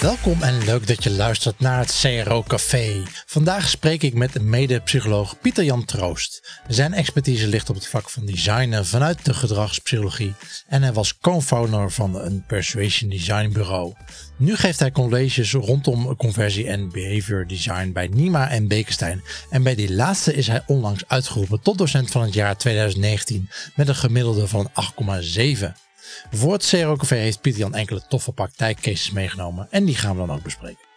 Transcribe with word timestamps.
Welkom 0.00 0.42
en 0.42 0.64
leuk 0.64 0.86
dat 0.86 1.04
je 1.04 1.10
luistert 1.10 1.60
naar 1.60 1.78
het 1.78 2.00
CRO 2.00 2.42
Café. 2.42 3.02
Vandaag 3.26 3.68
spreek 3.68 4.02
ik 4.02 4.14
met 4.14 4.42
mede-psycholoog 4.42 5.40
Pieter 5.40 5.64
Jan 5.64 5.84
Troost. 5.84 6.60
Zijn 6.68 6.92
expertise 6.92 7.46
ligt 7.46 7.68
op 7.70 7.74
het 7.74 7.86
vak 7.86 8.10
van 8.10 8.26
designen 8.26 8.86
vanuit 8.86 9.24
de 9.24 9.34
gedragspsychologie 9.34 10.34
en 10.66 10.82
hij 10.82 10.92
was 10.92 11.18
co-founder 11.18 11.90
van 11.90 12.20
een 12.20 12.44
persuasion 12.46 13.10
design 13.10 13.52
bureau. 13.52 13.92
Nu 14.36 14.56
geeft 14.56 14.78
hij 14.78 14.90
colleges 14.90 15.52
rondom 15.52 16.16
conversie 16.16 16.66
en 16.66 16.90
behavior 16.90 17.46
design 17.46 17.92
bij 17.92 18.06
Nima 18.06 18.50
en 18.50 18.68
Bekenstein. 18.68 19.22
En 19.50 19.62
bij 19.62 19.74
die 19.74 19.94
laatste 19.94 20.34
is 20.34 20.46
hij 20.46 20.62
onlangs 20.66 21.04
uitgeroepen 21.06 21.60
tot 21.60 21.78
docent 21.78 22.10
van 22.10 22.22
het 22.22 22.34
jaar 22.34 22.56
2019 22.56 23.48
met 23.74 23.88
een 23.88 23.94
gemiddelde 23.94 24.48
van 24.48 24.70
8,7. 24.70 25.89
Voor 26.30 26.52
het 26.52 26.66
CRO 26.66 26.96
Café 26.96 27.16
heeft 27.16 27.40
Pieter 27.40 27.60
Jan 27.60 27.74
enkele 27.74 28.02
toffe 28.08 28.32
praktijkcases 28.32 29.10
meegenomen 29.10 29.66
en 29.70 29.84
die 29.84 29.96
gaan 29.96 30.12
we 30.12 30.26
dan 30.26 30.36
ook 30.36 30.42
bespreken. 30.42 30.88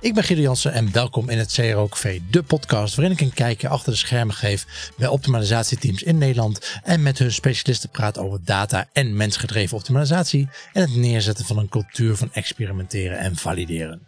Ik 0.00 0.14
ben 0.14 0.24
Guido 0.24 0.42
Jansen 0.42 0.72
en 0.72 0.92
welkom 0.92 1.28
in 1.28 1.38
het 1.38 1.52
CRO 1.52 1.88
Café, 1.88 2.20
de 2.30 2.42
podcast 2.42 2.94
waarin 2.94 3.14
ik 3.14 3.20
een 3.20 3.32
kijkje 3.32 3.68
achter 3.68 3.92
de 3.92 3.98
schermen 3.98 4.34
geef 4.34 4.90
bij 4.96 5.08
optimalisatieteams 5.08 6.02
in 6.02 6.18
Nederland 6.18 6.80
en 6.82 7.02
met 7.02 7.18
hun 7.18 7.32
specialisten 7.32 7.90
praat 7.90 8.18
over 8.18 8.44
data 8.44 8.88
en 8.92 9.16
mensgedreven 9.16 9.76
optimalisatie 9.76 10.48
en 10.72 10.80
het 10.80 10.94
neerzetten 10.94 11.44
van 11.44 11.58
een 11.58 11.68
cultuur 11.68 12.16
van 12.16 12.32
experimenteren 12.32 13.18
en 13.18 13.36
valideren. 13.36 14.06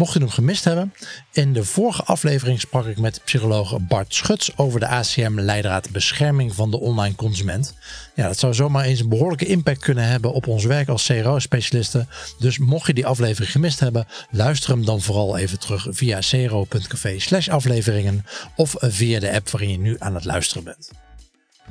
Mocht 0.00 0.12
je 0.12 0.18
hem 0.18 0.28
gemist 0.28 0.64
hebben, 0.64 0.94
in 1.32 1.52
de 1.52 1.64
vorige 1.64 2.02
aflevering 2.02 2.60
sprak 2.60 2.86
ik 2.86 2.98
met 2.98 3.20
psycholoog 3.24 3.78
Bart 3.80 4.14
Schuts 4.14 4.56
over 4.56 4.80
de 4.80 4.86
ACM-leidraad 4.86 5.90
bescherming 5.90 6.54
van 6.54 6.70
de 6.70 6.80
online 6.80 7.14
consument. 7.14 7.74
Ja, 8.14 8.26
dat 8.26 8.38
zou 8.38 8.54
zomaar 8.54 8.84
eens 8.84 9.00
een 9.00 9.08
behoorlijke 9.08 9.46
impact 9.46 9.78
kunnen 9.78 10.04
hebben 10.04 10.32
op 10.32 10.46
ons 10.46 10.64
werk 10.64 10.88
als 10.88 11.06
CRO-specialisten. 11.06 12.08
Dus 12.38 12.58
mocht 12.58 12.86
je 12.86 12.94
die 12.94 13.06
aflevering 13.06 13.52
gemist 13.52 13.80
hebben, 13.80 14.06
luister 14.30 14.70
hem 14.70 14.84
dan 14.84 15.00
vooral 15.00 15.36
even 15.36 15.58
terug 15.58 15.86
via 15.90 16.18
cro.café 16.20 17.18
slash 17.18 17.48
afleveringen 17.48 18.26
of 18.56 18.74
via 18.78 19.20
de 19.20 19.32
app 19.32 19.50
waarin 19.50 19.70
je 19.70 19.78
nu 19.78 19.96
aan 19.98 20.14
het 20.14 20.24
luisteren 20.24 20.64
bent. 20.64 20.90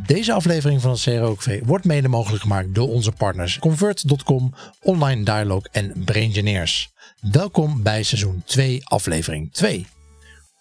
Deze 0.06 0.34
aflevering 0.34 0.82
van 0.82 0.92
het 0.92 1.02
CRO-café 1.02 1.60
wordt 1.66 1.86
mede 1.86 2.08
mogelijk 2.08 2.42
gemaakt 2.42 2.76
door 2.76 2.88
onze 2.88 3.12
partners 3.12 3.60
Convert.com, 3.60 4.54
Online 4.82 5.24
Dialogue 5.24 5.70
en 5.72 5.94
Braingineers. 6.06 6.94
Welkom 7.32 7.84
bij 7.84 8.04
seizoen 8.04 8.42
2, 8.46 8.82
aflevering 8.84 9.54
2. 9.54 9.88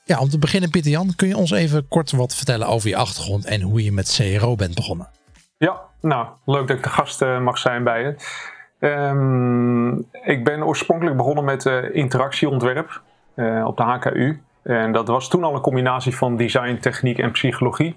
Ja, 0.04 0.18
om 0.18 0.28
te 0.28 0.38
beginnen, 0.38 0.70
Pieter 0.70 0.90
Jan, 0.90 1.12
kun 1.16 1.28
je 1.28 1.36
ons 1.36 1.50
even 1.50 1.88
kort 1.88 2.10
wat 2.10 2.34
vertellen 2.34 2.66
over 2.66 2.88
je 2.88 2.96
achtergrond 2.96 3.44
en 3.44 3.60
hoe 3.60 3.84
je 3.84 3.92
met 3.92 4.20
CRO 4.38 4.54
bent 4.54 4.74
begonnen? 4.74 5.08
Ja, 5.58 5.80
nou, 6.00 6.26
leuk 6.44 6.66
dat 6.66 6.76
ik 6.76 6.82
de 6.82 6.88
gast 6.88 7.22
uh, 7.22 7.40
mag 7.40 7.58
zijn 7.58 7.84
bij 7.84 8.00
je. 8.02 8.16
Um, 8.86 10.06
ik 10.22 10.44
ben 10.44 10.64
oorspronkelijk 10.66 11.16
begonnen 11.16 11.44
met 11.44 11.64
uh, 11.64 11.94
interactieontwerp 11.94 13.02
uh, 13.34 13.64
op 13.66 13.76
de 13.76 13.82
HKU. 13.82 14.42
En 14.62 14.92
dat 14.92 15.08
was 15.08 15.28
toen 15.28 15.44
al 15.44 15.54
een 15.54 15.60
combinatie 15.60 16.16
van 16.16 16.36
design, 16.36 16.78
techniek 16.80 17.18
en 17.18 17.30
psychologie. 17.30 17.96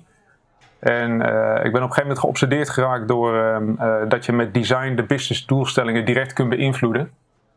En 0.81 1.11
ik 1.11 1.21
ben 1.21 1.65
op 1.65 1.73
een 1.73 1.81
gegeven 1.81 2.01
moment 2.01 2.19
geobsedeerd 2.19 2.69
geraakt 2.69 3.07
door 3.07 3.37
ehm, 3.37 4.09
dat 4.09 4.25
je 4.25 4.31
met 4.31 4.53
design 4.53 4.95
de 4.95 5.03
business 5.03 5.45
doelstellingen 5.45 6.05
direct 6.05 6.33
kunt 6.33 6.49
beïnvloeden. 6.49 7.11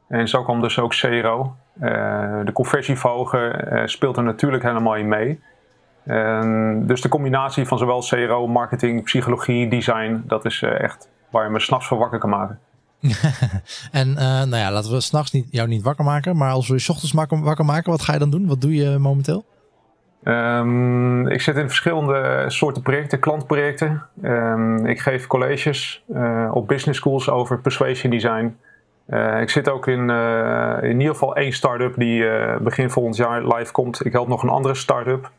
En 0.09 0.29
zo 0.29 0.43
kwam 0.43 0.61
dus 0.61 0.79
ook 0.79 0.95
CRO. 0.95 1.57
Uh, 1.83 1.91
de 2.45 2.53
conversie 2.53 2.99
verhogen 2.99 3.73
uh, 3.73 3.83
speelt 3.87 4.17
er 4.17 4.23
natuurlijk 4.23 4.63
helemaal 4.63 4.97
in 4.97 5.09
mee. 5.09 5.41
dus 6.87 7.01
de 7.01 7.09
combinatie 7.09 7.67
van 7.67 7.79
zowel 7.79 8.01
CRO, 8.01 8.47
marketing, 8.47 9.05
psychologie, 9.05 9.69
design, 9.69 10.23
dat 10.27 10.45
is 10.45 10.63
echt 10.63 11.09
waar 11.31 11.45
je 11.45 11.51
me 11.51 11.61
s'nachts 11.61 11.87
voor 11.87 11.99
wakker 11.99 12.19
kan 12.19 12.31
maken. 12.31 12.59
en 13.93 14.13
nou 14.13 14.57
ja, 14.57 14.73
laten 14.73 14.91
we 14.91 15.01
s'nachts 15.01 15.33
niet, 15.33 15.47
jou 15.51 15.69
niet 15.69 15.83
wakker 15.83 16.05
maken, 16.05 16.37
maar 16.37 16.51
als 16.51 16.69
we 16.69 16.75
je 16.77 16.89
ochtends 16.89 17.13
wakker 17.13 17.65
maken, 17.65 17.91
wat 17.91 18.03
ga 18.03 18.13
je 18.13 18.19
dan 18.19 18.31
doen? 18.31 18.47
Wat 18.47 18.61
doe 18.61 18.75
je 18.75 18.99
momenteel? 18.99 19.45
Um, 20.25 21.27
ik 21.27 21.41
zit 21.41 21.57
in 21.57 21.67
verschillende 21.67 22.45
soorten 22.47 22.83
projecten, 22.83 23.19
klantprojecten. 23.19 24.03
Um, 24.23 24.87
ik 24.87 25.01
geef 25.01 25.27
colleges 25.27 26.05
op 26.51 26.69
business 26.69 26.99
schools 26.99 27.31
over 27.31 27.61
persuasion 27.61 28.11
design. 28.11 28.57
Uh, 29.09 29.41
ik 29.41 29.51
zit 29.51 29.69
ook 29.69 29.87
in, 29.87 30.09
uh, 30.09 30.77
in 30.83 30.99
ieder 30.99 31.13
geval 31.13 31.37
één 31.37 31.53
start-up 31.53 31.95
die 31.97 32.25
begin 32.61 32.91
volgend 32.91 33.17
jaar 33.17 33.47
live 33.47 33.73
komt. 33.73 34.05
Ik 34.05 34.13
help 34.13 34.29
nog 34.29 34.43
een 34.43 34.49
andere 34.49 34.75
start-up. 34.75 35.31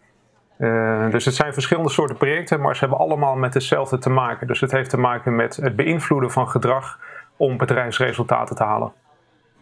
dus 1.11 1.25
het 1.25 1.35
zijn 1.35 1.53
verschillende 1.53 1.89
soorten 1.89 2.17
projecten, 2.17 2.61
maar 2.61 2.73
ze 2.73 2.79
hebben 2.79 2.99
allemaal 2.99 3.35
met 3.35 3.53
hetzelfde 3.53 3.97
te 3.97 4.09
maken. 4.09 4.47
Dus 4.47 4.61
het 4.61 4.71
heeft 4.71 4.89
te 4.89 4.97
maken 4.97 5.35
met 5.35 5.55
het 5.55 5.75
beïnvloeden 5.75 6.31
van 6.31 6.49
gedrag 6.49 6.99
om 7.37 7.57
bedrijfsresultaten 7.57 8.55
te 8.55 8.63
halen. 8.63 8.91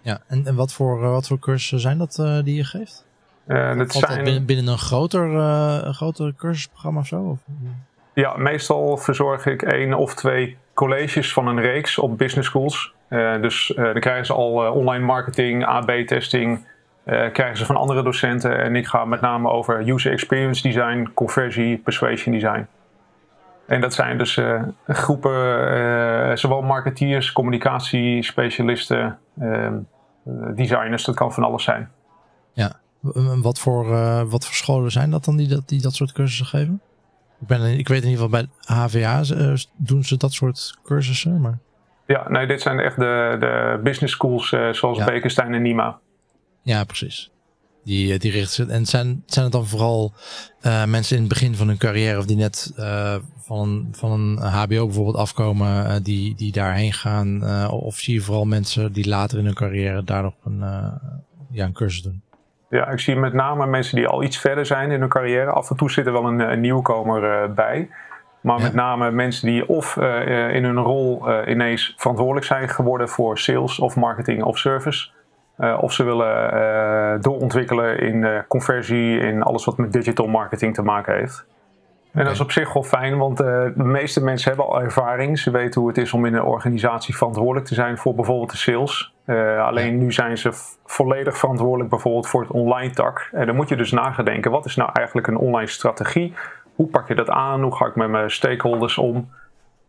Ja, 0.02 0.20
en, 0.28 0.46
en 0.46 0.56
wat, 0.56 0.74
voor, 0.74 1.00
wat 1.00 1.28
voor 1.28 1.40
cursussen 1.40 1.80
zijn 1.80 1.98
dat 1.98 2.16
die 2.44 2.56
je 2.56 2.64
geeft? 2.64 3.06
Dat 3.48 3.92
zijn... 3.92 4.24
binnen, 4.24 4.46
binnen, 4.46 4.68
een 4.68 4.78
groter, 4.78 5.30
groter 5.94 6.34
cursusprogramma 6.38 7.00
of 7.00 7.08
zo? 7.08 7.22
Of? 7.22 7.40
Ja, 8.14 8.38
meestal 8.38 8.98
verzorg 8.98 9.46
ik 9.46 9.62
één 9.62 9.94
of 9.94 10.16
twee 10.16 10.58
colleges 10.74 11.34
van 11.34 11.48
een 11.48 11.62
reeks 11.62 11.98
op 11.98 12.18
business 12.18 12.50
schools. 12.50 12.94
Uh, 13.10 13.42
dus 13.42 13.70
uh, 13.70 13.84
dan 13.84 14.00
krijgen 14.00 14.26
ze 14.26 14.34
al 14.34 14.66
uh, 14.66 14.76
online 14.76 15.06
marketing, 15.06 15.66
AB-testing, 15.66 16.72
krijgen 17.06 17.58
ze 17.58 17.66
van 17.66 17.76
andere 17.76 18.04
docenten. 18.04 18.60
En 18.60 18.76
ik 18.76 18.88
ga 18.88 19.06
met 19.06 19.22
name 19.22 19.50
over 19.50 19.90
user 19.90 20.12
experience 20.12 20.62
design, 20.62 21.12
conversie, 21.14 21.78
persuasion 21.78 22.34
design. 22.34 22.68
En 23.68 23.82
dat 23.82 23.94
zijn 23.94 24.18
dus 24.18 24.40
groepen, 24.88 26.38
zowel 26.38 26.62
marketeers, 26.62 27.32
communicatiespecialisten, 27.32 29.20
ehm, 29.40 29.74
designers, 30.56 31.04
dat 31.04 31.16
kan 31.16 31.34
van 31.34 31.44
alles 31.44 31.64
zijn. 31.64 31.90
Ja, 33.14 33.42
wat 33.42 33.60
voor, 33.60 33.86
wat 34.30 34.46
voor 34.46 34.56
scholen 34.56 34.92
zijn 34.92 35.12
dat 35.12 35.26
dan 35.26 35.36
die 35.36 35.48
dat, 35.48 35.70
die 35.70 35.82
dat 35.82 35.96
soort 35.96 36.12
cursussen 36.12 36.46
geven? 36.46 36.82
Ik, 37.44 37.48
ben, 37.48 37.78
ik 37.78 37.88
weet 37.88 38.04
in 38.04 38.10
ieder 38.10 38.24
geval 38.24 38.42
bij 38.42 38.76
HVA 38.76 39.24
doen 39.78 40.04
ze 40.04 40.18
dat 40.18 40.34
soort 40.34 40.78
cursussen, 40.84 41.42
maar... 41.42 41.58
Ja, 42.08 42.30
nee, 42.30 42.48
dit 42.48 42.62
zijn 42.62 42.80
echt 42.80 42.96
de, 42.96 43.36
de 43.40 43.80
business 43.84 44.14
schools 44.14 44.52
uh, 44.52 44.74
zoals 44.74 44.98
ja. 44.98 45.06
Bekenstein 45.06 45.54
en 45.54 45.62
Nima. 45.62 46.00
Ja, 46.62 46.84
precies. 46.84 47.32
Die, 47.84 48.20
die 48.20 48.32
richten 48.32 48.70
En 48.70 48.86
zijn, 48.86 49.24
zijn 49.26 49.44
het 49.44 49.54
dan 49.54 49.68
vooral 49.68 50.14
uh, 50.62 50.86
mensen 50.86 51.16
in 51.16 51.22
het 51.22 51.32
begin 51.32 51.56
van 51.56 51.68
hun 51.68 51.78
carrière 51.78 52.18
of 52.18 52.26
die 52.26 52.36
net 52.36 52.74
uh, 52.78 53.16
van, 53.38 53.88
van 53.92 54.12
een 54.12 54.38
HBO 54.38 54.86
bijvoorbeeld 54.86 55.16
afkomen, 55.16 56.04
die, 56.04 56.36
die 56.36 56.52
daarheen 56.52 56.94
gaan? 56.94 57.70
of 57.70 57.96
zie 57.96 58.14
je 58.14 58.22
vooral 58.22 58.46
mensen 58.46 58.94
die 58.94 59.08
later 59.08 59.38
in 59.38 59.46
hun 59.46 59.54
carrière 59.54 60.04
daar 60.04 60.24
nog 60.24 60.34
een, 60.44 60.60
ja, 61.52 61.66
een 61.66 61.74
cursus 61.74 62.02
doen? 62.02 62.22
Ja, 62.74 62.88
ik 62.88 63.00
zie 63.00 63.16
met 63.16 63.34
name 63.34 63.66
mensen 63.66 63.96
die 63.96 64.08
al 64.08 64.24
iets 64.24 64.40
verder 64.40 64.66
zijn 64.66 64.92
in 64.92 65.00
hun 65.00 65.10
carrière. 65.10 65.52
Af 65.52 65.70
en 65.70 65.76
toe 65.76 65.92
zit 65.92 66.06
er 66.06 66.12
wel 66.12 66.26
een, 66.26 66.40
een 66.40 66.60
nieuwkomer 66.60 67.54
bij. 67.54 67.90
Maar 68.42 68.62
met 68.62 68.74
name 68.74 69.12
mensen 69.12 69.48
die 69.48 69.68
of 69.68 69.96
uh, 69.96 70.56
in 70.56 70.64
hun 70.64 70.78
rol 70.80 71.30
uh, 71.30 71.48
ineens 71.48 71.94
verantwoordelijk 71.98 72.46
zijn 72.46 72.70
geworden 72.70 73.10
voor 73.10 73.38
sales 73.38 73.80
of 73.80 73.96
marketing 73.96 74.44
of 74.44 74.58
service. 74.58 75.10
Uh, 75.60 75.78
of 75.82 75.94
ze 75.94 76.04
willen 76.04 77.22
doorontwikkelen 77.22 78.00
in 78.00 78.44
conversie, 78.48 79.20
in 79.20 79.44
alles 79.44 79.66
wat 79.66 79.78
met 79.78 79.94
digital 79.94 80.28
marketing 80.28 80.74
te 80.74 80.82
maken 80.82 81.16
heeft. 81.16 81.46
En 82.12 82.24
dat 82.24 82.34
is 82.34 82.40
op 82.40 82.52
zich 82.52 82.74
wel 82.74 82.84
fijn, 82.84 83.18
want 83.18 83.38
de 83.38 83.74
meeste 83.76 84.24
mensen 84.24 84.48
hebben 84.50 84.68
al 84.68 84.82
ervaring. 84.82 85.40
Ze 85.40 85.52
weten 85.52 85.82
hoe 85.82 85.90
het 85.90 85.98
is 85.98 86.14
om 86.14 86.26
in 86.26 86.34
een 86.34 86.44
organisatie 86.44 87.18
verantwoordelijk 87.18 87.66
te 87.66 87.74
zijn 87.74 87.98
voor 87.98 88.16
bijvoorbeeld 88.16 88.52
de 88.52 88.58
sales. 88.58 89.13
Alleen 89.60 89.98
nu 89.98 90.12
zijn 90.12 90.38
ze 90.38 90.50
volledig 90.86 91.38
verantwoordelijk 91.38 91.90
bijvoorbeeld 91.90 92.28
voor 92.28 92.42
het 92.42 92.52
online 92.52 92.94
tak. 92.94 93.30
En 93.32 93.46
dan 93.46 93.56
moet 93.56 93.70
je 93.70 93.76
dus 93.76 93.92
nagedenken, 93.92 94.52
wat 94.52 94.66
is 94.66 94.76
nou 94.76 94.90
eigenlijk 94.94 95.28
een 95.28 95.38
online 95.38 95.68
strategie? 95.68 96.34
hoe 96.76 96.88
pak 96.88 97.08
je 97.08 97.16
dat 97.16 97.30
aan? 97.30 97.62
Hoe 97.62 97.76
ga 97.76 97.86
ik 97.86 97.96
met 97.96 98.10
mijn 98.10 98.32
stakeholders 98.32 98.98
om? 98.98 99.30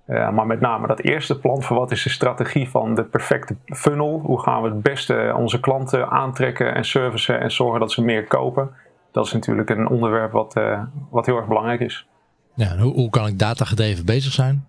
Uh, 0.07 0.31
maar 0.31 0.47
met 0.47 0.61
name 0.61 0.87
dat 0.87 1.01
eerste 1.01 1.39
plan 1.39 1.63
voor 1.63 1.77
wat 1.77 1.91
is 1.91 2.03
de 2.03 2.11
strategie 2.11 2.69
van 2.69 2.95
de 2.95 3.05
perfecte 3.05 3.57
funnel? 3.67 4.21
Hoe 4.25 4.41
gaan 4.43 4.63
we 4.63 4.69
het 4.69 4.83
beste 4.83 5.35
onze 5.37 5.61
klanten 5.61 6.11
aantrekken 6.11 6.75
en 6.75 6.85
servicen 6.85 7.41
en 7.41 7.51
zorgen 7.51 7.81
dat 7.81 7.93
ze 7.93 8.03
meer 8.03 8.27
kopen? 8.27 8.71
Dat 9.13 9.27
is 9.27 9.33
natuurlijk 9.33 9.71
een 9.71 9.89
onderwerp 9.89 10.33
wat, 10.33 10.57
uh, 10.57 10.83
wat 11.11 11.27
heel 11.27 11.37
erg 11.37 11.47
belangrijk 11.47 11.81
is. 11.81 12.07
Ja, 12.55 12.77
hoe, 12.77 12.93
hoe 12.93 13.11
kan 13.11 13.27
ik 13.27 13.39
datagedreven 13.39 14.05
bezig 14.05 14.33
zijn? 14.33 14.69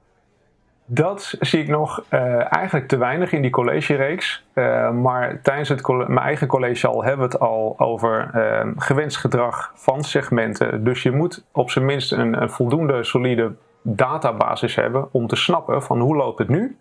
Dat 0.88 1.36
zie 1.40 1.62
ik 1.62 1.68
nog 1.68 2.04
uh, 2.10 2.54
eigenlijk 2.54 2.88
te 2.88 2.98
weinig 2.98 3.32
in 3.32 3.42
die 3.42 3.52
collegereeks. 3.52 4.44
Uh, 4.54 4.92
maar 4.92 5.42
tijdens 5.42 5.70
het 5.70 5.88
mijn 5.88 6.18
eigen 6.18 6.48
college 6.48 6.88
al 6.88 7.04
hebben 7.04 7.28
we 7.28 7.34
het 7.34 7.42
al 7.42 7.76
over 7.78 8.32
uh, 8.36 8.72
gewenst 8.78 9.18
gedrag 9.18 9.72
van 9.76 10.04
segmenten. 10.04 10.84
Dus 10.84 11.04
je 11.04 11.12
moet 11.12 11.44
op 11.52 11.70
zijn 11.70 11.86
minst 11.86 12.12
een, 12.12 12.42
een, 12.42 12.50
voldoende 12.50 13.04
solide 13.04 13.54
databasis 13.82 14.76
hebben 14.76 15.14
om 15.14 15.28
te 15.28 15.36
snappen 15.36 15.84
van 15.84 16.00
hoe 16.00 16.16
loopt 16.16 16.40
het 16.40 16.50
nu? 16.50 16.78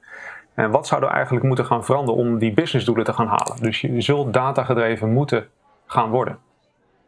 En 0.54 0.70
wat 0.70 0.86
zou 0.86 1.02
er 1.02 1.10
eigenlijk 1.10 1.46
moeten 1.46 1.64
gaan 1.64 1.84
veranderen 1.84 2.20
om 2.20 2.38
die 2.38 2.52
businessdoelen 2.52 3.04
te 3.04 3.12
gaan 3.12 3.26
halen? 3.26 3.56
Dus 3.60 3.80
je 3.80 4.00
zult 4.00 4.32
datagedreven 4.32 5.12
moeten 5.12 5.46
gaan 5.86 6.10
worden. 6.10 6.38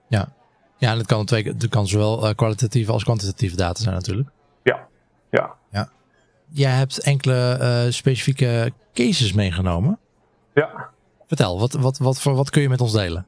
Ja, 0.07 0.29
ja 0.77 0.91
en 0.91 0.99
het 0.99 1.07
kan, 1.07 1.25
twee, 1.25 1.57
kan 1.69 1.87
zowel 1.87 2.35
kwalitatieve 2.35 2.93
als 2.93 3.05
kwantitatieve 3.05 3.57
data 3.57 3.83
zijn 3.83 3.95
natuurlijk. 3.95 4.29
Ja, 4.63 4.87
ja. 5.31 5.55
ja 5.71 5.89
jij 6.49 6.71
hebt 6.71 6.99
enkele 6.99 7.59
uh, 7.61 7.93
specifieke 7.93 8.73
cases 8.95 9.33
meegenomen. 9.33 9.99
Ja. 10.55 10.89
Vertel, 11.27 11.59
wat, 11.59 11.73
wat, 11.73 11.99
wat, 11.99 12.23
wat 12.23 12.51
kun 12.51 12.63
je 12.63 12.69
met 12.69 12.81
ons 12.81 12.93
delen? 12.93 13.27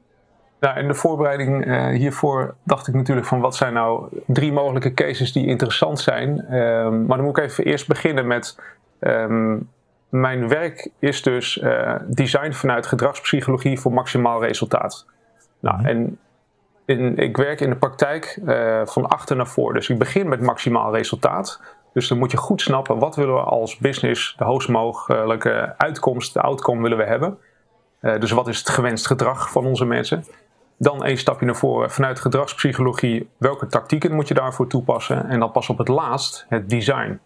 Nou, 0.59 0.79
in 0.79 0.87
de 0.87 0.93
voorbereiding 0.93 1.65
uh, 1.65 1.87
hiervoor 1.87 2.55
dacht 2.63 2.87
ik 2.87 2.93
natuurlijk 2.93 3.27
van 3.27 3.39
wat 3.39 3.55
zijn 3.55 3.73
nou 3.73 4.07
drie 4.27 4.51
mogelijke 4.51 4.93
cases 4.93 5.31
die 5.31 5.45
interessant 5.45 5.99
zijn. 5.99 6.55
Um, 6.55 7.05
maar 7.05 7.17
dan 7.17 7.25
moet 7.25 7.37
ik 7.37 7.43
even 7.43 7.63
eerst 7.63 7.87
beginnen 7.87 8.27
met 8.27 8.59
um, 8.99 9.69
mijn 10.09 10.47
werk 10.47 10.89
is 10.99 11.21
dus 11.21 11.57
uh, 11.57 11.95
design 12.07 12.51
vanuit 12.51 12.87
gedragspsychologie 12.87 13.79
voor 13.79 13.93
maximaal 13.93 14.45
resultaat. 14.45 15.05
Nou, 15.59 15.77
mhm. 15.77 15.85
en 15.85 16.19
in, 16.85 17.17
ik 17.17 17.37
werk 17.37 17.61
in 17.61 17.69
de 17.69 17.75
praktijk 17.75 18.39
uh, 18.45 18.81
van 18.85 19.07
achter 19.07 19.35
naar 19.35 19.47
voor. 19.47 19.73
Dus 19.73 19.89
ik 19.89 19.97
begin 19.97 20.29
met 20.29 20.41
maximaal 20.41 20.95
resultaat. 20.95 21.61
Dus 21.93 22.07
dan 22.07 22.17
moet 22.17 22.31
je 22.31 22.37
goed 22.37 22.61
snappen 22.61 22.99
wat 22.99 23.15
willen 23.15 23.33
we 23.33 23.41
als 23.41 23.77
business 23.77 24.35
de 24.37 24.43
hoogst 24.43 24.69
mogelijke 24.69 25.73
uitkomst, 25.77 26.33
de 26.33 26.41
outcome 26.41 26.81
willen 26.81 26.97
we 26.97 27.05
hebben. 27.05 27.37
Uh, 28.01 28.19
dus 28.19 28.31
wat 28.31 28.47
is 28.47 28.57
het 28.59 28.69
gewenst 28.69 29.07
gedrag 29.07 29.51
van 29.51 29.65
onze 29.65 29.85
mensen? 29.85 30.25
Dan 30.77 31.05
een 31.05 31.17
stapje 31.17 31.45
naar 31.45 31.55
voren 31.55 31.91
vanuit 31.91 32.19
gedragspsychologie. 32.19 33.29
Welke 33.37 33.67
tactieken 33.67 34.15
moet 34.15 34.27
je 34.27 34.33
daarvoor 34.33 34.67
toepassen? 34.67 35.29
En 35.29 35.39
dan 35.39 35.51
pas 35.51 35.69
op 35.69 35.77
het 35.77 35.87
laatst 35.87 36.45
het 36.49 36.69
design. 36.69 37.19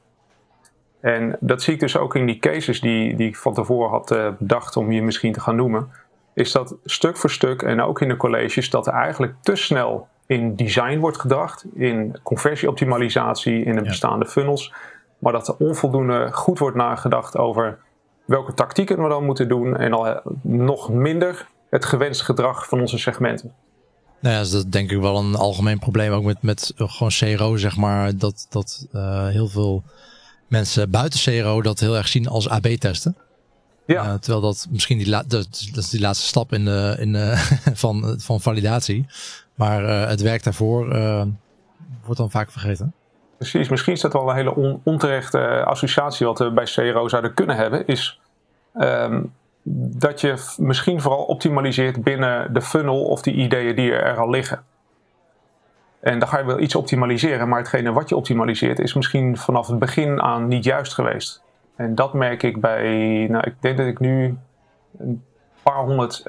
En 1.02 1.38
dat 1.40 1.62
zie 1.62 1.74
ik 1.74 1.80
dus 1.80 1.98
ook 1.98 2.16
in 2.16 2.26
die 2.26 2.40
cases 2.40 2.82
die, 2.82 3.16
die 3.16 3.28
ik 3.28 3.36
van 3.36 3.54
tevoren 3.54 3.90
had 3.90 4.12
uh, 4.12 4.28
bedacht 4.40 4.78
om 4.78 4.90
hier 4.90 5.04
misschien 5.04 5.34
te 5.34 5.40
gaan 5.40 5.56
noemen. 5.56 5.92
Is 6.34 6.52
dat 6.52 6.76
stuk 6.84 7.18
voor 7.18 7.30
stuk 7.30 7.62
en 7.62 7.82
ook 7.82 8.02
in 8.02 8.08
de 8.08 8.18
colleges 8.18 8.70
dat 8.70 8.88
er 8.88 8.94
eigenlijk 8.94 9.34
te 9.42 9.56
snel 9.56 10.08
in 10.26 10.56
design 10.56 10.98
wordt 11.00 11.20
gedacht. 11.20 11.66
In 11.74 12.20
conversieoptimalisatie, 12.24 13.64
in 13.64 13.76
de 13.76 13.82
bestaande 13.82 14.26
funnels. 14.26 14.74
Maar 15.20 15.34
dat 15.34 15.48
er 15.48 15.56
onvoldoende 15.58 16.30
goed 16.32 16.60
wordt 16.60 16.78
nagedacht 16.78 17.38
over 17.38 17.80
welke 18.26 18.54
tactieken 18.54 19.04
we 19.04 19.10
dan 19.10 19.26
moeten 19.26 19.48
doen. 19.48 19.78
En 19.78 19.94
al 19.94 20.22
nog 20.42 20.90
minder 20.90 21.48
het 21.70 21.86
gewenst 21.86 22.22
gedrag 22.22 22.68
van 22.68 22.80
onze 22.80 22.98
segmenten. 22.98 23.54
Nou 24.20 24.36
ja, 24.36 24.42
dat 24.42 24.54
is 24.54 24.66
denk 24.66 24.92
ik 24.92 25.00
wel 25.00 25.18
een 25.18 25.36
algemeen 25.36 25.80
probleem 25.80 26.12
ook 26.12 26.24
met, 26.24 26.42
met 26.42 26.74
gewoon 26.76 27.12
CRO, 27.12 27.58
zeg 27.58 27.78
maar. 27.78 28.18
Dat, 28.18 28.46
dat 28.50 28.88
uh, 28.94 29.28
heel 29.28 29.48
veel 29.48 29.84
mensen 30.48 30.90
buiten 30.90 31.20
CRO 31.20 31.62
dat 31.62 31.80
heel 31.80 31.98
erg 31.98 32.08
zien 32.08 32.28
als 32.28 32.50
AB-testen. 32.50 33.18
Ja. 33.86 34.06
Uh, 34.06 34.14
terwijl 34.14 34.42
dat 34.42 34.68
misschien 34.70 34.98
die, 34.98 35.10
la 35.10 35.24
dat, 35.28 35.48
is 35.76 35.90
die 35.90 36.00
laatste 36.00 36.26
stap 36.26 36.54
in 36.54 36.66
de, 36.66 36.96
in 37.00 37.14
de 37.14 37.34
van, 37.84 38.16
van 38.18 38.42
validatie. 38.42 39.06
Maar 39.56 39.84
uh, 39.84 40.08
het 40.08 40.22
werk 40.22 40.44
daarvoor 40.44 40.88
wordt 42.04 42.20
dan 42.20 42.32
vaak 42.32 42.52
vergeten. 42.52 42.94
Precies, 43.38 43.70
misschien 43.70 43.94
is 43.94 44.02
dat 44.02 44.14
wel 44.14 44.30
een 44.30 44.36
hele 44.36 44.56
on 44.56 44.82
onterechte 44.84 45.64
associatie 45.64 46.26
wat 46.26 46.40
we 46.40 46.52
bij 46.52 46.66
CRO 46.66 47.08
zouden 47.08 47.34
kunnen 47.34 47.56
hebben. 47.56 47.88
Is 47.88 48.22
um, 48.76 49.34
dat 49.96 50.22
je 50.22 50.54
misschien 50.58 51.02
vooral 51.02 51.24
optimaliseert 51.24 52.04
binnen 52.04 52.54
de 52.54 52.62
funnel 52.62 53.04
of 53.04 53.22
die 53.22 53.34
ideeën 53.34 53.76
die 53.76 53.94
er 53.94 54.18
al 54.18 54.30
liggen. 54.30 54.64
En 56.00 56.20
dan 56.20 56.28
ga 56.28 56.38
je 56.38 56.46
wel 56.46 56.60
iets 56.60 56.76
optimaliseren, 56.76 57.50
maar 57.50 57.60
hetgene 57.60 57.92
wat 57.92 58.10
je 58.10 58.16
optimaliseert 58.16 58.80
is 58.80 58.94
misschien 58.94 59.38
vanaf 59.38 59.68
het 59.68 59.80
begin 59.80 60.22
aan 60.22 60.48
niet 60.48 60.64
juist 60.64 60.94
geweest. 60.94 61.44
En 61.76 61.96
dat 61.96 62.14
merk 62.14 62.44
ik 62.44 62.62
bij, 62.62 62.88
nou 63.30 63.44
ik 63.48 63.56
denk 63.60 63.78
dat 63.78 63.88
ik 63.88 64.00
nu 64.00 64.38
een 64.98 65.24
paar 65.64 65.84
honderd 65.84 66.24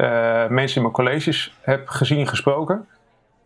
mensen 0.51 0.77
in 0.77 0.83
mijn 0.83 0.95
colleges 0.95 1.57
heb 1.61 1.89
gezien, 1.89 2.27
gesproken. 2.27 2.87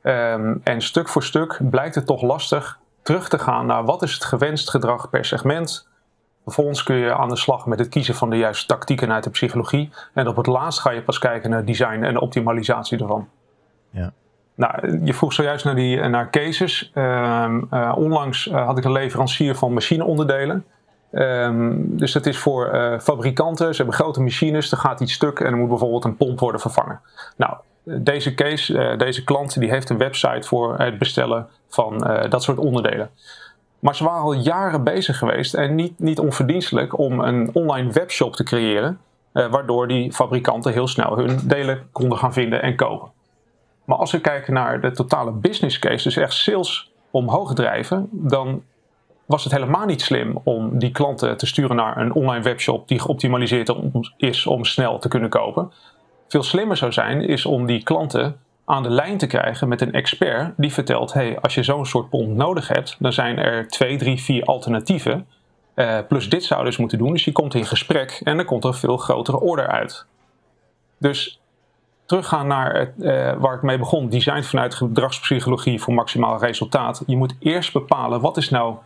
Um, 0.08 0.60
en 0.64 0.81
stuk 0.81 1.08
voor 1.08 1.22
stuk 1.22 1.58
blijkt 1.70 1.94
het 1.94 2.06
toch 2.06 2.22
lastig 2.22 2.78
terug 3.02 3.28
te 3.28 3.38
gaan 3.38 3.66
naar 3.66 3.84
wat 3.84 4.02
is 4.02 4.14
het 4.14 4.25
gewenst 4.25 4.70
gedrag 4.70 5.10
per 5.10 5.25
segment. 5.25 5.88
Vervolgens 6.44 6.82
kun 6.82 6.96
je 6.96 7.14
aan 7.14 7.28
de 7.28 7.37
slag 7.37 7.66
met 7.66 7.78
het 7.78 7.88
kiezen 7.88 8.14
van 8.14 8.31
de 8.31 8.37
juiste 8.37 8.66
tactieken 8.66 9.12
uit 9.12 9.25
de 9.25 9.31
psychologie. 9.31 9.90
En 10.14 10.28
op 10.28 10.37
het 10.37 10.46
laatst 10.46 10.81
ga 10.81 10.90
je 10.90 11.02
pas 11.02 11.19
kijken 11.19 11.50
naar 11.50 11.64
design 11.64 12.02
en 12.02 12.12
de 12.12 12.20
optimalisatie 12.20 12.99
ervan. 12.99 13.28
Ja. 13.90 14.12
Nou, 14.55 15.05
je 15.05 15.14
vroeg 15.14 15.32
zojuist 15.32 15.64
naar, 15.64 15.75
die, 15.75 16.00
naar 16.00 16.31
cases. 16.31 16.93
Um, 16.94 17.69
uh, 17.70 17.94
onlangs 17.96 18.46
uh, 18.46 18.66
had 18.66 18.78
ik 18.78 18.84
een 18.84 18.93
leverancier 18.93 19.54
van 19.54 19.72
machineonderdelen. 19.72 20.64
Um, 21.12 21.96
dus 21.99 22.12
dat 22.12 22.26
is 22.26 22.38
voor 22.38 22.75
uh, 22.75 22.99
fabrikanten. 22.99 23.70
Ze 23.70 23.76
hebben 23.76 24.00
grote 24.00 24.20
machines, 24.20 24.70
er 24.70 24.78
gaat 24.78 25.00
iets 25.00 25.12
stuk 25.12 25.40
en 25.40 25.46
er 25.46 25.56
moet 25.56 25.69
bijvoorbeeld 25.69 26.04
een 26.04 26.16
pomp 26.16 26.38
worden 26.38 26.61
vervangen. 26.61 27.00
Nou, 27.37 27.54
deze 28.00 28.35
case, 28.35 28.94
deze 28.99 29.25
klant, 29.25 29.61
die 29.61 29.70
heeft 29.70 29.90
een 29.90 29.99
website 29.99 30.49
voor 30.49 30.79
het 30.79 30.99
bestellen 30.99 31.49
van 31.69 31.99
dat 32.29 32.43
soort 32.43 32.58
onderdelen. 32.58 33.11
Maar 33.79 33.96
ze 33.96 34.05
waren 34.05 34.23
al 34.23 34.32
jaren 34.32 34.85
bezig 34.85 35.19
geweest 35.19 35.55
en 35.55 35.75
niet, 35.75 35.99
niet 35.99 36.19
onverdienstelijk 36.19 36.99
om 36.99 37.20
een 37.20 37.50
online 37.52 37.93
webshop 37.93 38.37
te 38.37 38.43
creëren. 38.43 38.99
waardoor 39.32 39.88
die 39.88 40.12
fabrikanten 40.12 40.73
heel 40.73 40.88
snel 40.88 41.17
hun 41.17 41.40
delen 41.44 41.88
konden 41.93 42.19
gaan 42.19 42.32
vinden 42.32 42.62
en 42.62 42.76
kopen. 42.76 43.11
Maar 43.85 43.99
als 43.99 44.12
we 44.12 44.20
kijken 44.20 44.55
naar 44.55 44.81
de 44.81 44.90
totale 44.90 45.32
business 45.32 45.79
case, 45.79 46.05
dus 46.05 46.17
echt 46.17 46.32
sales 46.32 46.93
omhoog 47.11 47.55
drijven, 47.55 48.08
dan 48.11 48.62
was 49.26 49.44
het 49.44 49.52
helemaal 49.52 49.87
niet 49.87 50.02
slim 50.02 50.38
om 50.44 50.79
die 50.79 50.90
klanten 50.90 51.37
te 51.37 51.46
sturen 51.46 51.76
naar 51.76 51.96
een 51.96 52.12
online 52.12 52.43
webshop 52.43 52.88
die 52.88 52.99
geoptimaliseerd 52.99 53.73
is 54.17 54.46
om 54.46 54.64
snel 54.64 54.99
te 54.99 55.08
kunnen 55.08 55.29
kopen. 55.29 55.73
Veel 56.28 56.42
slimmer 56.42 56.76
zou 56.76 56.92
zijn, 56.92 57.20
is 57.20 57.46
om 57.46 57.66
die 57.66 57.82
klanten 57.82 58.40
aan 58.64 58.82
de 58.82 58.90
lijn 58.90 59.19
te 59.19 59.26
krijgen 59.26 59.69
met 59.69 59.80
een 59.80 59.92
expert 59.92 60.54
die 60.56 60.72
vertelt: 60.72 61.12
hey, 61.12 61.40
als 61.40 61.54
je 61.54 61.62
zo'n 61.62 61.86
soort 61.86 62.08
pomp 62.08 62.36
nodig 62.36 62.69
hebt, 62.69 62.96
dan 62.98 63.12
zijn 63.12 63.38
er 63.38 63.69
twee, 63.69 63.96
drie, 63.96 64.22
vier 64.22 64.44
alternatieven. 64.44 65.26
Uh, 65.75 65.98
plus 66.08 66.28
dit 66.28 66.44
zou 66.44 66.64
dus 66.64 66.76
moeten 66.76 66.98
doen. 66.98 67.12
Dus 67.12 67.25
je 67.25 67.32
komt 67.32 67.54
in 67.54 67.66
gesprek 67.66 68.20
en 68.25 68.36
dan 68.36 68.46
komt 68.46 68.64
er 68.64 68.70
een 68.70 68.76
veel 68.76 68.96
grotere 68.96 69.40
order 69.40 69.66
uit. 69.66 70.06
Dus 70.98 71.40
teruggaan 72.06 72.46
naar 72.46 72.75
het, 72.75 72.92
uh, 72.98 73.32
waar 73.38 73.54
ik 73.54 73.62
mee 73.62 73.78
begon, 73.78 74.08
design 74.08 74.42
vanuit 74.42 74.75
gedragspsychologie 74.75 75.80
voor 75.80 75.94
maximaal 75.94 76.38
resultaat. 76.38 77.02
Je 77.06 77.16
moet 77.16 77.34
eerst 77.38 77.72
bepalen 77.72 78.20
wat 78.20 78.36
is 78.36 78.50
nou 78.50 78.76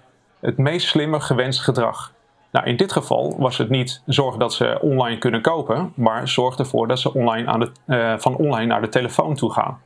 het 0.40 0.56
meest 0.56 0.86
slimme 0.86 1.20
gewenst 1.20 1.60
gedrag. 1.60 2.12
Nou, 2.52 2.66
in 2.66 2.76
dit 2.76 2.92
geval 2.92 3.36
was 3.38 3.58
het 3.58 3.68
niet 3.68 4.02
zorgen 4.06 4.38
dat 4.38 4.54
ze 4.54 4.78
online 4.80 5.18
kunnen 5.18 5.40
kopen, 5.40 5.92
maar 5.96 6.28
zorg 6.28 6.58
ervoor 6.58 6.88
dat 6.88 6.98
ze 6.98 7.14
online 7.14 7.46
aan 7.48 7.60
de, 7.60 7.70
uh, 7.86 8.14
van 8.18 8.36
online 8.36 8.66
naar 8.66 8.80
de 8.80 8.88
telefoon 8.88 9.34
toe 9.34 9.52
gaan. 9.52 9.80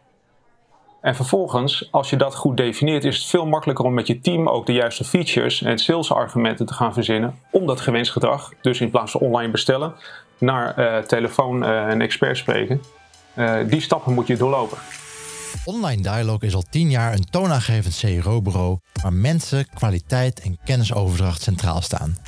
En 1.00 1.14
vervolgens, 1.14 1.88
als 1.90 2.10
je 2.10 2.16
dat 2.16 2.34
goed 2.34 2.56
definieert, 2.56 3.04
is 3.04 3.16
het 3.16 3.26
veel 3.26 3.46
makkelijker 3.46 3.84
om 3.84 3.94
met 3.94 4.06
je 4.06 4.20
team 4.20 4.48
ook 4.48 4.66
de 4.66 4.72
juiste 4.72 5.04
features 5.04 5.62
en 5.62 5.78
salesargumenten 5.78 6.66
te 6.66 6.74
gaan 6.74 6.92
verzinnen 6.92 7.38
om 7.50 7.66
dat 7.66 7.80
gewenst 7.80 8.12
gedrag, 8.12 8.52
dus 8.60 8.80
in 8.80 8.90
plaats 8.90 9.10
van 9.10 9.20
online 9.20 9.50
bestellen, 9.50 9.94
naar 10.38 10.78
uh, 10.78 10.98
telefoon 10.98 11.62
uh, 11.62 11.86
een 11.88 12.00
expert 12.00 12.36
spreken, 12.36 12.82
die 13.66 13.80
stappen 13.80 14.12
moet 14.12 14.26
je 14.26 14.36
doorlopen. 14.36 14.78
Online 15.66 16.02
Dialogue 16.02 16.46
is 16.48 16.54
al 16.54 16.64
tien 16.70 16.90
jaar 16.90 17.14
een 17.14 17.30
toonaangevend 17.30 17.96
CRO-bureau 17.96 18.78
waar 19.02 19.12
mensen, 19.12 19.66
kwaliteit 19.74 20.40
en 20.40 20.58
kennisoverdracht 20.64 21.42
centraal 21.42 21.82
staan. 21.82 22.18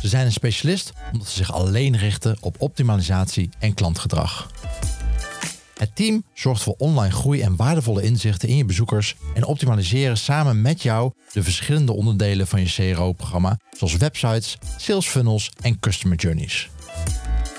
Ze 0.00 0.08
zijn 0.08 0.26
een 0.26 0.32
specialist 0.32 0.92
omdat 1.12 1.28
ze 1.28 1.36
zich 1.36 1.52
alleen 1.52 1.96
richten 1.96 2.36
op 2.40 2.56
optimalisatie 2.58 3.48
en 3.58 3.74
klantgedrag. 3.74 4.50
Het 5.76 5.96
team 5.96 6.24
zorgt 6.34 6.62
voor 6.62 6.74
online 6.78 7.14
groei 7.14 7.40
en 7.40 7.56
waardevolle 7.56 8.02
inzichten 8.02 8.48
in 8.48 8.56
je 8.56 8.64
bezoekers 8.64 9.16
en 9.34 9.44
optimaliseren 9.44 10.18
samen 10.18 10.62
met 10.62 10.82
jou 10.82 11.12
de 11.32 11.42
verschillende 11.42 11.92
onderdelen 11.92 12.46
van 12.46 12.60
je 12.60 12.92
CRO-programma, 12.92 13.58
zoals 13.70 13.96
websites, 13.96 14.58
sales 14.76 15.06
funnels 15.06 15.50
en 15.60 15.80
customer 15.80 16.16
journeys. 16.16 16.70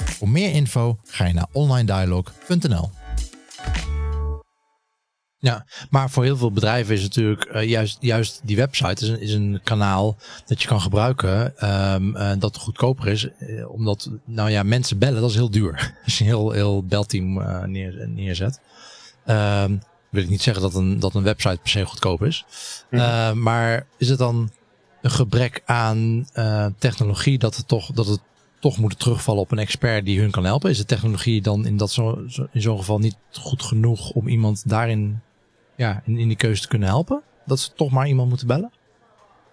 Voor 0.06 0.30
meer 0.30 0.52
info 0.52 0.98
ga 1.06 1.26
je 1.26 1.34
naar 1.34 1.48
onlinedialog.nl. 1.52 3.01
Ja, 5.42 5.66
maar 5.90 6.10
voor 6.10 6.24
heel 6.24 6.38
veel 6.38 6.52
bedrijven 6.52 6.96
is 6.96 7.02
natuurlijk 7.02 7.50
uh, 7.54 7.64
juist, 7.64 7.98
juist 8.00 8.42
die 8.44 8.56
website 8.56 9.04
is 9.04 9.10
een, 9.10 9.22
is 9.22 9.34
een 9.34 9.60
kanaal 9.64 10.18
dat 10.46 10.62
je 10.62 10.68
kan 10.68 10.82
gebruiken 10.82 11.54
um, 11.94 12.16
uh, 12.16 12.32
dat 12.40 12.58
goedkoper 12.58 13.08
is. 13.08 13.28
Uh, 13.40 13.72
omdat, 13.72 14.10
nou 14.26 14.50
ja, 14.50 14.64
mensen 14.64 14.98
bellen, 14.98 15.22
dat 15.22 15.30
is 15.30 15.36
heel 15.36 15.52
duur. 15.52 15.94
Als 16.06 16.18
je 16.18 16.24
een 16.24 16.30
heel, 16.30 16.52
heel 16.52 16.84
belteam 16.84 17.34
neer, 17.72 18.10
neerzet. 18.10 18.60
Um, 19.26 19.82
wil 20.10 20.24
ik 20.24 20.30
niet 20.30 20.42
zeggen 20.42 20.64
dat 20.64 20.76
een, 20.76 21.00
dat 21.00 21.16
een 21.16 21.24
website 21.24 21.60
per 21.62 21.70
se 21.70 21.86
goedkoop 21.86 22.24
is. 22.24 22.46
Mm. 22.90 23.42
maar 23.42 23.86
is 23.98 24.10
het 24.10 24.18
dan 24.18 24.52
een 25.02 25.12
gebrek 25.12 25.62
aan 25.66 26.28
technologie 26.78 27.38
dat 27.38 27.56
het 27.56 27.68
toch, 27.68 27.92
dat 27.92 28.08
het 28.08 28.20
toch 28.60 28.78
moeten 28.78 29.00
terugvallen 29.00 29.42
op 29.42 29.52
een 29.52 29.60
expert 29.60 30.06
die 30.06 30.20
hun 30.20 30.32
kan 30.32 30.46
helpen? 30.46 30.70
Is 30.70 30.78
de 30.78 30.86
technologie 30.86 31.42
dan 31.42 31.66
in, 31.66 31.78
dat 31.78 31.92
zo, 31.92 32.26
in 32.52 32.62
zo'n 32.62 32.78
geval 32.78 33.00
niet 33.00 33.18
goed 33.32 33.64
genoeg 33.64 34.12
om 34.12 34.28
iemand 34.28 34.70
daarin 34.70 35.22
ja, 35.82 36.02
in, 36.06 36.18
in 36.18 36.28
die 36.28 36.38
keuze 36.38 36.62
te 36.62 36.68
kunnen 36.68 36.88
helpen? 36.88 37.22
Dat 37.46 37.60
ze 37.60 37.74
toch 37.74 37.92
maar 37.92 38.08
iemand 38.08 38.30
moeten 38.30 38.48
bellen? 38.48 38.72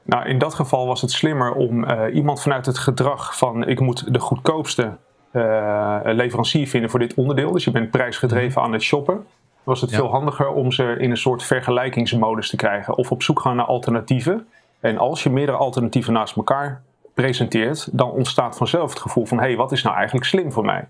Nou, 0.03 0.29
in 0.29 0.39
dat 0.39 0.55
geval 0.55 0.87
was 0.87 1.01
het 1.01 1.11
slimmer 1.11 1.53
om 1.53 1.85
uh, 1.85 2.15
iemand 2.15 2.43
vanuit 2.43 2.67
het 2.67 2.79
gedrag 2.79 3.39
van 3.39 3.67
ik 3.67 3.81
moet 3.81 4.13
de 4.13 4.19
goedkoopste 4.19 4.97
uh, 5.33 5.99
leverancier 6.05 6.69
vinden 6.69 6.91
voor 6.91 6.99
dit 6.99 7.15
onderdeel. 7.15 7.53
Dus 7.53 7.65
je 7.65 7.71
bent 7.71 7.91
prijsgedreven 7.91 8.53
mhm. 8.53 8.61
aan 8.61 8.73
het 8.73 8.83
shoppen. 8.83 9.27
Was 9.63 9.81
het 9.81 9.95
veel 9.95 10.11
handiger 10.11 10.49
om 10.49 10.73
ze 10.73 10.97
in 10.99 11.11
een 11.11 11.17
soort 11.17 11.43
vergelijkingsmodus 11.43 12.51
te 12.51 12.57
krijgen 12.57 12.97
of 12.97 13.11
op 13.11 13.23
zoek 13.23 13.41
gaan 13.41 13.57
naar 13.57 13.67
alternatieven. 13.67 14.47
En 14.81 14.99
als 14.99 15.23
je 15.23 15.31
meerdere 15.31 15.59
alternatieven 15.59 16.13
naast 16.13 16.37
elkaar 16.37 16.83
presenteert, 17.15 17.89
dan 17.93 18.11
ontstaat 18.11 18.57
vanzelf 18.57 18.91
het 18.91 19.01
gevoel 19.01 19.27
van 19.27 19.39
hé, 19.39 19.45
hey, 19.45 19.57
wat 19.57 19.73
is 19.73 19.83
nou 19.83 19.97
eigenlijk 19.97 20.27
slim 20.27 20.53
voor 20.53 20.65
mij? 20.65 20.89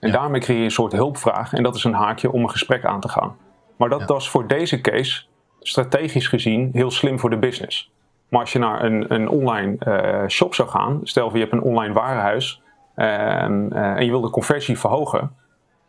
En 0.00 0.12
daarmee 0.12 0.40
creëer 0.40 0.58
je 0.58 0.64
een 0.64 0.70
soort 0.70 0.92
hulpvraag 0.92 1.52
en 1.52 1.62
dat 1.62 1.74
is 1.74 1.84
een 1.84 1.94
haakje 1.94 2.32
om 2.32 2.42
een 2.42 2.50
gesprek 2.50 2.84
aan 2.84 3.00
te 3.00 3.08
gaan. 3.08 3.36
Maar 3.76 3.88
dat 3.88 4.04
was 4.04 4.30
voor 4.30 4.46
deze 4.46 4.80
case 4.80 5.24
strategisch 5.60 6.28
gezien 6.28 6.70
heel 6.72 6.90
slim 6.90 7.18
voor 7.18 7.30
de 7.30 7.38
business. 7.38 7.90
Maar 8.28 8.40
als 8.40 8.52
je 8.52 8.58
naar 8.58 8.84
een, 8.84 9.14
een 9.14 9.28
online 9.28 9.76
uh, 9.86 10.28
shop 10.28 10.54
zou 10.54 10.68
gaan, 10.68 11.00
stel 11.02 11.32
je 11.32 11.38
hebt 11.38 11.52
een 11.52 11.62
online 11.62 11.94
warenhuis 11.94 12.62
ehm, 12.94 13.66
uh, 13.72 13.96
en 13.96 14.04
je 14.04 14.10
wil 14.10 14.20
de 14.20 14.30
conversie 14.30 14.78
verhogen, 14.78 15.36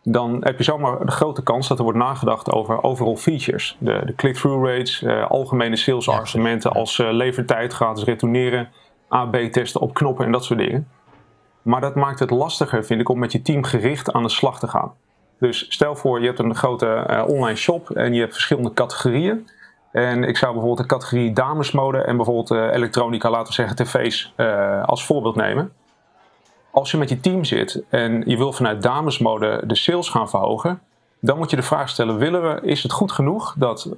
dan 0.03 0.37
heb 0.39 0.57
je 0.57 0.63
zomaar 0.63 1.05
de 1.05 1.11
grote 1.11 1.43
kans 1.43 1.67
dat 1.67 1.77
er 1.77 1.83
wordt 1.83 1.99
nagedacht 1.99 2.51
over 2.51 2.83
overall 2.83 3.15
features. 3.15 3.77
De, 3.79 4.01
de 4.05 4.15
click-through 4.15 4.65
rates, 4.65 5.01
uh, 5.01 5.29
algemene 5.29 5.75
sales 5.75 6.09
argumenten 6.09 6.71
als 6.71 6.97
levertijd, 6.97 7.73
gratis 7.73 8.03
retourneren, 8.03 8.69
AB-testen 9.07 9.81
op 9.81 9.93
knoppen 9.93 10.25
en 10.25 10.31
dat 10.31 10.43
soort 10.43 10.59
dingen. 10.59 10.87
Maar 11.61 11.81
dat 11.81 11.95
maakt 11.95 12.19
het 12.19 12.29
lastiger, 12.29 12.85
vind 12.85 13.01
ik, 13.01 13.09
om 13.09 13.19
met 13.19 13.31
je 13.31 13.41
team 13.41 13.63
gericht 13.63 14.13
aan 14.13 14.23
de 14.23 14.29
slag 14.29 14.59
te 14.59 14.67
gaan. 14.67 14.93
Dus 15.43 15.65
stel 15.69 15.95
voor, 15.95 16.19
je 16.19 16.25
hebt 16.25 16.39
een 16.39 16.55
grote 16.55 17.23
online 17.27 17.55
shop 17.55 17.89
en 17.89 18.13
je 18.13 18.19
hebt 18.19 18.33
verschillende 18.33 18.73
categorieën. 18.73 19.49
En 19.91 20.23
ik 20.23 20.37
zou 20.37 20.51
bijvoorbeeld 20.51 20.89
de 20.89 20.95
categorie 20.95 21.33
damesmode 21.33 21.97
en 21.97 22.15
bijvoorbeeld 22.15 22.51
uh, 22.51 22.73
elektronica, 22.73 23.29
laten 23.29 23.47
we 23.47 23.53
zeggen 23.53 23.75
tv's, 23.75 24.33
uh, 24.37 24.83
als 24.83 25.05
voorbeeld 25.05 25.35
nemen. 25.35 25.73
Als 26.71 26.91
je 26.91 26.97
met 26.97 27.09
je 27.09 27.19
team 27.19 27.43
zit 27.43 27.83
en 27.89 28.23
je 28.25 28.37
wil 28.37 28.53
vanuit 28.53 28.81
damesmode 28.81 29.61
de 29.65 29.75
sales 29.75 30.09
gaan 30.09 30.29
verhogen, 30.29 30.81
dan 31.19 31.37
moet 31.37 31.49
je 31.49 31.55
de 31.55 31.61
vraag 31.61 31.89
stellen: 31.89 32.17
willen 32.17 32.41
we, 32.41 32.61
is 32.61 32.83
het 32.83 32.91
goed 32.91 33.11
genoeg 33.11 33.55
dat 33.57 33.89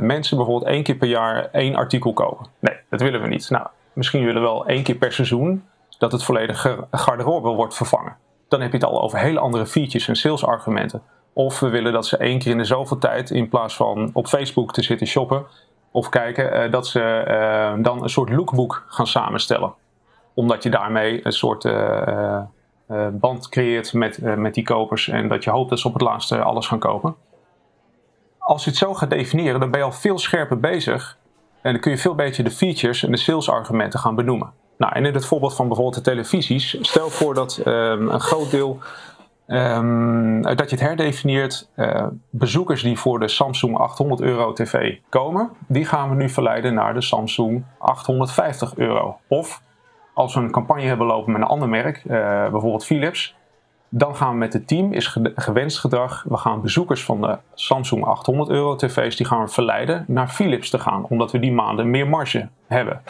mensen 0.00 0.36
bijvoorbeeld 0.36 0.70
één 0.70 0.82
keer 0.82 0.96
per 0.96 1.08
jaar 1.08 1.48
één 1.52 1.74
artikel 1.74 2.12
kopen? 2.12 2.46
Nee, 2.58 2.76
dat 2.90 3.00
willen 3.00 3.22
we 3.22 3.28
niet. 3.28 3.50
Nou, 3.50 3.66
misschien 3.92 4.24
willen 4.24 4.42
we 4.42 4.48
wel 4.48 4.66
één 4.66 4.82
keer 4.82 4.96
per 4.96 5.12
seizoen 5.12 5.64
dat 5.98 6.12
het 6.12 6.24
volledige 6.24 6.86
garderobe 6.90 7.48
wordt 7.48 7.74
vervangen. 7.74 8.16
Dan 8.48 8.60
heb 8.60 8.70
je 8.70 8.76
het 8.76 8.86
al 8.86 9.02
over 9.02 9.18
hele 9.18 9.38
andere 9.38 9.66
features 9.66 10.08
en 10.08 10.16
salesargumenten. 10.16 11.02
Of 11.32 11.60
we 11.60 11.68
willen 11.68 11.92
dat 11.92 12.06
ze 12.06 12.16
één 12.16 12.38
keer 12.38 12.50
in 12.50 12.58
de 12.58 12.64
zoveel 12.64 12.98
tijd, 12.98 13.30
in 13.30 13.48
plaats 13.48 13.76
van 13.76 14.10
op 14.12 14.26
Facebook 14.26 14.72
te 14.72 14.82
zitten 14.82 15.06
shoppen 15.06 15.46
of 15.90 16.08
kijken, 16.08 16.64
uh, 16.64 16.70
dat 16.72 16.86
ze 16.86 17.24
uh, 17.28 17.84
dan 17.84 18.02
een 18.02 18.08
soort 18.08 18.30
lookbook 18.30 18.84
gaan 18.88 19.06
samenstellen. 19.06 19.74
Omdat 20.34 20.62
je 20.62 20.70
daarmee 20.70 21.26
een 21.26 21.32
soort 21.32 21.64
uh, 21.64 22.40
band 23.12 23.48
creëert 23.48 23.92
met, 23.92 24.36
met 24.36 24.54
die 24.54 24.64
kopers 24.64 25.08
en 25.08 25.28
dat 25.28 25.44
je 25.44 25.50
hoopt 25.50 25.70
dat 25.70 25.78
ze 25.78 25.86
op 25.86 25.92
het 25.92 26.02
laatste 26.02 26.42
alles 26.42 26.66
gaan 26.66 26.78
kopen. 26.78 27.14
Als 28.38 28.64
je 28.64 28.70
het 28.70 28.78
zo 28.78 28.94
gaat 28.94 29.10
definiëren, 29.10 29.60
dan 29.60 29.70
ben 29.70 29.80
je 29.80 29.86
al 29.86 29.92
veel 29.92 30.18
scherper 30.18 30.60
bezig 30.60 31.18
en 31.62 31.72
dan 31.72 31.80
kun 31.80 31.90
je 31.90 31.98
veel 31.98 32.14
beter 32.14 32.44
de 32.44 32.50
features 32.50 33.02
en 33.04 33.10
de 33.10 33.16
salesargumenten 33.16 34.00
gaan 34.00 34.14
benoemen. 34.14 34.52
Nou, 34.78 34.92
en 34.94 35.04
in 35.04 35.14
het 35.14 35.26
voorbeeld 35.26 35.54
van 35.54 35.66
bijvoorbeeld 35.66 36.04
de 36.04 36.10
televisies, 36.10 36.78
stel 36.80 37.10
voor 37.10 37.34
dat 37.34 37.56
ehm, 37.64 38.08
een 38.08 38.20
groot 38.20 38.50
deel 38.50 38.80
Um, 39.46 40.42
dat 40.42 40.70
je 40.70 40.76
het 40.76 40.80
herdefinieert. 40.80 41.68
Uh, 41.76 42.06
bezoekers 42.30 42.82
die 42.82 42.98
voor 42.98 43.20
de 43.20 43.28
Samsung 43.28 43.76
800 43.76 44.20
euro 44.20 44.52
TV 44.52 44.96
komen, 45.08 45.50
die 45.66 45.84
gaan 45.84 46.08
we 46.08 46.14
nu 46.14 46.28
verleiden 46.28 46.74
naar 46.74 46.94
de 46.94 47.00
Samsung 47.00 47.64
850 47.78 48.76
euro. 48.76 49.18
Of 49.28 49.62
als 50.14 50.34
we 50.34 50.40
een 50.40 50.50
campagne 50.50 50.82
hebben 50.82 51.06
lopen 51.06 51.32
met 51.32 51.40
een 51.40 51.46
ander 51.46 51.68
merk, 51.68 51.96
uh, 52.04 52.10
bijvoorbeeld 52.50 52.84
Philips, 52.84 53.36
dan 53.88 54.16
gaan 54.16 54.30
we 54.30 54.36
met 54.36 54.52
het 54.52 54.68
team, 54.68 54.92
is 54.92 55.18
gewenst 55.34 55.78
gedrag, 55.78 56.24
we 56.28 56.36
gaan 56.36 56.60
bezoekers 56.60 57.04
van 57.04 57.20
de 57.20 57.38
Samsung 57.54 58.04
800 58.04 58.48
euro 58.48 58.76
tv's, 58.76 59.16
die 59.16 59.26
gaan 59.26 59.44
we 59.44 59.48
verleiden 59.48 60.04
naar 60.08 60.28
Philips 60.28 60.70
te 60.70 60.78
gaan, 60.78 61.06
omdat 61.08 61.32
we 61.32 61.38
die 61.38 61.52
maanden 61.52 61.90
meer 61.90 62.08
marge 62.08 62.48
hebben. 62.66 63.02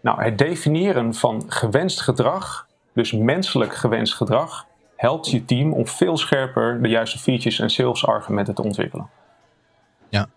Nou, 0.00 0.22
het 0.22 0.38
definiëren 0.38 1.14
van 1.14 1.44
gewenst 1.46 2.00
gedrag, 2.00 2.66
dus 2.92 3.12
menselijk 3.12 3.74
gewenst 3.74 4.14
gedrag, 4.14 4.66
helpt 4.96 5.30
je 5.30 5.44
team 5.44 5.72
om 5.72 5.86
veel 5.86 6.16
scherper 6.16 6.82
de 6.82 6.88
juiste 6.88 7.18
features 7.18 7.58
en 7.58 7.70
sales 7.70 8.06
argumenten 8.06 8.54
te 8.54 8.62
ontwikkelen. 8.62 9.08
Ja. 10.08 10.28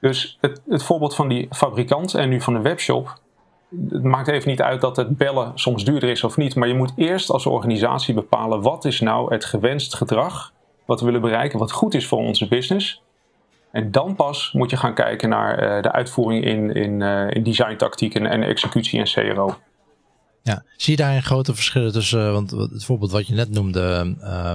Dus 0.00 0.38
het, 0.40 0.60
het 0.68 0.82
voorbeeld 0.82 1.14
van 1.14 1.28
die 1.28 1.48
fabrikant 1.50 2.14
en 2.14 2.28
nu 2.28 2.40
van 2.40 2.54
de 2.54 2.60
webshop. 2.60 3.20
Het 3.90 4.02
maakt 4.02 4.28
even 4.28 4.48
niet 4.48 4.62
uit 4.62 4.80
dat 4.80 4.96
het 4.96 5.16
bellen 5.16 5.52
soms 5.54 5.84
duurder 5.84 6.08
is 6.08 6.24
of 6.24 6.36
niet. 6.36 6.54
Maar 6.54 6.68
je 6.68 6.74
moet 6.74 6.92
eerst 6.96 7.30
als 7.30 7.46
organisatie 7.46 8.14
bepalen 8.14 8.62
wat 8.62 8.84
is 8.84 9.00
nou 9.00 9.32
het 9.32 9.44
gewenst 9.44 9.94
gedrag. 9.94 10.52
Wat 10.84 11.00
we 11.00 11.06
willen 11.06 11.20
bereiken, 11.20 11.58
wat 11.58 11.72
goed 11.72 11.94
is 11.94 12.06
voor 12.06 12.18
onze 12.18 12.48
business. 12.48 13.02
En 13.72 13.90
dan 13.90 14.14
pas 14.14 14.52
moet 14.52 14.70
je 14.70 14.76
gaan 14.76 14.94
kijken 14.94 15.28
naar 15.28 15.76
uh, 15.76 15.82
de 15.82 15.92
uitvoering 15.92 16.44
in, 16.44 16.74
in, 16.74 17.00
uh, 17.00 17.30
in 17.30 17.42
designtactieken 17.42 18.26
en 18.26 18.42
executie 18.42 18.98
en 18.98 19.34
CRO. 19.34 19.56
Ja, 20.42 20.62
zie 20.76 20.96
je 20.96 21.02
daar 21.02 21.14
een 21.14 21.22
grote 21.22 21.54
verschillen 21.54 21.92
tussen, 21.92 22.26
eh, 22.26 22.32
want 22.32 22.50
het 22.50 22.84
voorbeeld 22.84 23.10
wat 23.10 23.26
je 23.26 23.34
net 23.34 23.50
noemde, 23.50 24.16
uh, 24.20 24.54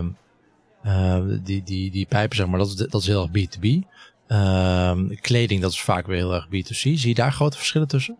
uh, 0.85 1.39
die, 1.43 1.63
die, 1.63 1.91
die 1.91 2.05
pijpen 2.05 2.35
zeg 2.35 2.47
maar, 2.47 2.59
dat 2.59 2.67
is, 2.67 2.75
dat 2.75 3.01
is 3.01 3.07
heel 3.07 3.29
erg 3.33 3.47
B2B. 3.47 3.87
Uh, 4.27 4.91
kleding, 5.21 5.61
dat 5.61 5.71
is 5.71 5.81
vaak 5.81 6.07
weer 6.07 6.17
heel 6.17 6.33
erg 6.33 6.45
B2C. 6.45 6.69
Zie 6.69 7.07
je 7.07 7.13
daar 7.13 7.31
grote 7.31 7.57
verschillen 7.57 7.87
tussen? 7.87 8.17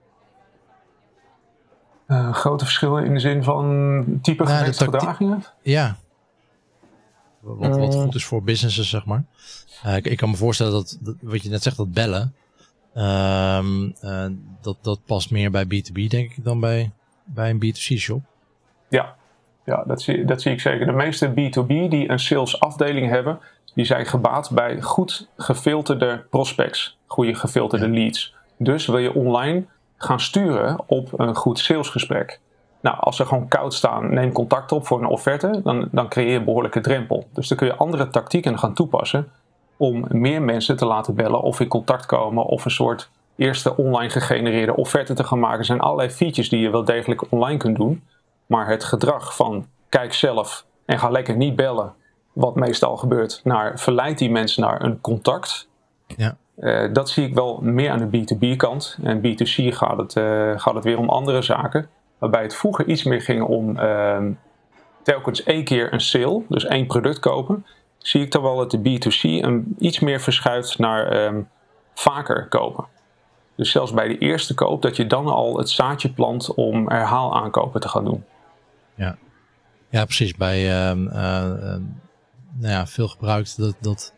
Uh, 2.08 2.34
grote 2.34 2.64
verschillen 2.64 3.06
in 3.06 3.14
de 3.14 3.20
zin 3.20 3.44
van 3.44 4.20
type 4.22 4.44
nou, 4.44 4.74
gedragingen? 4.74 5.44
Ja. 5.62 5.98
Wat, 7.40 7.78
wat 7.78 7.96
goed 7.96 8.16
is 8.16 8.26
voor 8.26 8.44
businesses, 8.44 8.90
zeg 8.90 9.06
maar. 9.06 9.24
Ik, 9.86 10.06
ik, 10.06 10.18
kan 10.18 10.30
me 10.30 10.36
voorstellen 10.36 10.72
dat, 10.72 10.98
dat, 11.02 11.16
wat 11.22 11.44
je 11.44 11.50
net 11.50 11.64
zegt, 11.64 11.78
dat 11.78 11.94
bellen, 11.94 12.36
ehm, 12.94 13.90
dat, 14.62 14.78
dat 14.82 15.00
past 15.06 15.32
meer 15.32 15.52
bij 15.52 15.66
B2B, 15.66 16.08
denk 16.08 16.32
ik, 16.32 16.44
dan 16.44 16.60
bij 16.60 16.92
bij 17.24 17.50
een 17.50 17.64
B2C-shop? 17.66 18.22
Ja, 18.90 19.16
ja 19.66 19.84
dat, 19.88 20.02
zie, 20.02 20.26
dat 20.26 20.42
zie 20.42 20.52
ik 20.52 20.62
zeker. 20.62 20.86
De 20.86 20.92
meeste 20.92 21.30
B2B 21.30 21.68
die 21.68 22.10
een 22.10 22.20
sales 22.20 22.60
afdeling 22.60 23.10
hebben, 23.10 23.40
die 23.74 23.86
zijn 23.86 24.06
gebaat 24.06 24.52
bij 24.52 24.82
goed 24.82 25.28
gefilterde 25.38 26.26
prospects, 26.30 26.98
goede 27.06 27.36
gefilterde 27.36 27.90
leads. 27.90 28.36
Dus 28.58 28.86
wil 28.86 28.98
je 28.98 29.14
online 29.14 29.66
gaan 29.98 30.20
sturen 30.20 30.80
op 30.86 31.20
een 31.20 31.36
goed 31.36 31.60
salesgesprek. 31.60 32.40
Nou, 32.82 32.98
als 33.00 33.16
ze 33.16 33.26
gewoon 33.26 33.48
koud 33.48 33.74
staan, 33.74 34.14
neem 34.14 34.32
contact 34.32 34.72
op 34.72 34.88
voor 34.88 35.00
een 35.00 35.08
offerte, 35.08 35.62
dan, 35.64 35.88
dan 35.92 36.10
creëer 36.10 36.32
je 36.32 36.38
een 36.38 36.46
behoorlijke 36.46 36.82
drempel. 36.82 37.28
Dus 37.34 37.48
dan 37.48 37.58
kun 37.58 37.68
je 37.68 37.76
andere 37.76 38.08
tactieken 38.08 38.60
gaan 38.60 38.74
toepassen 38.74 39.32
om 39.78 40.06
meer 40.10 40.42
mensen 40.42 40.78
te 40.78 40.86
laten 40.86 41.16
bellen 41.16 41.42
of 41.42 41.60
in 41.60 41.68
contact 41.68 42.06
komen 42.06 42.46
of 42.46 42.66
een 42.66 42.72
soort 42.72 43.10
eerste 43.36 43.78
online 43.78 44.10
gegenereerde 44.10 44.76
offerte 44.76 45.14
te 45.14 45.24
gaan 45.24 45.40
maken. 45.40 45.60
Er 45.60 45.66
zijn 45.66 45.80
allerlei 45.80 46.10
features 46.10 46.50
die 46.50 46.60
je 46.60 46.70
wel 46.70 46.84
degelijk 46.84 47.32
online 47.32 47.58
kunt 47.58 47.76
doen. 47.76 48.04
Maar 48.46 48.68
het 48.68 48.84
gedrag 48.84 49.36
van 49.36 49.66
kijk 49.90 50.14
zelf 50.14 50.66
en 50.86 51.00
ga 51.00 51.10
lekker 51.10 51.36
niet 51.36 51.56
bellen, 51.56 51.94
wat 52.34 52.56
meestal 52.56 52.98
gebeurt, 52.98 53.42
naar 53.44 53.80
verleidt 53.80 54.20
die 54.20 54.32
mensen 54.32 54.62
naar 54.62 54.82
een 54.82 55.02
contact. 55.02 55.68
Ja. 56.08 56.38
Uh, 56.58 56.94
dat 56.94 57.10
zie 57.10 57.28
ik 57.28 57.34
wel 57.34 57.60
meer 57.62 57.92
aan 57.92 58.10
de 58.10 58.18
B2B 58.18 58.56
kant. 58.58 58.98
En 59.04 59.18
B2C 59.18 59.68
gaat 59.68 59.98
het, 59.98 60.16
uh, 60.16 60.60
gaat 60.60 60.74
het 60.74 60.84
weer 60.84 60.98
om 60.98 61.10
andere 61.10 61.42
zaken. 61.42 61.90
Waarbij 62.18 62.42
het 62.42 62.56
vroeger 62.56 62.88
iets 62.88 63.04
meer 63.04 63.22
ging 63.22 63.44
om 63.44 63.78
uh, 63.78 64.18
telkens 65.04 65.44
één 65.44 65.64
keer 65.64 65.94
een 65.94 66.02
sale, 66.02 66.42
dus 66.50 66.66
één 66.66 66.88
product 66.88 67.20
kopen. 67.20 67.66
Zie 68.04 68.22
ik 68.22 68.32
dan 68.32 68.42
wel 68.42 68.56
dat 68.56 68.72
de 68.72 68.78
B2C 68.78 69.22
een, 69.22 69.76
iets 69.80 70.00
meer 70.00 70.22
verschuift 70.22 70.80
naar 70.80 71.08
ehm, 71.08 71.42
vaker 71.94 72.48
kopen. 72.48 72.86
Dus 73.56 73.72
zelfs 73.72 73.94
bij 73.94 74.08
de 74.08 74.18
eerste 74.18 74.54
koop, 74.54 74.82
dat 74.82 74.96
je 74.96 75.08
dan 75.08 75.28
al 75.28 75.58
het 75.58 75.70
zaadje 75.70 76.10
plant 76.10 76.54
om 76.54 76.90
herhaalaankopen 76.90 77.82
te 77.82 77.90
gaan 77.90 78.06
doen. 78.06 78.24
Ja, 78.96 79.18
ja 79.90 80.06
precies. 80.06 80.36
Bij 80.36 80.92
uh, 80.92 80.98
uh, 80.98 81.14
nou 82.54 82.74
ja, 82.74 82.88
veel 82.88 83.08
gebruikt 83.08 83.58
dat, 83.58 83.76
dat 83.80 84.14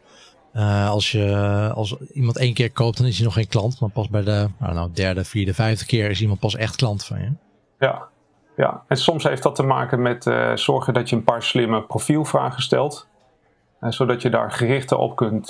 uh, 0.54 0.89
als, 0.89 1.12
je, 1.12 1.72
als 1.75 1.96
iemand 2.13 2.38
één 2.38 2.54
keer 2.54 2.72
koopt, 2.72 2.98
dan 2.98 3.08
is 3.08 3.15
hij 3.15 3.25
nog 3.25 3.34
geen 3.34 3.48
klant. 3.48 3.80
Maar 3.80 3.89
pas 3.89 4.10
bij 4.10 4.24
de 4.24 4.50
nou, 4.60 4.92
derde, 4.94 5.24
vierde, 5.24 5.54
vijfde 5.54 5.86
keer 5.86 6.10
is 6.10 6.22
iemand 6.22 6.39
pas 6.39 6.56
echt 6.56 6.75
klant 6.75 7.06
van 7.06 7.20
je. 7.20 7.32
Ja, 7.80 8.08
ja. 8.56 8.84
en 8.88 8.98
soms 8.98 9.24
heeft 9.24 9.44
dat 9.44 9.56
te 9.56 9.63
maken 9.63 10.01
met 10.01 10.24
zorgen 10.56 10.94
dat 10.94 11.10
je 11.10 11.15
een 11.15 11.24
paar 11.24 11.44
slimme 11.44 11.82
profielvragen 11.82 12.62
stelt. 12.62 13.08
Uh, 13.86 13.92
zodat 13.92 14.22
je 14.22 14.30
daar 14.30 14.51
gerichter 14.51 14.98
op 14.98 15.15
kunt 15.15 15.50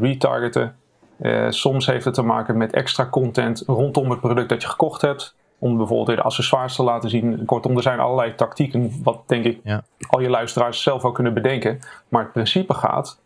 retargeten. 0.00 0.76
Uh, 1.20 1.50
soms 1.50 1.86
heeft 1.86 2.04
het 2.04 2.14
te 2.14 2.22
maken 2.22 2.56
met 2.56 2.72
extra 2.72 3.06
content 3.06 3.62
rondom 3.66 4.10
het 4.10 4.20
product 4.20 4.48
dat 4.48 4.62
je 4.62 4.68
gekocht 4.68 5.02
hebt. 5.02 5.36
Om 5.58 5.76
bijvoorbeeld 5.76 6.18
de 6.18 6.22
accessoires 6.22 6.76
te 6.76 6.82
laten 6.82 7.10
zien. 7.10 7.44
Kortom, 7.44 7.76
er 7.76 7.82
zijn 7.82 8.00
allerlei 8.00 8.34
tactieken, 8.34 8.92
wat 9.02 9.22
denk 9.26 9.44
ik 9.44 9.60
ja. 9.64 9.82
al 10.08 10.20
je 10.20 10.30
luisteraars 10.30 10.82
zelf 10.82 11.04
ook 11.04 11.14
kunnen 11.14 11.34
bedenken. 11.34 11.78
Maar 12.08 12.22
het 12.22 12.32
principe 12.32 12.74
gaat 12.74 13.20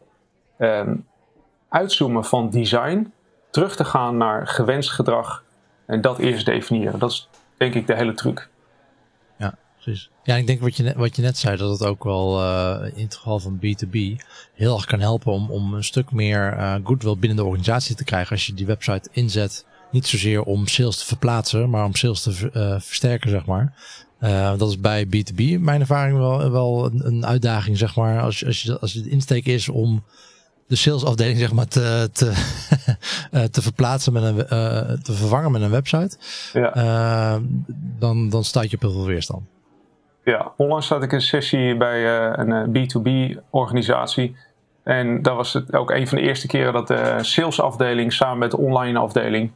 um, 0.59 1.07
uitzoomen 1.69 2.25
van 2.25 2.51
design, 2.51 3.13
terug 3.51 3.77
te 3.77 3.85
gaan 3.85 4.17
naar 4.17 4.47
gewenst 4.47 4.91
gedrag 4.91 5.43
en 5.87 6.01
dat 6.01 6.19
eerst 6.19 6.47
definiëren. 6.47 6.99
Dat 6.99 7.11
is 7.11 7.29
denk 7.57 7.75
ik 7.75 7.87
de 7.87 7.95
hele 7.95 8.15
truc. 8.15 8.49
Ja, 10.25 10.37
ik 10.37 10.47
denk 10.47 10.61
wat 10.61 10.77
je, 10.77 10.83
net, 10.83 10.97
wat 10.97 11.17
je 11.17 11.23
net 11.23 11.39
zei, 11.39 11.57
dat 11.57 11.79
het 11.79 11.89
ook 11.89 12.05
wel 12.05 12.41
uh, 12.41 12.87
in 12.95 13.05
het 13.05 13.15
geval 13.15 13.39
van 13.39 13.57
B2B 13.57 13.99
heel 14.55 14.75
erg 14.77 14.85
kan 14.85 15.01
helpen 15.01 15.33
om, 15.33 15.51
om 15.51 15.75
een 15.75 15.85
stuk 15.85 16.13
meer 16.13 16.57
uh, 16.57 16.75
goodwill 16.85 17.17
binnen 17.17 17.37
de 17.37 17.45
organisatie 17.45 17.97
te 17.97 18.05
krijgen. 18.05 18.33
Als 18.33 18.47
je 18.47 18.55
die 18.55 18.67
website 18.67 19.09
inzet 19.13 19.67
niet 19.91 20.07
zozeer 20.07 20.43
om 20.43 20.67
sales 20.67 20.99
te 20.99 21.07
verplaatsen, 21.07 21.71
maar 21.71 21.85
om 21.85 21.95
sales 21.95 22.23
te 22.23 22.33
versterken, 22.81 23.31
zeg 23.31 23.47
maar. 23.47 23.75
dat 24.59 24.69
is 24.69 24.81
bij 24.81 25.07
B2B 25.07 25.61
mijn 25.61 25.81
ervaring 25.81 26.19
wel, 26.19 26.51
wel 26.51 26.85
een, 26.85 27.07
een, 27.07 27.27
uitdaging, 27.27 27.79
zeg 27.79 27.97
maar. 27.97 28.21
Als, 28.21 28.47
als, 28.47 28.63
je, 28.63 28.79
als 28.79 28.93
je 28.93 29.01
de 29.01 29.11
insteek 29.11 29.47
is 29.47 29.69
om 29.69 30.05
de 30.73 30.79
salesafdeling 30.79 31.39
zeg 31.39 31.53
maar 31.53 31.69
te, 31.69 32.09
te, 32.13 32.27
uh, 33.33 33.43
te 33.55 33.63
verplaatsen 33.63 34.13
met 34.13 34.23
een, 34.23 34.37
uh, 34.37 34.93
te 35.03 35.13
vervangen 35.13 35.53
met 35.53 35.63
een 35.63 35.71
website, 35.71 36.17
ja. 36.53 36.77
uh, 36.77 37.43
dan, 37.99 38.29
dan 38.29 38.45
staat 38.45 38.71
je 38.71 38.77
op 38.77 38.83
heel 38.83 38.93
veel 38.93 39.07
weerstand. 39.07 39.52
Ja, 40.25 40.53
onlangs 40.57 40.89
had 40.89 41.03
ik 41.03 41.13
een 41.13 41.21
sessie 41.21 41.77
bij 41.77 42.07
een 42.39 42.69
B2B 42.69 43.39
organisatie. 43.51 44.37
En 44.83 45.23
dat 45.23 45.37
was 45.37 45.53
het 45.53 45.77
ook 45.77 45.91
een 45.91 46.09
van 46.09 46.19
de 46.19 46.25
eerste 46.25 46.47
keren 46.47 46.73
dat 46.73 46.89
de 46.89 47.17
salesafdeling 47.21 48.13
samen 48.13 48.39
met 48.39 48.51
de 48.51 48.59
online 48.59 48.99
afdeling 48.99 49.53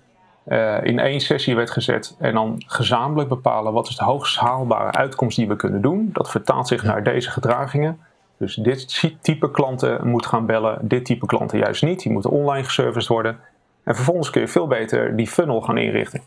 in 0.83 0.99
één 0.99 1.21
sessie 1.21 1.57
werd 1.57 1.71
gezet. 1.71 2.17
En 2.19 2.35
dan 2.35 2.63
gezamenlijk 2.67 3.29
bepalen 3.29 3.73
wat 3.73 3.89
is 3.89 3.97
de 3.97 4.05
hoogst 4.05 4.39
haalbare 4.39 4.93
uitkomst 4.93 5.37
die 5.37 5.49
we 5.49 5.57
kunnen 5.57 5.83
doen. 5.83 6.11
Dat 6.13 6.31
vertaalt 6.31 6.69
zich 6.69 6.83
naar 6.83 7.03
deze 7.03 7.31
gedragingen. 7.31 7.99
Dus 8.39 8.55
dit 8.55 9.15
type 9.21 9.51
klanten 9.51 10.09
moet 10.09 10.27
gaan 10.27 10.47
bellen, 10.47 10.79
dit 10.83 11.05
type 11.05 11.27
klanten 11.27 11.59
juist 11.59 11.83
niet. 11.83 12.03
Die 12.03 12.13
moeten 12.13 12.31
online 12.31 12.65
geserviced 12.65 13.09
worden. 13.09 13.39
En 13.85 13.95
vervolgens 13.95 14.31
kun 14.31 14.41
je 14.41 14.49
veel 14.49 14.67
beter 14.67 15.17
die 15.17 15.27
funnel 15.27 15.61
gaan 15.61 15.79
inrichten. 15.79 16.23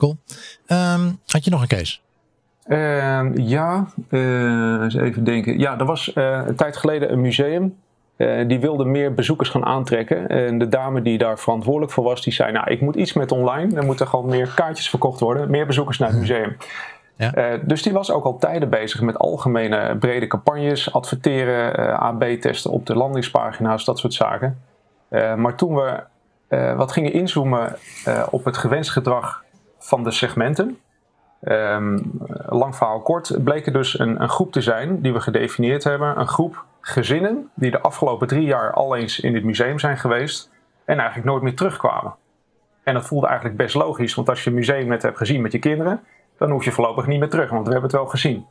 Cool. 0.00 0.16
Um, 0.66 1.20
had 1.26 1.44
je 1.44 1.50
nog 1.50 1.60
een 1.60 1.68
case? 1.68 1.98
Uh, 2.66 3.30
ja, 3.34 3.86
uh, 4.10 4.82
eens 4.82 4.94
even 4.94 5.24
denken. 5.24 5.58
Ja, 5.58 5.78
er 5.78 5.84
was 5.84 6.12
uh, 6.14 6.42
een 6.46 6.56
tijd 6.56 6.76
geleden 6.76 7.12
een 7.12 7.20
museum. 7.20 7.76
Uh, 8.16 8.48
die 8.48 8.60
wilde 8.60 8.84
meer 8.84 9.14
bezoekers 9.14 9.48
gaan 9.48 9.64
aantrekken. 9.64 10.28
En 10.28 10.58
de 10.58 10.68
dame 10.68 11.02
die 11.02 11.18
daar 11.18 11.38
verantwoordelijk 11.38 11.92
voor 11.92 12.04
was, 12.04 12.22
die 12.22 12.32
zei: 12.32 12.52
Nou, 12.52 12.70
ik 12.70 12.80
moet 12.80 12.94
iets 12.94 13.12
met 13.12 13.32
online. 13.32 13.76
Er 13.76 13.84
moeten 13.84 14.08
gewoon 14.08 14.26
meer 14.26 14.52
kaartjes 14.54 14.90
verkocht 14.90 15.20
worden. 15.20 15.50
Meer 15.50 15.66
bezoekers 15.66 15.98
naar 15.98 16.08
het 16.08 16.18
museum. 16.18 16.56
Ja. 17.16 17.58
Dus 17.62 17.82
die 17.82 17.92
was 17.92 18.10
ook 18.10 18.24
al 18.24 18.38
tijden 18.38 18.70
bezig 18.70 19.00
met 19.00 19.18
algemene 19.18 19.96
brede 19.96 20.26
campagnes, 20.26 20.92
adverteren, 20.92 21.76
eh, 21.76 21.98
AB-testen 21.98 22.70
op 22.70 22.86
de 22.86 22.94
landingspagina's, 22.94 23.84
dat 23.84 23.98
soort 23.98 24.14
zaken. 24.14 24.62
Maar 25.36 25.54
toen 25.54 25.74
we 25.74 26.02
wat 26.76 26.92
gingen 26.92 27.12
inzoomen 27.12 27.76
op 28.30 28.44
het 28.44 28.56
gewenst 28.56 28.90
gedrag 28.90 29.44
van 29.80 30.04
de 30.04 30.10
segmenten, 30.10 30.78
um, 31.42 32.12
lang 32.48 32.76
verhaal 32.76 33.00
kort, 33.00 33.44
bleek 33.44 33.66
er 33.66 33.72
dus 33.72 33.98
een, 33.98 34.22
een, 34.22 34.28
groep 34.28 34.52
te 34.52 34.60
zijn 34.60 35.00
die 35.00 35.12
we 35.12 35.20
gedefinieerd 35.20 35.84
hebben. 35.84 36.20
Een 36.20 36.28
groep 36.28 36.64
gezinnen 36.80 37.50
die 37.54 37.70
de 37.70 37.80
afgelopen 37.80 38.28
drie 38.28 38.44
jaar 38.44 38.72
al 38.72 38.96
eens 38.96 39.20
in 39.20 39.32
dit 39.32 39.44
museum 39.44 39.78
zijn 39.78 39.98
geweest 39.98 40.50
en 40.84 40.98
eigenlijk 40.98 41.28
nooit 41.28 41.42
meer 41.42 41.56
terugkwamen. 41.56 42.14
En 42.82 42.94
dat 42.94 43.06
voelde 43.06 43.26
eigenlijk 43.26 43.56
best 43.56 43.74
logisch, 43.74 44.14
want 44.14 44.28
als 44.28 44.44
je 44.44 44.50
een 44.50 44.56
museum 44.56 44.88
net 44.88 45.02
hebt 45.02 45.16
gezien 45.16 45.40
met 45.40 45.52
je 45.52 45.58
kinderen, 45.58 46.00
dan 46.38 46.50
hoef 46.50 46.64
je 46.64 46.72
voorlopig 46.72 47.06
niet 47.06 47.18
meer 47.18 47.28
terug, 47.28 47.50
want 47.50 47.66
we 47.66 47.72
hebben 47.72 47.90
het 47.90 47.98
wel 47.98 48.08
gezien. 48.08 48.46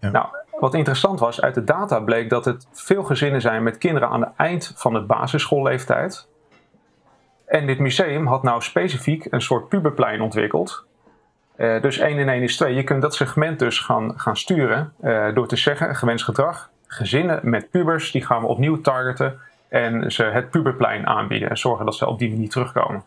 Ja. 0.00 0.10
Nou, 0.10 0.26
wat 0.58 0.74
interessant 0.74 1.20
was, 1.20 1.40
uit 1.40 1.54
de 1.54 1.64
data 1.64 2.00
bleek 2.00 2.30
dat 2.30 2.44
het 2.44 2.66
veel 2.72 3.02
gezinnen 3.02 3.40
zijn 3.40 3.62
met 3.62 3.78
kinderen 3.78 4.08
aan 4.08 4.20
het 4.20 4.32
eind 4.36 4.72
van 4.76 4.92
de 4.92 5.00
basisschoolleeftijd. 5.00 6.28
En 7.50 7.66
dit 7.66 7.78
museum 7.78 8.26
had 8.26 8.42
nou 8.42 8.62
specifiek 8.62 9.26
een 9.30 9.42
soort 9.42 9.68
puberplein 9.68 10.20
ontwikkeld. 10.20 10.84
Uh, 11.56 11.82
dus 11.82 11.98
1 11.98 12.18
in 12.18 12.28
1 12.28 12.42
is 12.42 12.56
2. 12.56 12.74
Je 12.74 12.84
kunt 12.84 13.02
dat 13.02 13.14
segment 13.14 13.58
dus 13.58 13.78
gaan, 13.78 14.20
gaan 14.20 14.36
sturen 14.36 14.92
uh, 15.02 15.34
door 15.34 15.46
te 15.46 15.56
zeggen, 15.56 15.96
gewenst 15.96 16.24
gedrag, 16.24 16.70
gezinnen 16.86 17.40
met 17.42 17.70
pubers, 17.70 18.10
die 18.10 18.24
gaan 18.24 18.40
we 18.40 18.46
opnieuw 18.46 18.80
targeten 18.80 19.38
en 19.68 20.12
ze 20.12 20.24
het 20.24 20.50
puberplein 20.50 21.06
aanbieden 21.06 21.50
en 21.50 21.58
zorgen 21.58 21.84
dat 21.84 21.94
ze 21.94 22.06
op 22.06 22.18
die 22.18 22.30
manier 22.30 22.48
terugkomen. 22.48 23.02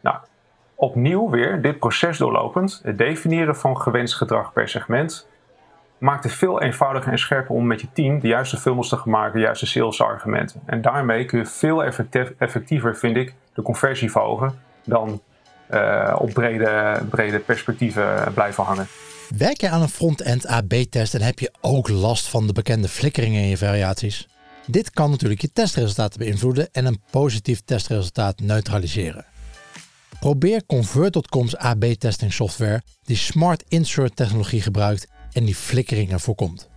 Nou, 0.00 0.16
opnieuw 0.74 1.30
weer 1.30 1.62
dit 1.62 1.78
proces 1.78 2.18
doorlopend, 2.18 2.80
het 2.82 2.98
definiëren 2.98 3.56
van 3.56 3.80
gewenst 3.80 4.14
gedrag 4.14 4.52
per 4.52 4.68
segment, 4.68 5.28
maakt 5.98 6.24
het 6.24 6.32
veel 6.32 6.62
eenvoudiger 6.62 7.12
en 7.12 7.18
scherper 7.18 7.54
om 7.54 7.66
met 7.66 7.80
je 7.80 7.86
team 7.92 8.20
de 8.20 8.28
juiste 8.28 8.56
funnels 8.56 8.88
te 8.88 9.00
maken, 9.04 9.34
de 9.34 9.44
juiste 9.44 9.66
salesargumenten. 9.66 10.60
En 10.66 10.82
daarmee 10.82 11.24
kun 11.24 11.38
je 11.38 11.46
veel 11.46 11.84
effectiever, 12.38 12.96
vind 12.96 13.16
ik, 13.16 13.34
de 13.54 13.62
conversie 13.62 14.10
verhogen 14.10 14.58
dan 14.84 15.20
uh, 15.70 16.16
op 16.18 16.32
brede, 16.32 17.02
brede 17.10 17.38
perspectieven 17.38 18.32
blijven 18.34 18.64
hangen. 18.64 18.86
Werk 19.38 19.60
je 19.60 19.68
aan 19.68 19.82
een 19.82 19.88
front-end 19.88 20.46
AB-test 20.46 21.14
en 21.14 21.22
heb 21.22 21.38
je 21.38 21.52
ook 21.60 21.88
last 21.88 22.28
van 22.28 22.46
de 22.46 22.52
bekende 22.52 22.88
flikkeringen 22.88 23.42
in 23.42 23.48
je 23.48 23.56
variaties? 23.56 24.28
Dit 24.66 24.90
kan 24.90 25.10
natuurlijk 25.10 25.40
je 25.40 25.52
testresultaten 25.52 26.18
beïnvloeden 26.18 26.68
en 26.72 26.86
een 26.86 27.00
positief 27.10 27.60
testresultaat 27.60 28.40
neutraliseren. 28.40 29.24
Probeer 30.20 30.66
Convert.com's 30.66 31.56
AB-testing 31.56 32.32
software 32.32 32.82
die 33.02 33.16
Smart 33.16 33.64
Insert 33.68 34.16
technologie 34.16 34.62
gebruikt 34.62 35.06
en 35.34 35.44
die 35.44 35.54
flikkeringen 35.54 36.20
voorkomt. 36.20 36.68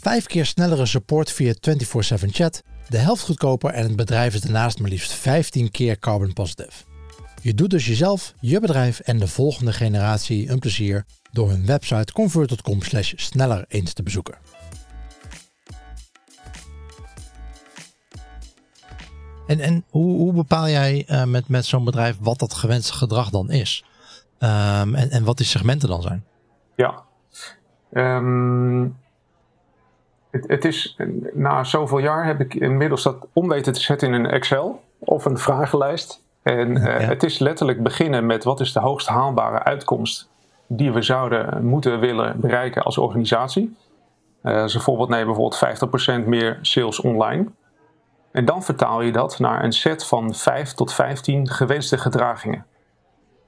Vijf 0.00 0.26
keer 0.26 0.46
snellere 0.46 0.86
support 0.86 1.30
via 1.30 1.54
24/7 1.60 2.32
chat, 2.32 2.62
de 2.88 2.98
helft 2.98 3.22
goedkoper 3.22 3.70
en 3.70 3.82
het 3.82 3.96
bedrijf 3.96 4.34
is 4.34 4.40
daarnaast 4.40 4.78
maar 4.78 4.90
liefst 4.90 5.12
15 5.12 5.70
keer 5.70 5.98
carbon 5.98 6.32
positive. 6.32 6.84
Je 7.42 7.54
doet 7.54 7.70
dus 7.70 7.86
jezelf, 7.86 8.34
je 8.40 8.60
bedrijf 8.60 9.00
en 9.00 9.18
de 9.18 9.28
volgende 9.28 9.72
generatie 9.72 10.50
een 10.50 10.58
plezier 10.58 11.04
door 11.32 11.50
hun 11.50 11.66
website 11.66 12.12
convert.com 12.12 12.80
sneller 13.16 13.64
eens 13.68 13.92
te 13.92 14.02
bezoeken. 14.02 14.38
En, 19.46 19.60
en 19.60 19.84
hoe, 19.88 20.16
hoe 20.16 20.32
bepaal 20.32 20.68
jij 20.68 21.06
uh, 21.08 21.24
met, 21.24 21.48
met 21.48 21.66
zo'n 21.66 21.84
bedrijf 21.84 22.16
wat 22.20 22.38
dat 22.38 22.54
gewenste 22.54 22.92
gedrag 22.92 23.30
dan 23.30 23.50
is? 23.50 23.84
Um, 24.38 24.94
en, 24.94 25.10
en 25.10 25.24
wat 25.24 25.36
die 25.36 25.46
segmenten 25.46 25.88
dan 25.88 26.02
zijn? 26.02 26.24
Ja, 26.74 27.02
um, 27.92 28.96
het, 30.30 30.44
het, 30.48 30.64
is 30.64 30.96
na 31.32 31.64
zoveel 31.64 31.98
jaar 31.98 32.26
heb 32.26 32.40
ik 32.40 32.54
inmiddels 32.54 33.02
dat 33.02 33.26
om 33.32 33.48
weten 33.48 33.72
te 33.72 33.80
zetten 33.80 34.08
in 34.08 34.14
een 34.14 34.30
Excel 34.30 34.82
of 34.98 35.24
een 35.24 35.38
vragenlijst. 35.38 36.22
En 36.42 36.76
uh, 36.76 36.84
ja. 36.84 36.90
het 36.90 37.22
is 37.22 37.38
letterlijk 37.38 37.82
beginnen 37.82 38.26
met 38.26 38.44
wat 38.44 38.60
is 38.60 38.72
de 38.72 38.80
hoogst 38.80 39.08
haalbare 39.08 39.62
uitkomst 39.62 40.30
die 40.66 40.92
we 40.92 41.02
zouden 41.02 41.64
moeten 41.64 42.00
willen 42.00 42.40
bereiken 42.40 42.82
als 42.82 42.98
organisatie. 42.98 43.76
Uh, 44.42 44.62
als 44.62 44.74
een 44.74 44.80
voorbeeld 44.80 45.08
bijvoorbeeld 45.08 45.64
50% 46.24 46.26
meer 46.26 46.58
sales 46.62 47.00
online. 47.00 47.46
En 48.32 48.44
dan 48.44 48.62
vertaal 48.62 49.02
je 49.02 49.12
dat 49.12 49.38
naar 49.38 49.64
een 49.64 49.72
set 49.72 50.06
van 50.06 50.34
5 50.34 50.72
tot 50.72 50.92
15 50.92 51.48
gewenste 51.48 51.98
gedragingen. 51.98 52.66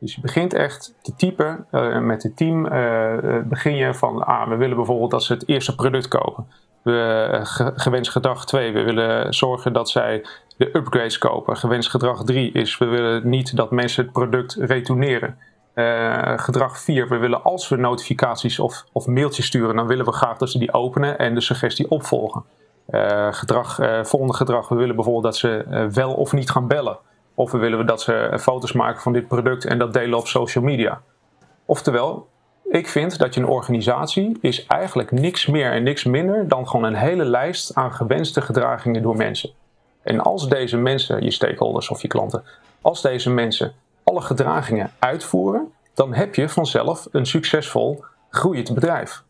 Dus 0.04 0.14
je 0.14 0.20
begint 0.20 0.54
echt 0.54 0.94
te 1.02 1.14
typen 1.14 1.66
uh, 1.72 1.98
met 1.98 2.22
het 2.22 2.36
team. 2.36 2.66
Uh, 2.66 3.38
begin 3.44 3.74
je 3.74 3.94
van, 3.94 4.24
ah, 4.24 4.48
we 4.48 4.56
willen 4.56 4.76
bijvoorbeeld 4.76 5.10
dat 5.10 5.22
ze 5.22 5.32
het 5.32 5.48
eerste 5.48 5.74
product 5.74 6.08
kopen. 6.08 6.46
We, 6.82 7.40
ge 7.42 7.72
gewenst 7.74 8.10
gedrag 8.10 8.46
2, 8.46 8.72
we 8.72 8.82
willen 8.82 9.34
zorgen 9.34 9.72
dat 9.72 9.90
zij 9.90 10.24
de 10.56 10.76
upgrades 10.76 11.18
kopen. 11.18 11.56
Gewenst 11.56 11.90
gedrag 11.90 12.24
3 12.24 12.52
is, 12.52 12.78
we 12.78 12.84
willen 12.84 13.28
niet 13.28 13.56
dat 13.56 13.70
mensen 13.70 14.02
het 14.02 14.12
product 14.12 14.56
retourneren. 14.60 15.38
Gedrag 16.36 16.78
4, 16.78 17.08
we 17.08 17.16
willen 17.16 17.42
als 17.42 17.68
we 17.68 17.76
notificaties 17.76 18.58
of, 18.58 18.84
of 18.92 19.06
mailtjes 19.06 19.46
sturen, 19.46 19.76
dan 19.76 19.86
willen 19.86 20.04
we 20.04 20.12
graag 20.12 20.36
dat 20.36 20.50
ze 20.50 20.58
die 20.58 20.72
openen 20.72 21.18
en 21.18 21.34
de 21.34 21.40
suggestie 21.40 21.90
opvolgen. 21.90 22.44
Gedrag, 23.30 23.78
volgende 24.02 24.34
gedrag, 24.34 24.68
we 24.68 24.74
willen 24.74 24.94
bijvoorbeeld 24.94 25.24
dat 25.24 25.36
ze 25.36 25.88
wel 25.92 26.12
of 26.12 26.32
niet 26.32 26.50
gaan 26.50 26.68
bellen. 26.68 26.98
Of 27.34 27.50
we 27.50 27.58
willen 27.58 27.86
dat 27.86 28.02
ze 28.02 28.36
foto's 28.40 28.72
maken 28.72 29.02
van 29.02 29.12
dit 29.12 29.28
product 29.28 29.64
en 29.64 29.78
dat 29.78 29.92
delen 29.92 30.18
op 30.18 30.26
social 30.26 30.64
media. 30.64 31.00
Oftewel, 31.64 32.28
ik 32.64 32.88
vind 32.88 33.18
dat 33.18 33.34
je 33.34 33.40
een 33.40 33.46
organisatie 33.46 34.38
is 34.40 34.66
eigenlijk 34.66 35.10
niks 35.10 35.46
meer 35.46 35.72
en 35.72 35.82
niks 35.82 36.04
minder 36.04 36.48
dan 36.48 36.68
gewoon 36.68 36.84
een 36.84 36.94
hele 36.94 37.24
lijst 37.24 37.74
aan 37.74 37.92
gewenste 37.92 38.40
gedragingen 38.40 39.02
door 39.02 39.16
mensen. 39.16 39.50
En 40.02 40.20
als 40.20 40.48
deze 40.48 40.76
mensen, 40.76 41.22
je 41.22 41.30
stakeholders 41.30 41.88
of 41.88 42.02
je 42.02 42.08
klanten, 42.08 42.44
als 42.80 43.02
deze 43.02 43.30
mensen 43.30 43.72
alle 44.02 44.20
gedragingen 44.20 44.90
uitvoeren, 44.98 45.72
dan 45.94 46.14
heb 46.14 46.34
je 46.34 46.48
vanzelf 46.48 47.08
een 47.10 47.26
succesvol 47.26 48.04
groeiend 48.30 48.74
bedrijf. 48.74 49.22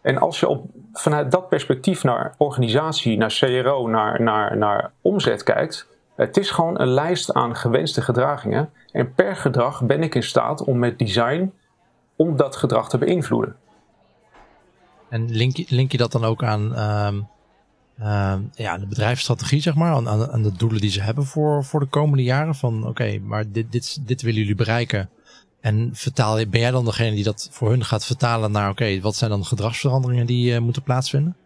En 0.00 0.18
als 0.18 0.40
je 0.40 0.48
op, 0.48 0.64
vanuit 0.92 1.30
dat 1.30 1.48
perspectief 1.48 2.02
naar 2.04 2.34
organisatie, 2.38 3.16
naar 3.16 3.36
CRO, 3.40 3.88
naar, 3.88 4.22
naar, 4.22 4.56
naar 4.56 4.92
omzet 5.00 5.42
kijkt, 5.42 5.86
het 6.16 6.36
is 6.36 6.50
gewoon 6.50 6.80
een 6.80 6.88
lijst 6.88 7.32
aan 7.32 7.56
gewenste 7.56 8.02
gedragingen. 8.02 8.70
En 8.92 9.14
per 9.14 9.36
gedrag 9.36 9.82
ben 9.82 10.02
ik 10.02 10.14
in 10.14 10.22
staat 10.22 10.64
om 10.64 10.78
met 10.78 10.98
design 10.98 11.52
om 12.16 12.36
dat 12.36 12.56
gedrag 12.56 12.88
te 12.88 12.98
beïnvloeden. 12.98 13.56
En 15.08 15.30
link, 15.30 15.70
link 15.70 15.92
je 15.92 15.98
dat 15.98 16.12
dan 16.12 16.24
ook 16.24 16.42
aan 16.42 16.78
um, 16.78 17.26
um, 18.00 18.50
ja, 18.54 18.78
de 18.78 18.86
bedrijfsstrategie, 18.86 19.60
zeg 19.60 19.74
maar, 19.74 19.92
aan, 19.92 20.30
aan, 20.30 20.42
de 20.42 20.52
doelen 20.52 20.80
die 20.80 20.90
ze 20.90 21.00
hebben 21.00 21.24
voor, 21.24 21.64
voor 21.64 21.80
de 21.80 21.86
komende 21.86 22.22
jaren? 22.22 22.54
Van 22.54 22.86
oké, 22.86 23.18
maar 23.18 23.50
dit, 23.50 23.72
dit, 23.72 24.06
dit 24.06 24.22
willen 24.22 24.40
jullie 24.40 24.54
bereiken. 24.54 25.10
En 25.60 25.90
vertaal, 25.92 26.34
ben 26.34 26.60
jij 26.60 26.70
dan 26.70 26.84
degene 26.84 27.14
die 27.14 27.24
dat 27.24 27.48
voor 27.50 27.70
hun 27.70 27.84
gaat 27.84 28.04
vertalen 28.04 28.52
naar, 28.52 28.70
oké, 28.70 29.00
wat 29.00 29.16
zijn 29.16 29.30
dan 29.30 29.44
gedragsveranderingen 29.44 30.26
die 30.26 30.52
uh, 30.52 30.58
moeten 30.58 30.82
plaatsvinden? 30.82 31.36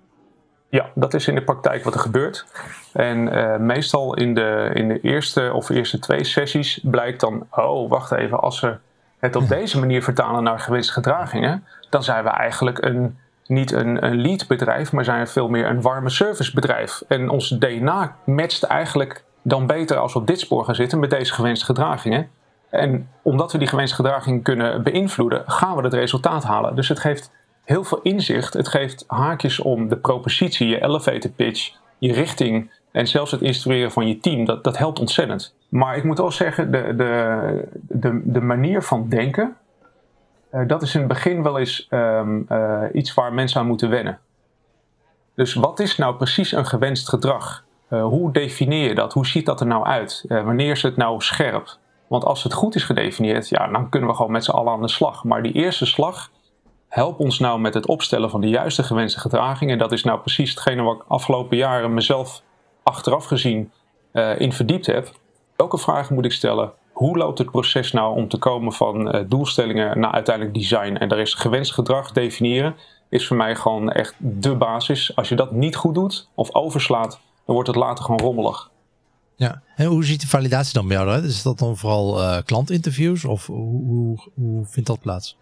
Ja, 0.71 0.91
dat 0.95 1.15
is 1.15 1.29
in 1.29 1.35
de 1.35 1.43
praktijk 1.43 1.85
wat 1.85 1.95
er 1.95 2.01
gebeurt. 2.01 2.47
En 2.93 3.37
uh, 3.37 3.57
meestal 3.57 4.15
in 4.15 4.35
de, 4.35 4.71
in 4.75 4.89
de 4.89 5.01
eerste 5.01 5.51
of 5.55 5.69
eerste 5.69 5.99
twee 5.99 6.25
sessies 6.25 6.81
blijkt 6.83 7.21
dan, 7.21 7.47
oh 7.51 7.91
wacht 7.91 8.13
even, 8.13 8.41
als 8.41 8.61
we 8.61 8.77
het 9.19 9.37
op 9.37 9.49
deze 9.49 9.79
manier 9.79 10.03
vertalen 10.03 10.43
naar 10.43 10.61
gewenste 10.61 10.93
gedragingen, 10.93 11.65
dan 11.91 12.03
zijn 12.03 12.25
we 12.25 12.31
eigenlijk 12.31 12.85
een, 12.85 13.19
niet 13.47 13.73
een, 13.73 14.05
een 14.05 14.21
lead 14.21 14.47
bedrijf, 14.47 14.93
maar 14.93 15.05
zijn 15.05 15.21
we 15.21 15.27
veel 15.27 15.49
meer 15.49 15.67
een 15.67 15.83
warme 15.83 16.11
service 16.11 16.55
bedrijf. 16.55 17.03
En 17.09 17.29
ons 17.29 17.49
DNA 17.49 18.17
matcht 18.25 18.63
eigenlijk 18.63 19.25
dan 19.43 19.67
beter 19.67 19.97
als 19.97 20.13
we 20.13 20.19
op 20.19 20.27
dit 20.27 20.41
spoor 20.41 20.65
gaan 20.65 20.75
zitten 20.75 20.99
met 20.99 21.11
deze 21.11 21.35
gewenste 21.35 21.65
gedragingen. 21.65 22.29
En 22.71 23.09
omdat 23.23 23.53
we 23.53 23.59
die 23.59 23.69
gewenste 23.69 23.97
gedragingen 23.97 24.43
kunnen 24.43 24.83
beïnvloeden, 24.83 25.43
gaan 25.47 25.77
we 25.77 25.83
het 25.83 25.95
resultaat 25.95 26.45
halen. 26.45 26.77
Dus 26.77 26.89
het 26.89 26.99
geeft 26.99 27.33
heel 27.69 27.85
veel 27.85 28.01
inzicht. 28.03 28.55
Het 28.55 28.69
geeft 28.69 29.05
haakjes 29.07 29.61
om 29.61 29.89
de 29.89 29.97
propositie, 29.97 30.69
je 30.69 30.83
elevator 30.83 31.31
pitch, 31.31 31.75
je 31.99 32.13
richting 32.13 32.71
en 32.93 33.07
zelfs 33.07 33.31
het 33.31 33.41
instrueren 33.41 33.91
van 33.91 34.09
je 34.09 34.19
team. 34.19 34.45
Dat, 34.45 34.65
dat 34.65 34.79
helpt 34.79 34.99
ontzettend. 34.99 35.55
Maar 35.69 35.97
ik 35.97 36.05
moet 36.05 36.19
wel 36.19 36.31
zeggen, 36.31 36.71
de, 36.71 36.95
de, 36.97 37.69
de, 37.89 38.21
de 38.25 38.41
manier 38.41 38.83
van 38.83 39.09
denken, 39.09 39.57
uh, 40.53 40.67
dat 40.67 40.83
is 40.83 40.95
in 40.95 41.01
het 41.01 41.09
begin 41.09 41.43
wel 41.43 41.59
eens 41.59 41.87
um, 41.91 42.47
uh, 42.53 42.83
iets 42.93 43.15
waar 43.15 43.33
mensen 43.33 43.61
aan 43.61 43.67
moeten 43.67 43.91
wennen. 43.91 44.19
Dus 45.35 45.55
wat 45.55 45.81
is 45.81 45.97
nou 45.97 46.17
precies 46.17 46.53
een 46.53 46.67
gewenst 46.67 47.09
gedrag? 47.09 47.65
Uh, 47.91 48.05
hoe 48.05 48.33
definieer 48.33 48.89
je 48.89 48.95
dat? 48.95 49.13
Hoe 49.13 49.27
ziet 49.27 49.47
dat 49.47 49.61
er 49.61 49.67
nou 49.67 49.85
uit? 49.85 50.25
wanneer 50.29 50.71
is 50.71 50.83
het 50.83 50.97
nou 50.97 51.21
scherp? 51.21 51.77
Want 52.07 52.25
als 52.25 52.43
het 52.43 52.53
goed 52.53 52.75
is 52.75 52.85
gedefinieerd, 52.85 53.49
ja, 53.49 53.67
dan 53.67 53.89
kunnen 53.89 54.09
we 54.09 54.15
gewoon 54.15 54.33
met 54.33 54.45
z'n 54.45 54.51
allen 54.51 54.73
aan 54.73 54.83
de 54.83 54.89
slag. 54.89 55.25
Maar 55.25 55.43
die 55.43 55.53
eerste 55.53 55.87
slag, 55.87 56.31
help 56.89 57.19
ons 57.19 57.39
nou 57.39 57.61
met 57.61 57.75
het 57.75 57.87
opstellen 57.87 58.31
van 58.31 58.41
de 58.41 58.49
juiste 58.49 58.83
gewenste 58.83 59.21
gedragingen. 59.21 59.79
Dat 59.79 59.93
is 59.93 60.05
nou 60.05 60.21
precies 60.21 60.51
hetgene 60.51 60.83
wat 60.83 60.97
ik 60.97 61.05
afgelopen 61.09 61.57
jaren 61.57 61.95
mezelf 61.95 62.43
achteraf 62.83 63.25
gezien 63.25 63.71
uh, 64.13 64.41
in 64.41 64.53
verdiept 64.53 64.87
heb. 64.87 65.13
Welke 65.57 65.79
vragen 65.79 66.15
moet 66.15 66.25
ik 66.25 66.33
stellen? 66.33 66.73
Hoe 66.93 67.17
loopt 67.17 67.39
het 67.39 67.51
proces 67.51 67.93
nou 67.93 68.15
om 68.15 68.29
te 68.29 68.39
komen 68.39 68.73
van 68.73 69.17
uh, 69.17 69.25
doelstellingen 69.29 70.01
naar 70.01 70.13
uiteindelijk 70.13 70.55
design? 70.55 70.95
En 70.95 71.09
daar 71.09 71.19
is 71.19 71.35
gewenst 71.35 71.73
gedrag 71.73 72.13
definiëren, 72.13 72.77
is 73.09 73.27
voor 73.27 73.37
mij 73.37 73.57
gewoon 73.57 73.91
echt 73.91 74.15
de 74.19 74.55
basis. 74.55 75.17
Als 75.17 75.29
je 75.29 75.35
dat 75.35 75.53
niet 75.53 75.77
goed 75.77 75.95
doet 75.95 76.29
of 76.35 76.55
overslaat, 76.55 77.21
dan 77.45 77.55
wordt 77.55 77.69
het 77.69 77.77
later 77.77 78.05
gewoon 78.05 78.21
rommelig. 78.21 78.71
Ja, 79.37 79.63
en 79.77 79.87
hoe 79.87 80.05
ziet 80.05 80.21
de 80.21 80.27
validatie 80.27 80.73
dan 80.73 80.89
bij 80.89 80.97
jou? 80.97 81.25
Is 81.25 81.43
dat 81.43 81.59
dan 81.59 81.77
vooral 81.77 82.21
uh, 82.21 82.39
klantinterviews 82.45 83.25
of 83.25 83.47
hoe, 83.47 83.85
hoe, 83.85 84.19
hoe, 84.35 84.65
vindt 84.67 84.89
dat 84.89 85.01
plaats? 85.01 85.37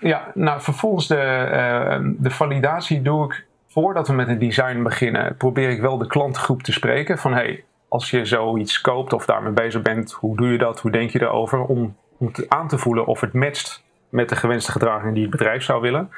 Ja, 0.00 0.30
nou 0.34 0.60
vervolgens 0.60 1.06
de, 1.06 1.48
uh, 1.52 2.10
de 2.18 2.30
validatie 2.30 3.02
doe 3.02 3.24
ik 3.24 3.46
voordat 3.68 4.08
we 4.08 4.14
met 4.14 4.28
het 4.28 4.40
design 4.40 4.82
beginnen. 4.82 5.36
Probeer 5.36 5.70
ik 5.70 5.80
wel 5.80 5.98
de 5.98 6.06
klantgroep 6.06 6.62
te 6.62 6.72
spreken 6.72 7.18
van 7.18 7.32
hey, 7.32 7.64
als 7.88 8.10
je 8.10 8.24
zoiets 8.24 8.80
koopt 8.80 9.12
of 9.12 9.24
daarmee 9.26 9.52
bezig 9.52 9.82
bent, 9.82 10.12
hoe 10.12 10.36
doe 10.36 10.48
je 10.48 10.58
dat? 10.58 10.80
Hoe 10.80 10.90
denk 10.90 11.10
je 11.10 11.22
erover? 11.22 11.60
Om, 11.60 11.96
om 12.18 12.32
aan 12.48 12.68
te 12.68 12.78
voelen 12.78 13.06
of 13.06 13.20
het 13.20 13.32
matcht 13.32 13.84
met 14.08 14.28
de 14.28 14.36
gewenste 14.36 14.72
gedragingen 14.72 15.14
die 15.14 15.22
het 15.22 15.30
bedrijf 15.30 15.62
zou 15.62 15.80
willen. 15.80 16.10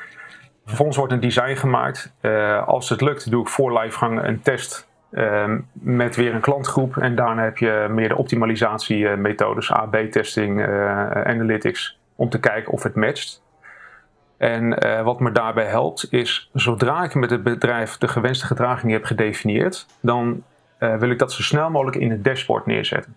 Vervolgens 0.64 0.96
wordt 0.96 1.12
een 1.12 1.20
design 1.20 1.54
gemaakt. 1.54 2.14
Uh, 2.22 2.66
als 2.66 2.88
het 2.88 3.00
lukt, 3.00 3.30
doe 3.30 3.42
ik 3.42 3.48
voor 3.48 3.80
livegang 3.80 4.22
een 4.22 4.42
test 4.42 4.88
uh, 5.10 5.54
met 5.72 6.16
weer 6.16 6.34
een 6.34 6.40
klantgroep. 6.40 6.96
En 6.96 7.14
daarna 7.14 7.42
heb 7.42 7.58
je 7.58 7.86
meer 7.90 8.08
de 8.08 8.16
optimalisatiemethodes, 8.16 9.72
AB-testing, 9.72 10.60
uh, 10.60 11.10
analytics, 11.10 11.98
om 12.14 12.28
te 12.28 12.40
kijken 12.40 12.72
of 12.72 12.82
het 12.82 12.94
matcht. 12.94 13.42
En 14.40 14.86
uh, 14.86 15.02
wat 15.02 15.20
me 15.20 15.32
daarbij 15.32 15.64
helpt 15.64 16.12
is, 16.12 16.50
zodra 16.52 17.04
ik 17.04 17.14
met 17.14 17.30
het 17.30 17.42
bedrijf 17.42 17.98
de 17.98 18.08
gewenste 18.08 18.46
gedraging 18.46 18.92
heb 18.92 19.04
gedefinieerd, 19.04 19.86
dan 20.00 20.42
uh, 20.78 20.96
wil 20.96 21.10
ik 21.10 21.18
dat 21.18 21.32
zo 21.32 21.42
snel 21.42 21.70
mogelijk 21.70 21.96
in 21.96 22.10
het 22.10 22.24
dashboard 22.24 22.66
neerzetten. 22.66 23.16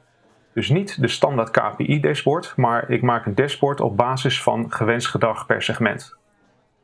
Dus 0.53 0.69
niet 0.69 1.01
de 1.01 1.07
standaard 1.07 1.49
KPI-dashboard, 1.51 2.53
maar 2.55 2.89
ik 2.89 3.01
maak 3.01 3.25
een 3.25 3.35
dashboard 3.35 3.81
op 3.81 3.97
basis 3.97 4.41
van 4.41 4.71
gewenst 4.71 5.07
gedrag 5.07 5.45
per 5.45 5.61
segment. 5.61 6.15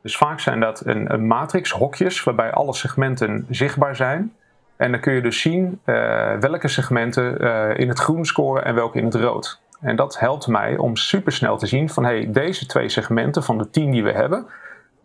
Dus 0.02 0.16
vaak 0.16 0.40
zijn 0.40 0.60
dat 0.60 0.86
een, 0.86 1.12
een 1.12 1.26
matrix, 1.26 1.70
hokjes, 1.70 2.24
waarbij 2.24 2.50
alle 2.50 2.74
segmenten 2.74 3.46
zichtbaar 3.50 3.96
zijn. 3.96 4.34
En 4.76 4.90
dan 4.90 5.00
kun 5.00 5.14
je 5.14 5.20
dus 5.20 5.40
zien 5.40 5.80
uh, 5.84 5.94
welke 6.38 6.68
segmenten 6.68 7.38
in 7.76 7.88
het 7.88 7.98
groen 7.98 8.24
scoren 8.24 8.64
en 8.64 8.74
welke 8.74 8.98
in 8.98 9.04
het 9.04 9.14
rood. 9.14 9.60
En 9.80 9.96
dat 9.96 10.18
helpt 10.18 10.46
mij 10.46 10.76
om 10.76 10.96
supersnel 10.96 11.56
te 11.56 11.66
zien 11.66 11.88
van 11.88 12.04
hey, 12.04 12.30
deze 12.30 12.66
twee 12.66 12.88
segmenten 12.88 13.42
van 13.42 13.58
de 13.58 13.70
tien 13.70 13.90
die 13.90 14.02
we 14.02 14.12
hebben, 14.12 14.46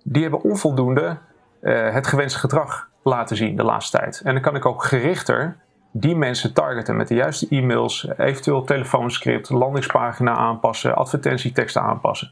die 0.04 0.22
hebben 0.22 0.42
onvoldoende 0.42 1.18
uh, 1.62 1.94
het 1.94 2.08
gewenste 2.08 2.40
gedrag 2.40 2.90
laten 3.04 3.36
zien 3.36 3.56
de 3.56 3.64
laatste 3.64 3.98
tijd. 3.98 4.22
En 4.24 4.34
dan 4.34 4.42
kan 4.42 4.56
ik 4.56 4.66
ook 4.66 4.84
gerichter 4.84 5.58
die 5.92 6.16
mensen 6.16 6.54
targeten 6.54 6.96
met 6.96 7.08
de 7.08 7.16
juiste 7.16 7.48
e-mails, 7.50 8.08
eventueel 8.18 8.64
telefoonscript, 8.64 9.50
landingspagina 9.50 10.36
aanpassen, 10.36 10.96
advertentieteksten 10.96 11.82
aanpassen. 11.82 12.32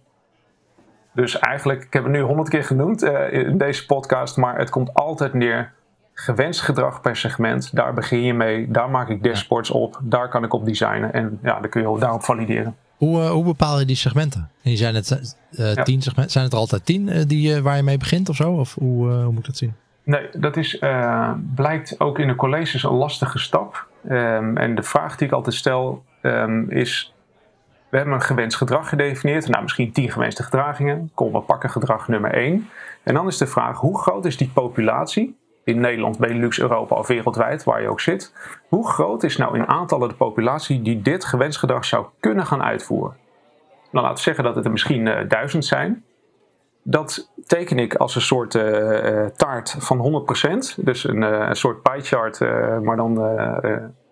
Dus 1.14 1.40
eigenlijk, 1.40 1.84
ik 1.84 1.94
heb 1.94 2.04
het 2.04 2.12
nu 2.12 2.22
honderd 2.22 2.50
keer 2.50 2.64
genoemd 2.64 3.04
uh, 3.04 3.32
in 3.32 3.58
deze 3.58 3.86
podcast, 3.86 4.38
maar 4.38 4.58
het 4.58 4.70
komt 4.70 4.94
altijd 4.94 5.34
neer 5.34 5.74
gewenst 6.14 6.62
gedrag 6.62 7.02
per 7.02 7.16
segment. 7.16 7.76
Daar 7.76 7.94
begin 7.94 8.22
je 8.22 8.34
mee, 8.34 8.72
daar 8.72 8.90
maak 8.90 9.10
ik 9.10 9.24
dashboards 9.24 9.70
op, 9.70 10.00
daar 10.02 10.30
kan 10.30 10.44
ik 10.44 10.54
op 10.54 10.66
designen 10.66 11.14
en 11.14 11.40
ja, 11.44 11.60
dan 11.60 11.70
kun 11.70 11.92
je 11.92 12.00
daarop 12.00 12.24
valideren. 12.24 12.76
Hoe, 12.98 13.22
uh, 13.22 13.30
hoe 13.30 13.44
bepaal 13.44 13.80
je 13.80 13.86
die 13.86 13.96
segmenten? 13.96 14.50
En 14.62 14.78
zijn 14.78 14.96
het 14.96 15.36
uh, 15.52 15.74
ja. 15.74 15.84
tien 15.84 16.02
segmenten? 16.02 16.32
Zijn 16.32 16.44
het 16.44 16.54
er 16.54 16.60
altijd 16.60 16.86
tien 16.86 17.08
uh, 17.08 17.24
die, 17.28 17.62
waar 17.62 17.76
je 17.76 17.84
mee 17.84 17.98
begint 17.98 18.30
of 18.30 18.36
zo? 18.36 18.52
Of 18.52 18.74
hoe, 18.74 19.12
hoe 19.12 19.32
moet 19.32 19.40
ik 19.40 19.46
dat 19.46 19.58
zien? 19.58 19.74
Nee, 20.04 20.30
dat 20.34 20.58
is, 20.58 20.80
blijkt 21.56 22.00
ook 22.00 22.20
in 22.20 22.28
de 22.28 22.36
colleges 22.36 22.84
een 22.84 22.92
lastige 22.92 23.40
stap. 23.40 23.88
Um, 24.10 24.58
en 24.58 24.76
de 24.76 24.84
vraag 24.84 25.18
die 25.18 25.28
ik 25.28 25.34
altijd 25.34 25.56
stel 25.56 26.04
um, 26.22 26.70
is: 26.70 27.14
we 27.90 27.98
hebben 27.98 28.16
een 28.16 28.22
gewenst 28.22 28.58
gedrag 28.58 28.90
gedefinieerd. 28.90 29.48
Nou, 29.48 29.62
misschien 29.62 29.92
tien 29.92 30.12
gewenste 30.12 30.44
gedragingen. 30.44 31.12
Kom, 31.14 31.32
we 31.32 31.40
pakken 31.40 31.70
gedrag 31.70 32.08
nummer 32.08 32.34
één. 32.34 32.70
En 33.04 33.14
dan 33.14 33.28
is 33.28 33.38
de 33.38 33.48
vraag: 33.48 33.78
hoe 33.78 33.98
groot 33.98 34.26
is 34.26 34.38
die 34.38 34.50
populatie 34.54 35.38
in 35.64 35.80
Nederland, 35.80 36.18
Benelux, 36.18 36.60
Europa 36.60 36.96
of 36.96 37.08
wereldwijd, 37.08 37.64
waar 37.64 37.82
je 37.82 37.90
ook 37.90 38.00
zit. 38.00 38.34
Hoe 38.68 38.88
groot 38.88 39.24
is 39.24 39.38
nou 39.38 39.58
in 39.58 39.68
aantallen 39.68 40.10
de 40.10 40.16
populatie 40.16 40.82
die 40.82 41.02
dit 41.02 41.26
gewenst 41.26 41.60
gedrag 41.60 41.86
zou 41.86 42.06
kunnen 42.20 42.46
gaan 42.46 42.64
uitvoeren? 42.64 43.16
Nou, 43.92 44.06
laten 44.06 44.18
we 44.18 44.22
zeggen 44.24 44.44
dat 44.44 44.56
het 44.56 44.66
er 44.66 44.72
misschien 44.72 45.06
uh, 45.06 45.20
duizend 45.28 45.66
zijn. 45.66 46.04
Dat 46.84 47.32
teken 47.46 47.80
ik 47.80 47.96
als 47.96 48.16
een 48.16 48.22
soort 48.22 48.54
uh, 48.54 49.26
taart 49.26 49.76
van 49.80 50.26
100%. 50.78 50.84
Dus 50.84 51.08
een, 51.08 51.22
een 51.22 51.56
soort 51.56 51.82
pie 51.82 52.02
chart, 52.02 52.40
maar 52.82 52.96
dan 52.96 53.14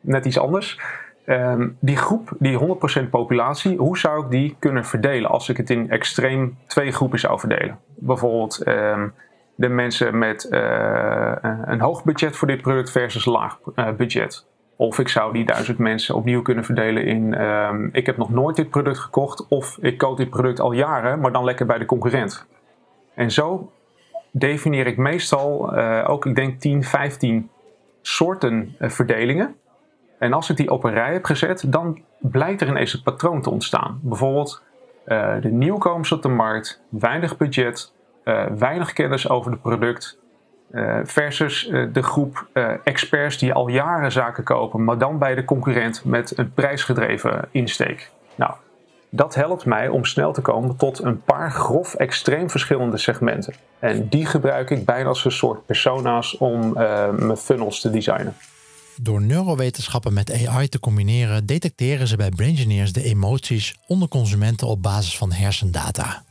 net 0.02 0.26
iets 0.26 0.40
anders. 0.40 0.80
Um, 1.26 1.78
die 1.80 1.98
groep, 1.98 2.32
die 2.40 2.60
100% 3.06 3.10
populatie, 3.10 3.78
hoe 3.78 3.98
zou 3.98 4.24
ik 4.24 4.32
die 4.32 4.56
kunnen 4.60 4.86
verdelen 4.86 5.30
als 5.30 5.50
ik 5.50 5.58
het 5.58 5.70
in 5.70 5.90
extreem 5.90 6.58
twee 6.68 6.92
groepen 6.92 7.20
zou 7.20 7.40
verdelen? 7.40 7.80
Bijvoorbeeld 7.96 8.68
um, 8.68 9.14
de 9.62 9.70
mensen 9.70 10.18
met 10.18 10.48
uh, 10.52 11.36
een 11.66 11.80
hoog 11.80 12.04
budget 12.04 12.36
voor 12.36 12.48
dit 12.48 12.62
product 12.62 12.92
versus 12.92 13.26
laag 13.26 13.60
uh, 13.76 13.92
budget. 13.92 14.46
Of 14.76 15.00
ik 15.00 15.08
zou 15.08 15.34
die 15.34 15.46
duizend 15.46 15.78
mensen 15.78 16.16
opnieuw 16.16 16.42
kunnen 16.42 16.64
verdelen 16.64 17.06
in 17.06 17.42
um, 17.42 17.90
ik 17.94 18.06
heb 18.06 18.18
nog 18.18 18.30
nooit 18.30 18.56
dit 18.56 18.70
product 18.70 19.00
gekocht 19.00 19.48
of 19.48 19.78
ik 19.82 19.98
koop 19.98 20.18
dit 20.18 20.30
product 20.30 20.60
al 20.60 20.72
jaren, 20.72 21.20
maar 21.20 21.32
dan 21.32 21.44
lekker 21.44 21.66
bij 21.66 21.78
de 21.78 21.86
concurrent. 21.86 22.48
En 23.14 23.32
zo 23.32 23.72
definieer 24.32 24.88
ik 24.88 24.98
meestal 24.98 25.78
uh, 25.78 26.06
ook, 26.08 26.26
ik 26.26 26.36
denk 26.36 26.60
10, 26.60 26.84
15 26.84 27.50
soorten 28.02 28.76
verdelingen. 28.80 29.56
En 30.20 30.34
als 30.34 30.50
ik 30.50 30.58
die 30.58 30.72
op 30.72 30.84
een 30.84 30.94
rij 30.94 31.14
heb 31.14 31.26
gezet, 31.26 31.64
dan 31.68 32.02
blijkt 32.20 32.62
er 32.62 32.68
ineens 32.68 32.94
een 32.94 33.04
patroon 33.04 33.42
te 33.42 33.50
ontstaan. 33.50 34.00
Bijvoorbeeld 34.02 34.64
de 35.42 35.50
nieuwkomers 35.52 36.12
op 36.12 36.22
de 36.22 36.30
markt, 36.30 36.82
weinig 36.90 37.38
budget, 37.38 37.94
uh, 38.26 38.46
weinig 38.46 38.94
kennis 38.94 39.30
over 39.30 39.52
het 39.52 39.62
product. 39.62 40.20
Uh, 40.72 41.00
versus 41.04 41.68
uh, 41.68 41.94
de 41.94 42.02
groep 42.02 42.48
experts 42.84 43.38
die 43.38 43.54
al 43.54 43.68
jaren 43.68 44.12
zaken 44.12 44.44
kopen, 44.44 44.84
maar 44.84 44.98
dan 44.98 45.18
bij 45.18 45.36
de 45.36 45.46
concurrent 45.46 46.06
met 46.06 46.38
een 46.38 46.54
prijsgedreven 46.54 47.48
insteek. 47.52 48.12
Nou, 48.36 48.54
dat 49.10 49.36
helpt 49.36 49.66
mij 49.66 49.88
om 49.88 50.06
snel 50.06 50.34
te 50.34 50.42
komen 50.42 50.76
tot 50.76 51.04
een 51.04 51.22
paar 51.24 51.52
grof 51.52 51.94
extreem 51.94 52.50
verschillende 52.50 52.98
segmenten. 52.98 53.54
En 53.80 54.08
die 54.08 54.26
gebruik 54.26 54.70
ik 54.70 54.86
bijna 54.86 55.08
als 55.08 55.26
een 55.26 55.32
soort 55.32 55.66
persona's 55.66 56.38
om 56.38 56.74
mijn 57.18 57.38
funnels 57.38 57.82
te 57.82 57.90
designen. 57.90 58.34
Door 58.96 59.22
neurowetenschappen 59.22 60.14
met 60.14 60.48
AI 60.48 60.70
te 60.70 60.80
combineren, 60.80 61.46
detecteren 61.46 62.08
ze 62.08 62.16
bij 62.16 62.30
Braingineers 62.30 62.94
de 62.94 63.04
emoties 63.04 63.76
onder 63.88 64.08
consumenten 64.08 64.68
op 64.68 64.82
basis 64.82 65.18
van 65.18 65.32
hersendata. 65.32 66.24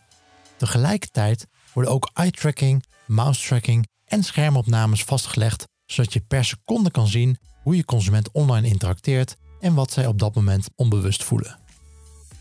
Tegelijkertijd 0.56 1.46
worden 1.72 1.92
ook 1.92 2.10
eye-tracking, 2.14 2.84
mouse-tracking 3.06 3.88
en 4.04 4.22
schermopnames 4.22 5.04
vastgelegd, 5.04 5.64
zodat 5.86 6.12
je 6.12 6.20
per 6.20 6.44
seconde 6.44 6.90
kan 6.90 7.08
zien 7.08 7.38
hoe 7.62 7.76
je 7.76 7.84
consument 7.84 8.32
online 8.32 8.68
interacteert 8.68 9.36
en 9.60 9.74
wat 9.74 9.92
zij 9.92 10.06
op 10.06 10.18
dat 10.18 10.34
moment 10.34 10.68
onbewust 10.76 11.24
voelen. 11.24 11.58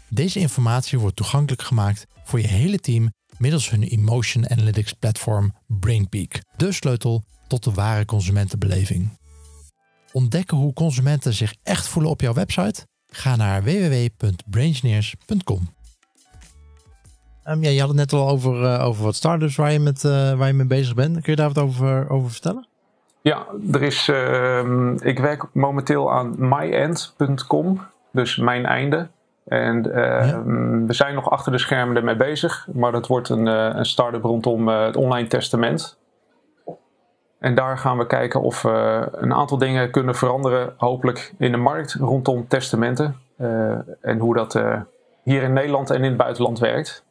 Deze 0.10 0.40
informatie 0.40 1.00
wordt 1.00 1.16
toegankelijk 1.16 1.62
gemaakt 1.62 2.06
voor 2.24 2.42
je 2.42 2.48
hele 2.48 2.80
team 2.80 3.14
middels 3.38 3.70
hun 3.70 3.84
Emotion 3.84 4.50
Analytics 4.50 4.94
platform 4.94 5.54
BrainPeak, 5.68 6.40
de 6.58 6.72
sleutel 6.72 7.24
tot 7.48 7.64
de 7.64 7.72
ware 7.72 8.06
consumentenbeleving. 8.06 9.18
Ontdekken 10.12 10.58
hoe 10.58 10.74
consumenten 10.74 11.34
zich 11.34 11.56
echt 11.64 11.88
voelen 11.88 12.12
op 12.12 12.22
jouw 12.22 12.34
website? 12.34 12.88
Ga 13.08 13.36
naar 13.36 13.64
www.braingineers.com. 13.64 15.78
Um, 17.50 17.64
ja, 17.64 17.70
je 17.70 17.80
had 17.80 17.88
het 17.88 17.98
net 17.98 18.14
al 18.14 18.30
over, 18.30 18.62
uh, 18.62 18.86
over 18.86 19.04
wat 19.04 19.16
startups 19.16 19.56
waar 19.56 19.72
je, 19.72 19.80
met, 19.80 20.04
uh, 20.04 20.34
waar 20.34 20.48
je 20.48 20.54
mee 20.54 20.68
bezig 20.68 20.96
bent. 20.96 21.14
Kun 21.14 21.32
je 21.32 21.36
daar 21.36 21.48
wat 21.48 21.64
over, 21.64 22.10
over 22.10 22.32
vertellen? 22.32 22.68
Ja, 23.22 23.46
er 23.72 23.82
is, 23.82 24.08
uh, 24.08 24.96
ik 25.00 25.20
werk 25.20 25.46
momenteel 25.54 26.12
aan 26.12 26.36
myend.com, 26.38 27.82
dus 28.12 28.38
mijn 28.38 28.66
einde. 28.66 29.08
En 29.46 29.84
ja. 29.84 30.44
we 30.86 30.94
zijn 30.94 31.16
nog 31.16 31.30
achter 31.30 31.52
de 31.52 31.58
schermen 31.58 31.96
ermee 31.96 32.16
bezig, 32.16 32.68
maar 32.74 32.92
dat 32.92 33.08
wordt 33.08 33.30
een, 33.30 33.46
een 33.46 33.86
start-up 33.86 34.24
rondom 34.24 34.68
het 34.68 34.96
online 34.96 35.28
testament. 35.28 35.98
En 37.40 37.56
daar 37.56 37.78
gaan 37.78 37.98
we 37.98 38.06
kijken 38.06 38.42
of 38.42 38.62
we 38.62 39.08
een 39.12 39.34
aantal 39.34 39.58
dingen 39.58 39.92
kunnen 39.92 40.16
veranderen, 40.16 40.74
hopelijk 40.78 41.34
in 41.38 41.52
de 41.52 41.58
markt 41.58 41.94
rondom 41.94 42.48
testamenten. 42.48 43.16
en 44.02 44.18
hoe 44.20 44.36
dat 44.36 44.62
hier 45.24 45.44
in 45.44 45.54
Nederland 45.54 45.90
en 45.90 45.98
in 45.98 46.04
het 46.04 46.18
buitenland 46.18 46.60
werkt. 46.60 47.04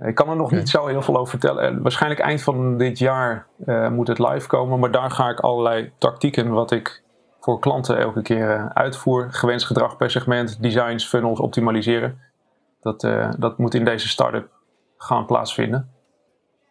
Ik 0.00 0.14
kan 0.14 0.28
er 0.28 0.36
nog 0.36 0.50
niet 0.50 0.68
zo 0.68 0.86
heel 0.86 1.02
veel 1.02 1.16
over 1.16 1.30
vertellen. 1.30 1.82
Waarschijnlijk 1.82 2.20
eind 2.20 2.42
van 2.42 2.78
dit 2.78 2.98
jaar 2.98 3.46
uh, 3.66 3.88
moet 3.88 4.08
het 4.08 4.18
live 4.18 4.46
komen. 4.46 4.78
Maar 4.78 4.90
daar 4.90 5.10
ga 5.10 5.28
ik 5.28 5.40
allerlei 5.40 5.92
tactieken 5.98 6.50
wat 6.50 6.70
ik 6.70 7.02
voor 7.40 7.58
klanten 7.58 7.98
elke 7.98 8.22
keer 8.22 8.56
uh, 8.56 8.66
uitvoer. 8.66 9.26
Gewenst 9.30 9.66
gedrag 9.66 9.96
per 9.96 10.10
segment, 10.10 10.62
designs, 10.62 11.06
funnels 11.06 11.40
optimaliseren. 11.40 12.18
Dat, 12.80 13.02
uh, 13.02 13.30
dat 13.38 13.58
moet 13.58 13.74
in 13.74 13.84
deze 13.84 14.08
start-up 14.08 14.48
gaan 14.96 15.26
plaatsvinden. 15.26 15.88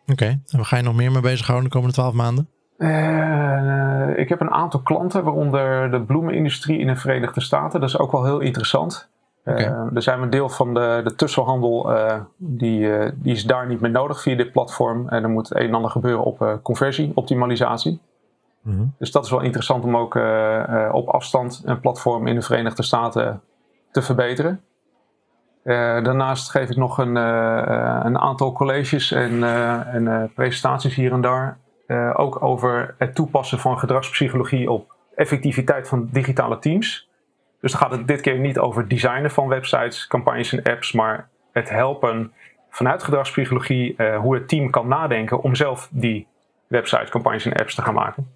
Oké, 0.01 0.11
okay. 0.11 0.29
en 0.29 0.57
waar 0.57 0.65
ga 0.65 0.77
je 0.77 0.83
nog 0.83 0.95
meer 0.95 1.11
mee 1.11 1.21
bezighouden 1.21 1.69
de 1.69 1.73
komende 1.73 1.95
twaalf 1.95 2.13
maanden? 2.13 2.49
ik 4.15 4.29
heb 4.29 4.41
een 4.41 4.51
aantal 4.51 4.81
klanten, 4.81 5.23
waaronder 5.23 5.91
de 5.91 6.01
bloemenindustrie 6.01 6.79
in 6.79 6.87
de 6.87 6.95
Verenigde 6.95 7.41
Staten. 7.41 7.79
Dat 7.79 7.89
is 7.89 7.97
ook 7.97 8.11
wel 8.11 8.25
heel 8.25 8.39
interessant. 8.39 9.09
Okay. 9.49 9.65
Uh, 9.65 9.95
er 9.95 10.01
zijn 10.01 10.21
een 10.21 10.29
deel 10.29 10.49
van 10.49 10.73
de, 10.73 11.01
de 11.03 11.15
tussenhandel, 11.15 11.91
uh, 11.91 12.15
die, 12.37 12.79
uh, 12.79 13.09
die 13.15 13.33
is 13.33 13.43
daar 13.43 13.67
niet 13.67 13.81
meer 13.81 13.91
nodig 13.91 14.21
via 14.21 14.35
dit 14.35 14.51
platform. 14.51 15.09
En 15.09 15.23
er 15.23 15.29
moet 15.29 15.55
een 15.55 15.67
en 15.67 15.73
ander 15.73 15.91
gebeuren 15.91 16.23
op 16.23 16.59
conversie, 16.63 17.11
optimalisatie. 17.15 17.99
Mm 18.61 18.75
-hmm. 18.75 18.93
Dus 18.97 19.11
dat 19.11 19.25
is 19.25 19.31
wel 19.31 19.41
interessant 19.41 19.83
om 19.83 19.97
ook 19.97 20.19
op 20.91 21.07
afstand 21.07 21.61
een 21.65 21.79
platform 21.79 22.27
in 22.27 22.35
de 22.35 22.41
Verenigde 22.41 22.83
Staten 22.83 23.41
te 23.91 24.01
verbeteren. 24.01 24.61
daarnaast 25.63 26.51
geef 26.51 26.69
ik 26.69 26.77
nog 26.77 26.97
een, 26.97 27.15
een 28.05 28.17
aantal 28.17 28.51
colleges 28.51 29.11
en, 29.11 29.43
en 29.93 30.31
presentaties 30.35 30.95
hier 30.95 31.11
en 31.11 31.21
daar. 31.21 31.57
ook 32.13 32.43
over 32.43 32.95
het 32.97 33.15
toepassen 33.15 33.59
van 33.59 33.79
gedragspsychologie 33.79 34.71
op 34.71 34.95
effectiviteit 35.15 35.87
van 35.87 36.09
digitale 36.11 36.59
teams. 36.59 37.08
Dus 37.61 37.71
dan 37.71 37.81
gaat 37.81 37.91
het 37.91 38.07
dit 38.07 38.21
keer 38.21 38.39
niet 38.39 38.59
over 38.59 38.81
het 38.81 38.89
designen 38.89 39.31
van 39.31 39.47
websites, 39.47 40.07
campagnes 40.07 40.53
en 40.53 40.63
apps, 40.63 40.91
maar 40.91 41.29
het 41.51 41.69
helpen 41.69 42.33
vanuit 42.69 43.03
gedragspsychologie 43.03 43.93
uh, 43.97 44.19
hoe 44.19 44.35
het 44.35 44.47
team 44.47 44.69
kan 44.69 44.87
nadenken 44.87 45.41
om 45.41 45.55
zelf 45.55 45.89
die 45.91 46.27
websites, 46.67 47.09
campagnes 47.09 47.45
en 47.45 47.53
apps 47.53 47.75
te 47.75 47.81
gaan 47.81 47.93
maken. 47.93 48.27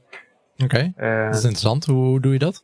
Oké, 0.58 0.64
okay. 0.64 0.94
uh, 0.98 1.26
dat 1.26 1.36
is 1.36 1.44
interessant. 1.44 1.86
Hoe, 1.86 2.06
hoe 2.06 2.20
doe 2.20 2.34
je 2.34 2.40
dat? 2.40 2.64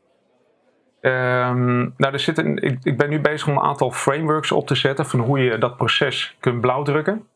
Um, 1.02 1.93
nou, 1.98 2.13
er 2.13 2.19
zitten, 2.19 2.58
ik, 2.58 2.78
ik, 2.84 2.98
ben 2.98 3.10
nu 3.10 3.19
bezig 3.19 3.48
om 3.48 3.58
een 3.58 3.63
aantal 3.63 3.91
frameworks 3.91 4.52
op 4.52 4.67
te 4.67 4.76
zetten 4.76 5.06
van 5.06 5.19
hoe 5.19 5.39
je 5.39 5.58
dat 5.58 5.78
proces 5.78 6.38
kunt 6.39 6.62
blauwdrukken. 6.62 7.28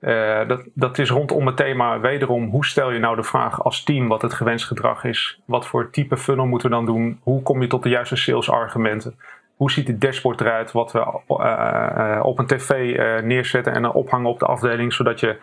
Uh, 0.00 0.48
dat, 0.48 0.62
dat 0.74 0.98
is 0.98 1.10
rondom 1.10 1.46
het 1.46 1.56
thema 1.56 2.00
wederom, 2.00 2.48
hoe 2.48 2.66
stel 2.66 2.90
je 2.90 2.98
nou 2.98 3.16
de 3.16 3.22
vraag 3.22 3.62
als 3.62 3.82
team 3.82 4.08
wat 4.08 4.22
het 4.22 4.34
gewenst 4.34 4.66
gedrag 4.66 5.04
is? 5.04 5.40
Wat 5.44 5.66
voor 5.66 5.90
type 5.90 6.16
funnel 6.16 6.46
moeten 6.46 6.70
we 6.70 6.76
dan 6.76 6.86
doen? 6.86 7.20
Hoe 7.22 7.42
kom 7.42 7.62
je 7.62 7.66
tot 7.68 7.82
de 7.82 7.88
juiste 7.88 8.16
salesargumenten? 8.16 9.18
Hoe 9.56 9.70
ziet 9.70 9.88
het 9.88 10.00
dashboard 10.00 10.40
eruit 10.40 10.72
wat 10.72 10.92
we 10.92 10.98
uh, 11.28 12.20
op 12.22 12.38
een 12.38 12.46
tv 12.46 12.96
neerzetten 13.22 13.72
en 13.72 13.92
ophangen 13.92 14.30
op 14.30 14.38
de 14.38 14.46
afdeling, 14.46 14.92
zodat 14.92 15.20
je 15.20 15.38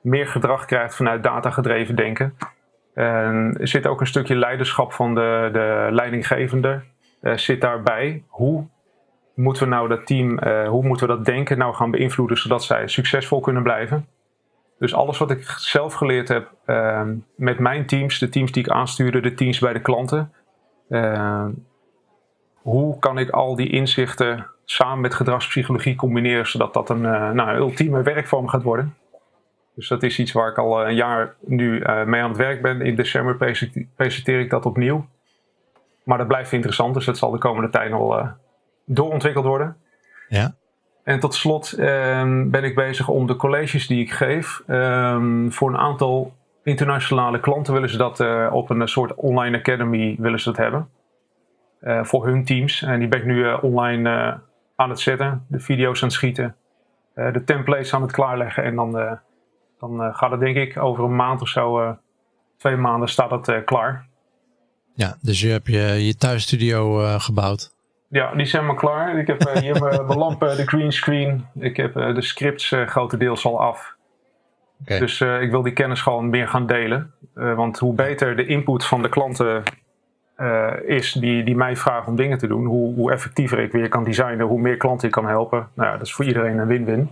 meer 0.00 0.26
gedrag 0.26 0.64
krijgt 0.64 0.94
vanuit 0.94 1.22
datagedreven 1.22 1.96
denken? 1.96 2.34
er 2.94 3.68
zit 3.68 3.86
ook 3.86 4.00
een 4.00 4.06
stukje 4.06 4.34
leiderschap 4.34 4.92
van 4.92 5.14
de, 5.14 5.48
de 5.52 5.88
leidinggevende 5.90 6.82
zit 7.34 7.60
daarbij. 7.60 8.22
Hoe 8.28 8.66
moeten 9.38 9.62
we 9.62 9.68
nou 9.68 9.88
dat 9.88 10.06
team, 10.06 10.38
uh, 10.44 10.68
hoe 10.68 10.86
moeten 10.86 11.08
we 11.08 11.14
dat 11.14 11.24
denken 11.24 11.58
nou 11.58 11.74
gaan 11.74 11.90
beïnvloeden 11.90 12.38
zodat 12.38 12.64
zij 12.64 12.88
succesvol 12.88 13.40
kunnen 13.40 13.62
blijven? 13.62 14.06
Dus 14.78 14.94
alles 14.94 15.18
wat 15.18 15.30
ik 15.30 15.42
zelf 15.44 15.94
geleerd 15.94 16.28
heb 16.28 16.52
uh, 16.66 17.02
met 17.34 17.58
mijn 17.58 17.86
teams, 17.86 18.18
de 18.18 18.28
teams 18.28 18.52
die 18.52 18.64
ik 18.64 18.70
aanstuurde, 18.70 19.20
de 19.20 19.34
teams 19.34 19.58
bij 19.58 19.72
de 19.72 19.80
klanten. 19.80 20.32
Uh, 20.88 21.46
hoe 22.54 22.98
kan 22.98 23.18
ik 23.18 23.30
al 23.30 23.56
die 23.56 23.70
inzichten 23.70 24.46
samen 24.64 25.00
met 25.00 25.14
gedragspsychologie 25.14 25.96
combineren 25.96 26.46
zodat 26.46 26.74
dat 26.74 26.90
een, 26.90 27.00
nou, 27.34 27.56
ultieme 27.56 28.02
werkvorm 28.02 28.48
gaat 28.48 28.62
worden? 28.62 28.94
Dus 29.74 29.88
dat 29.88 30.02
is 30.02 30.18
iets 30.18 30.32
waar 30.32 30.50
ik 30.50 30.58
al 30.58 30.86
een 30.86 30.94
jaar 30.94 31.34
nu 31.40 31.82
mee 32.06 32.22
aan 32.22 32.28
het 32.28 32.38
werk 32.38 32.62
ben. 32.62 32.80
In 32.80 32.96
december 32.96 33.56
presenteer 33.96 34.40
ik 34.40 34.50
dat 34.50 34.66
opnieuw. 34.66 35.06
Maar 36.04 36.18
dat 36.18 36.28
blijft 36.28 36.52
interessant, 36.52 36.94
dus 36.94 37.04
dat 37.04 37.18
zal 37.18 37.30
de 37.30 37.38
komende 37.38 37.70
tijd 37.70 37.92
al 37.92 38.36
doorontwikkeld 38.88 39.44
worden. 39.44 39.76
Ja. 40.28 40.54
En 41.04 41.20
tot 41.20 41.34
slot 41.34 41.78
um, 41.78 42.50
ben 42.50 42.64
ik 42.64 42.74
bezig 42.74 43.08
om 43.08 43.26
de 43.26 43.36
colleges 43.36 43.86
die 43.86 44.00
ik 44.00 44.12
geef, 44.12 44.62
um, 44.66 45.52
voor 45.52 45.68
een 45.68 45.78
aantal 45.78 46.36
internationale 46.62 47.40
klanten 47.40 47.72
willen 47.72 47.90
ze 47.90 47.96
dat 47.96 48.20
uh, 48.20 48.48
op 48.52 48.70
een 48.70 48.88
soort 48.88 49.14
online 49.14 49.58
academy 49.58 50.16
willen 50.18 50.40
ze 50.40 50.48
dat 50.50 50.56
hebben. 50.56 50.88
Uh, 51.80 52.04
voor 52.04 52.26
hun 52.26 52.44
teams. 52.44 52.82
En 52.82 52.98
die 52.98 53.08
ben 53.08 53.18
ik 53.18 53.24
nu 53.24 53.36
uh, 53.36 53.58
online 53.64 54.40
aan 54.76 54.90
het 54.90 55.00
zetten, 55.00 55.44
de 55.48 55.60
video's 55.60 56.02
aan 56.02 56.08
het 56.08 56.16
schieten, 56.16 56.56
de 57.14 57.42
templates 57.44 57.94
aan 57.94 58.02
het 58.02 58.12
klaarleggen. 58.12 58.64
En 58.64 58.74
dan, 58.74 59.18
dan 59.78 60.14
gaat 60.14 60.30
het 60.30 60.40
denk 60.40 60.56
ik 60.56 60.76
over 60.76 61.04
een 61.04 61.16
maand 61.16 61.42
of 61.42 61.48
zo, 61.48 61.96
twee 62.56 62.76
maanden 62.76 63.08
staat 63.08 63.30
dat 63.30 63.64
klaar. 63.64 64.06
Ja, 64.94 65.16
dus 65.20 65.40
je 65.40 65.48
hebt 65.48 65.66
je, 65.66 66.06
je 66.06 66.16
thuisstudio 66.16 66.98
gebouwd. 67.18 67.76
Ja, 68.10 68.34
die 68.34 68.46
zijn 68.46 68.66
maar 68.66 68.76
klaar. 68.76 69.18
Ik 69.18 69.26
heb 69.26 69.46
uh, 69.46 69.52
hier 69.54 69.80
mijn 69.80 70.18
lampen, 70.18 70.56
de 70.56 70.66
green 70.66 70.92
screen. 70.92 71.46
Ik 71.58 71.76
heb 71.76 71.96
uh, 71.96 72.14
de 72.14 72.22
scripts 72.22 72.74
grotendeels 72.86 73.44
al 73.44 73.60
af. 73.60 73.96
Okay. 74.82 74.98
Dus 74.98 75.20
ik 75.20 75.50
wil 75.50 75.62
die 75.62 75.72
kennis 75.72 76.00
gewoon 76.00 76.30
meer 76.30 76.48
gaan 76.48 76.66
delen. 76.66 77.12
want 77.34 77.78
hoe 77.78 77.94
beter 77.94 78.36
de 78.36 78.46
input 78.46 78.84
van 78.84 79.02
de 79.02 79.08
klanten 79.08 79.62
is 80.86 81.12
die, 81.12 81.44
die 81.44 81.56
mij 81.56 81.76
vragen 81.76 82.08
om 82.08 82.16
dingen 82.16 82.38
te 82.38 82.46
doen, 82.46 82.64
hoe, 82.64 82.94
hoe 82.94 83.12
effectiever 83.12 83.58
ik 83.58 83.72
weer 83.72 83.88
kan 83.88 84.04
designen, 84.04 84.46
hoe 84.46 84.60
meer 84.60 84.76
klanten 84.76 85.06
ik 85.06 85.12
kan 85.12 85.26
helpen. 85.26 85.68
Nou 85.74 85.88
ja, 85.88 85.96
dat 85.96 86.06
is 86.06 86.12
voor 86.12 86.24
iedereen 86.24 86.58
een 86.58 86.66
win-win. 86.66 87.10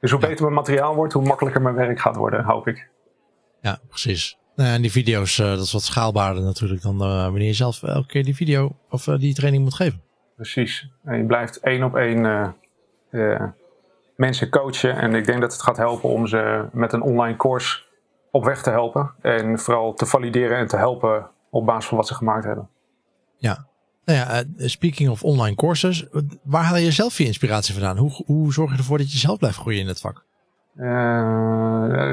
Dus 0.00 0.10
hoe 0.10 0.20
ja. 0.20 0.26
beter 0.26 0.42
mijn 0.42 0.56
materiaal 0.56 0.94
wordt, 0.94 1.12
hoe 1.12 1.24
makkelijker 1.24 1.62
mijn 1.62 1.74
werk 1.74 2.00
gaat 2.00 2.16
worden, 2.16 2.44
hoop 2.44 2.68
ik. 2.68 2.88
Ja, 3.60 3.78
precies. 3.88 4.38
Nou 4.56 4.68
ja, 4.68 4.74
en 4.74 4.82
die 4.82 4.92
video's, 4.92 5.36
dat 5.36 5.60
is 5.60 5.72
wat 5.72 5.82
schaalbaarder 5.82 6.42
natuurlijk 6.42 6.82
dan 6.82 6.98
wanneer 6.98 7.46
je 7.46 7.52
zelf 7.52 7.82
elke 7.82 8.06
keer 8.06 8.24
die 8.24 8.36
video 8.36 8.76
of 8.88 9.04
die 9.04 9.34
training 9.34 9.62
moet 9.62 9.74
geven 9.74 10.02
precies. 10.36 10.90
En 11.04 11.16
je 11.16 11.24
blijft 11.24 11.60
één 11.60 11.82
op 11.82 11.96
één 11.96 12.24
uh, 12.24 12.48
uh, 13.10 13.42
mensen 14.16 14.50
coachen. 14.50 14.96
En 14.96 15.14
ik 15.14 15.26
denk 15.26 15.40
dat 15.40 15.52
het 15.52 15.62
gaat 15.62 15.76
helpen 15.76 16.08
om 16.08 16.26
ze 16.26 16.64
met 16.72 16.92
een 16.92 17.02
online 17.02 17.36
course 17.36 17.82
op 18.30 18.44
weg 18.44 18.62
te 18.62 18.70
helpen. 18.70 19.10
En 19.20 19.58
vooral 19.58 19.94
te 19.94 20.06
valideren 20.06 20.56
en 20.56 20.66
te 20.66 20.76
helpen 20.76 21.30
op 21.50 21.66
basis 21.66 21.88
van 21.88 21.96
wat 21.96 22.06
ze 22.06 22.14
gemaakt 22.14 22.44
hebben. 22.44 22.68
Ja. 23.36 23.66
Nou 24.04 24.18
ja, 24.18 24.44
uh, 24.56 24.68
speaking 24.68 25.10
of 25.10 25.22
online 25.22 25.56
courses, 25.56 26.06
waar 26.42 26.64
haal 26.64 26.76
je 26.76 26.90
zelf 26.90 27.18
je 27.18 27.24
inspiratie 27.24 27.74
vandaan? 27.74 27.96
Hoe, 27.96 28.22
hoe 28.26 28.52
zorg 28.52 28.70
je 28.70 28.78
ervoor 28.78 28.98
dat 28.98 29.12
je 29.12 29.18
zelf 29.18 29.38
blijft 29.38 29.56
groeien 29.56 29.80
in 29.80 29.88
het 29.88 30.00
vak? 30.00 30.24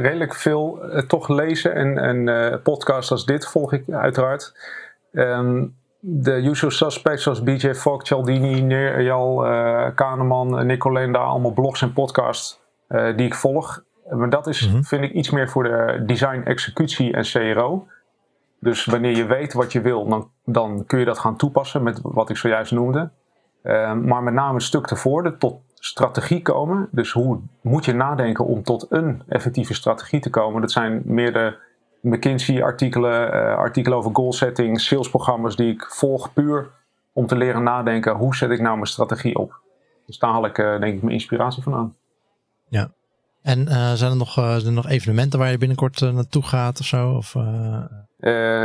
redelijk 0.01 0.35
veel 0.35 0.79
toch 1.07 1.27
lezen 1.27 1.75
en, 1.75 1.97
en 2.27 2.61
podcasts 2.61 3.11
als 3.11 3.25
dit 3.25 3.47
volg 3.47 3.73
ik 3.73 3.89
uiteraard. 3.89 4.53
Um, 5.11 5.75
de 5.99 6.31
usual 6.31 6.71
suspects 6.71 7.23
zoals 7.23 7.43
BJ 7.43 7.73
Fogg, 7.73 8.01
Cialdini, 8.01 8.61
Nerjal, 8.61 9.51
uh, 9.51 9.87
Kahneman, 9.95 10.65
Nicolene, 10.65 11.13
daar 11.13 11.21
allemaal 11.21 11.53
blogs 11.53 11.81
en 11.81 11.93
podcasts 11.93 12.61
uh, 12.89 13.17
die 13.17 13.25
ik 13.25 13.35
volg. 13.35 13.83
Maar 14.09 14.29
dat 14.29 14.47
is, 14.47 14.67
mm-hmm. 14.67 14.83
vind 14.83 15.03
ik, 15.03 15.11
iets 15.11 15.29
meer 15.29 15.49
voor 15.49 15.63
de 15.63 16.03
design, 16.05 16.41
executie 16.45 17.13
en 17.13 17.23
CRO. 17.23 17.87
Dus 18.59 18.85
wanneer 18.85 19.15
je 19.15 19.25
weet 19.25 19.53
wat 19.53 19.71
je 19.71 19.81
wil, 19.81 20.07
dan, 20.07 20.29
dan 20.45 20.85
kun 20.85 20.99
je 20.99 21.05
dat 21.05 21.19
gaan 21.19 21.37
toepassen 21.37 21.83
met 21.83 21.99
wat 22.03 22.29
ik 22.29 22.37
zojuist 22.37 22.71
noemde. 22.71 23.09
Uh, 23.63 23.93
maar 23.93 24.23
met 24.23 24.33
name 24.33 24.53
een 24.53 24.61
stuk 24.61 24.87
tevoren, 24.87 25.37
tot 25.37 25.61
strategie 25.73 26.41
komen. 26.41 26.87
Dus 26.91 27.11
hoe 27.11 27.39
moet 27.61 27.85
je 27.85 27.93
nadenken 27.93 28.45
om 28.45 28.63
tot 28.63 28.85
een 28.89 29.23
effectieve 29.27 29.73
strategie 29.73 30.19
te 30.19 30.29
komen? 30.29 30.61
Dat 30.61 30.71
zijn 30.71 31.01
meer 31.05 31.33
de 31.33 31.57
McKinsey-artikelen, 32.01 33.35
uh, 33.35 33.57
artikelen 33.57 33.97
over 33.97 34.15
goal 34.15 34.33
setting, 34.33 34.81
salesprogramma's 34.81 35.55
die 35.55 35.73
ik 35.73 35.85
volg 35.89 36.33
puur 36.33 36.71
om 37.13 37.27
te 37.27 37.35
leren 37.35 37.63
nadenken 37.63 38.15
hoe 38.15 38.35
zet 38.35 38.49
ik 38.49 38.59
nou 38.59 38.73
mijn 38.73 38.87
strategie 38.87 39.37
op. 39.37 39.59
Dus 40.05 40.17
daar 40.17 40.31
haal 40.31 40.45
ik 40.45 40.57
uh, 40.57 40.79
denk 40.79 40.95
ik 40.95 41.01
mijn 41.01 41.13
inspiratie 41.13 41.63
vandaan. 41.63 41.95
Ja. 42.67 42.91
En 43.41 43.67
zijn, 43.97 44.11
er 44.11 44.17
nog, 44.17 44.31
zijn 44.33 44.65
er 44.65 44.71
nog 44.71 44.87
evenementen 44.87 45.39
waar 45.39 45.51
je 45.51 45.57
binnenkort 45.57 46.01
naartoe 46.01 46.43
gaat 46.43 46.79
of 46.79 46.85
zo? 46.85 47.11
Of, 47.11 47.35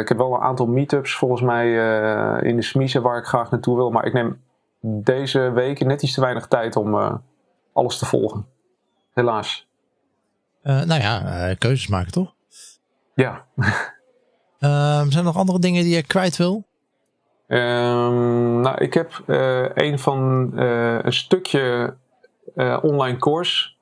ik 0.01 0.09
heb 0.09 0.16
wel 0.16 0.35
een 0.35 0.40
aantal 0.40 0.66
meetups 0.66 1.14
volgens 1.14 1.40
mij 1.40 1.66
in 2.42 2.57
de 2.57 2.62
Smiezen 2.62 3.03
waar 3.03 3.18
ik 3.18 3.25
graag 3.25 3.51
naartoe 3.51 3.77
wil. 3.77 3.90
Maar 3.90 4.07
ik 4.07 4.12
neem 4.12 4.40
deze 4.81 5.51
weken 5.51 5.87
net 5.87 6.03
iets 6.03 6.14
te 6.14 6.20
weinig 6.20 6.47
tijd 6.47 6.77
om 6.77 7.20
alles 7.73 7.99
te 7.99 8.07
volgen. 8.07 8.47
Helaas. 9.12 9.66
nou 10.62 11.01
ja, 11.01 11.55
keuzes 11.59 11.88
maken 11.88 12.12
toch? 12.12 12.35
Ja. 13.14 13.44
Ehm, 14.59 15.11
zijn 15.11 15.18
er 15.18 15.24
nog 15.24 15.37
andere 15.37 15.59
dingen 15.59 15.83
die 15.83 15.94
je 15.94 16.03
kwijt 16.03 16.37
wil? 16.37 16.64
Um, 17.48 18.61
nou, 18.61 18.77
ik 18.79 18.94
heb 18.94 19.22
uh, 19.27 19.66
een 19.74 19.98
van 19.98 20.50
uh, 20.55 20.98
een 21.03 21.12
stukje 21.12 21.94
uh, 22.57 22.79
online 22.83 23.18
course. 23.18 23.72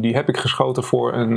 die 0.00 0.14
heb 0.14 0.28
ik 0.28 0.36
geschoten 0.36 0.84
voor 0.84 1.14
een, 1.14 1.36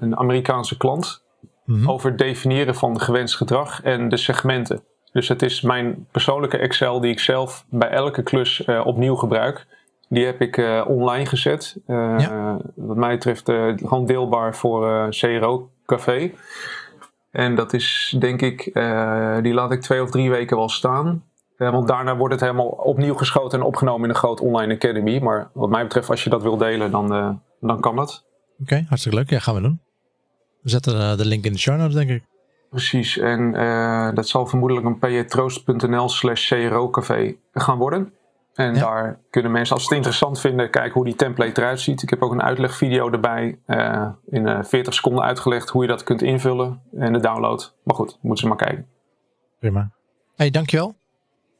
een 0.00 0.16
Amerikaanse 0.16 0.76
klant. 0.76 1.24
Mm 1.64 1.76
-hmm. 1.76 1.90
Over 1.90 2.08
het 2.08 2.18
definiëren 2.18 2.74
van 2.74 3.00
gewenst 3.00 3.36
gedrag 3.36 3.82
en 3.82 4.08
de 4.08 4.16
segmenten. 4.16 4.82
Dus 5.12 5.28
het 5.28 5.42
is 5.42 5.60
mijn 5.60 6.06
persoonlijke 6.10 6.58
Excel 6.58 7.00
die 7.00 7.10
ik 7.10 7.20
zelf 7.20 7.64
bij 7.68 7.90
elke 7.90 8.22
klus 8.22 8.64
opnieuw 8.64 9.14
gebruik. 9.14 9.66
Die 10.08 10.24
heb 10.24 10.40
ik 10.40 10.84
online 10.86 11.26
gezet. 11.26 11.76
Ja. 11.86 12.58
Wat 12.74 12.96
mij 12.96 13.14
betreft 13.14 13.44
gewoon 13.76 14.06
deelbaar 14.06 14.56
voor 14.56 15.08
CRO 15.10 15.70
Café. 15.86 16.32
En 17.30 17.54
dat 17.54 17.72
is 17.72 18.16
denk 18.18 18.42
ik, 18.42 18.70
uh, 18.72 19.36
die 19.42 19.54
laat 19.54 19.72
ik 19.72 19.80
twee 19.80 20.02
of 20.02 20.10
drie 20.10 20.30
weken 20.30 20.56
wel 20.56 20.68
staan. 20.68 21.24
Uh, 21.58 21.70
want 21.70 21.88
daarna 21.88 22.16
wordt 22.16 22.32
het 22.34 22.42
helemaal 22.42 22.66
opnieuw 22.66 23.14
geschoten 23.14 23.58
en 23.58 23.64
opgenomen 23.64 24.02
in 24.02 24.08
een 24.08 24.20
groot 24.20 24.40
online 24.40 24.74
academy. 24.74 25.18
Maar 25.18 25.50
wat 25.52 25.70
mij 25.70 25.82
betreft, 25.82 26.10
als 26.10 26.24
je 26.24 26.30
dat 26.30 26.42
wil 26.42 26.56
delen, 26.56 26.90
dan, 26.90 27.14
uh, 27.14 27.30
dan 27.60 27.80
kan 27.80 27.96
dat. 27.96 28.24
Oké, 28.52 28.62
okay, 28.62 28.84
hartstikke 28.88 29.18
leuk. 29.18 29.30
Ja, 29.30 29.38
gaan 29.38 29.54
we 29.54 29.60
doen. 29.60 29.80
We 30.62 30.70
zetten 30.70 31.18
de 31.18 31.26
link 31.26 31.44
in 31.44 31.52
de 31.52 31.58
show 31.58 31.76
notes, 31.76 31.94
denk 31.94 32.10
ik. 32.10 32.22
Precies, 32.70 33.18
en 33.18 33.52
dat 34.14 34.28
zal 34.28 34.46
vermoedelijk 34.46 34.86
een 34.86 34.98
pjtroost.nl 34.98 36.08
slash 36.08 36.48
cro-café 36.48 37.36
gaan 37.52 37.78
worden. 37.78 38.12
En 38.56 38.74
daar 38.74 39.20
kunnen 39.30 39.52
mensen, 39.52 39.74
als 39.74 39.82
ze 39.82 39.88
het 39.88 39.96
interessant 39.96 40.40
vinden, 40.40 40.70
kijken 40.70 40.92
hoe 40.92 41.04
die 41.04 41.14
template 41.14 41.60
eruit 41.60 41.80
ziet. 41.80 42.02
Ik 42.02 42.10
heb 42.10 42.22
ook 42.22 42.32
een 42.32 42.42
uitlegvideo 42.42 43.10
erbij, 43.10 43.58
uh, 43.66 44.08
in 44.26 44.46
uh, 44.46 44.58
40 44.62 44.94
seconden 44.94 45.24
uitgelegd 45.24 45.68
hoe 45.68 45.82
je 45.82 45.88
dat 45.88 46.02
kunt 46.02 46.22
invullen 46.22 46.80
en 46.98 47.12
de 47.12 47.20
download. 47.20 47.74
Maar 47.82 47.96
goed, 47.96 48.18
moeten 48.20 48.42
ze 48.42 48.48
maar 48.48 48.66
kijken. 48.66 48.86
Prima. 49.58 49.90
Hey, 50.36 50.50
dankjewel. 50.50 50.94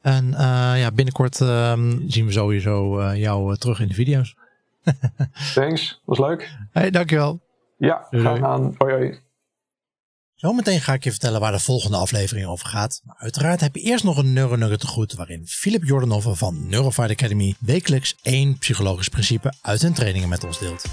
En 0.03 0.27
uh, 0.27 0.73
ja, 0.77 0.91
binnenkort 0.93 1.41
ehm, 1.41 1.99
zien 2.07 2.27
we 2.27 2.33
sowieso 2.33 2.99
eh, 2.99 3.17
jou 3.17 3.57
terug 3.57 3.81
in 3.81 3.89
de 3.89 3.95
video's. 3.95 4.37
Thanks, 5.55 6.03
was 6.05 6.19
leuk. 6.19 6.57
Hey, 6.73 6.91
dankjewel. 6.91 7.41
Ja, 7.77 8.07
gaan 8.11 8.45
aan. 8.45 8.75
Hoi 8.79 8.93
hoi. 8.93 9.21
Zometeen 10.37 10.81
ga 10.81 10.93
ik 10.93 11.05
je 11.05 11.11
vertellen 11.11 11.41
waar 11.41 11.53
de 11.53 11.59
volgende 11.59 11.97
aflevering 11.97 12.47
over 12.47 12.67
gaat. 12.67 13.01
Maar 13.05 13.17
uiteraard 13.19 13.61
heb 13.61 13.75
je 13.75 13.83
eerst 13.83 14.05
nog 14.05 14.17
een 14.17 14.33
Neuronugget 14.33 14.81
te 14.81 14.87
goed 14.87 15.13
waarin 15.13 15.47
Philip 15.47 15.85
Jordanova 15.85 16.33
van 16.33 16.69
Neurofight 16.69 17.11
Academy 17.11 17.55
wekelijks 17.61 18.17
één 18.23 18.59
psychologisch 18.59 19.09
principe 19.09 19.53
uit 19.61 19.83
hun 19.83 19.95
trainingen 19.95 20.29
met 20.29 20.45
ons 20.45 20.59
deelt. 20.59 20.85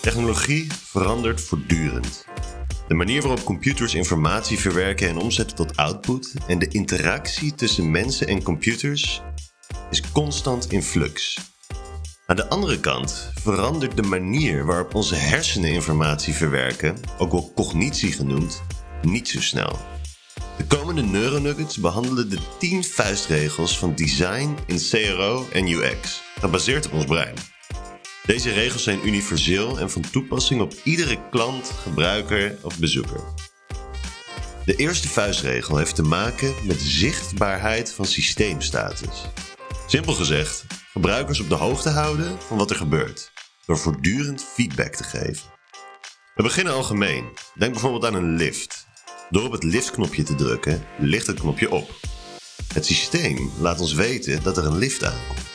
Technologie 0.00 0.66
verandert 0.72 1.40
voortdurend. 1.40 2.24
De 2.88 2.94
manier 2.94 3.22
waarop 3.22 3.44
computers 3.44 3.94
informatie 3.94 4.58
verwerken 4.58 5.08
en 5.08 5.16
omzetten 5.16 5.56
tot 5.56 5.76
output 5.76 6.34
en 6.46 6.58
de 6.58 6.68
interactie 6.68 7.54
tussen 7.54 7.90
mensen 7.90 8.26
en 8.26 8.42
computers 8.42 9.22
is 9.90 10.10
constant 10.12 10.72
in 10.72 10.82
flux. 10.82 11.38
Aan 12.30 12.36
de 12.36 12.48
andere 12.48 12.80
kant 12.80 13.30
verandert 13.34 13.96
de 13.96 14.02
manier 14.02 14.64
waarop 14.64 14.94
onze 14.94 15.14
hersenen 15.14 15.70
informatie 15.70 16.34
verwerken, 16.34 16.96
ook 17.18 17.32
wel 17.32 17.52
cognitie 17.54 18.12
genoemd, 18.12 18.62
niet 19.02 19.28
zo 19.28 19.40
snel. 19.40 19.78
De 20.56 20.66
komende 20.66 21.02
Neuronuggets 21.02 21.76
behandelen 21.76 22.30
de 22.30 22.38
10 22.58 22.84
vuistregels 22.84 23.78
van 23.78 23.94
design 23.94 24.56
in 24.66 24.78
CRO 24.78 25.46
en 25.52 25.68
UX, 25.68 26.22
gebaseerd 26.38 26.86
op 26.86 26.92
ons 26.92 27.04
brein. 27.04 27.34
Deze 28.26 28.50
regels 28.50 28.82
zijn 28.82 29.06
universeel 29.06 29.78
en 29.78 29.90
van 29.90 30.02
toepassing 30.10 30.60
op 30.60 30.74
iedere 30.84 31.28
klant, 31.30 31.70
gebruiker 31.70 32.58
of 32.62 32.78
bezoeker. 32.78 33.20
De 34.64 34.76
eerste 34.76 35.08
vuistregel 35.08 35.76
heeft 35.76 35.94
te 35.94 36.02
maken 36.02 36.54
met 36.64 36.80
zichtbaarheid 36.80 37.92
van 37.92 38.04
systeemstatus. 38.04 39.26
Simpel 39.90 40.12
gezegd, 40.12 40.66
gebruikers 40.92 41.40
op 41.40 41.48
de 41.48 41.54
hoogte 41.54 41.88
houden 41.88 42.38
van 42.46 42.56
wat 42.56 42.70
er 42.70 42.76
gebeurt, 42.76 43.32
door 43.66 43.78
voortdurend 43.78 44.44
feedback 44.44 44.94
te 44.94 45.04
geven. 45.04 45.50
We 46.34 46.42
beginnen 46.42 46.72
algemeen. 46.72 47.24
Denk 47.54 47.72
bijvoorbeeld 47.72 48.04
aan 48.04 48.14
een 48.14 48.36
lift. 48.36 48.86
Door 49.30 49.44
op 49.44 49.52
het 49.52 49.62
liftknopje 49.62 50.22
te 50.22 50.34
drukken, 50.34 50.84
ligt 50.98 51.26
het 51.26 51.40
knopje 51.40 51.70
op. 51.70 51.90
Het 52.74 52.86
systeem 52.86 53.50
laat 53.60 53.80
ons 53.80 53.92
weten 53.92 54.42
dat 54.42 54.56
er 54.56 54.66
een 54.66 54.78
lift 54.78 55.04
aankomt. 55.04 55.46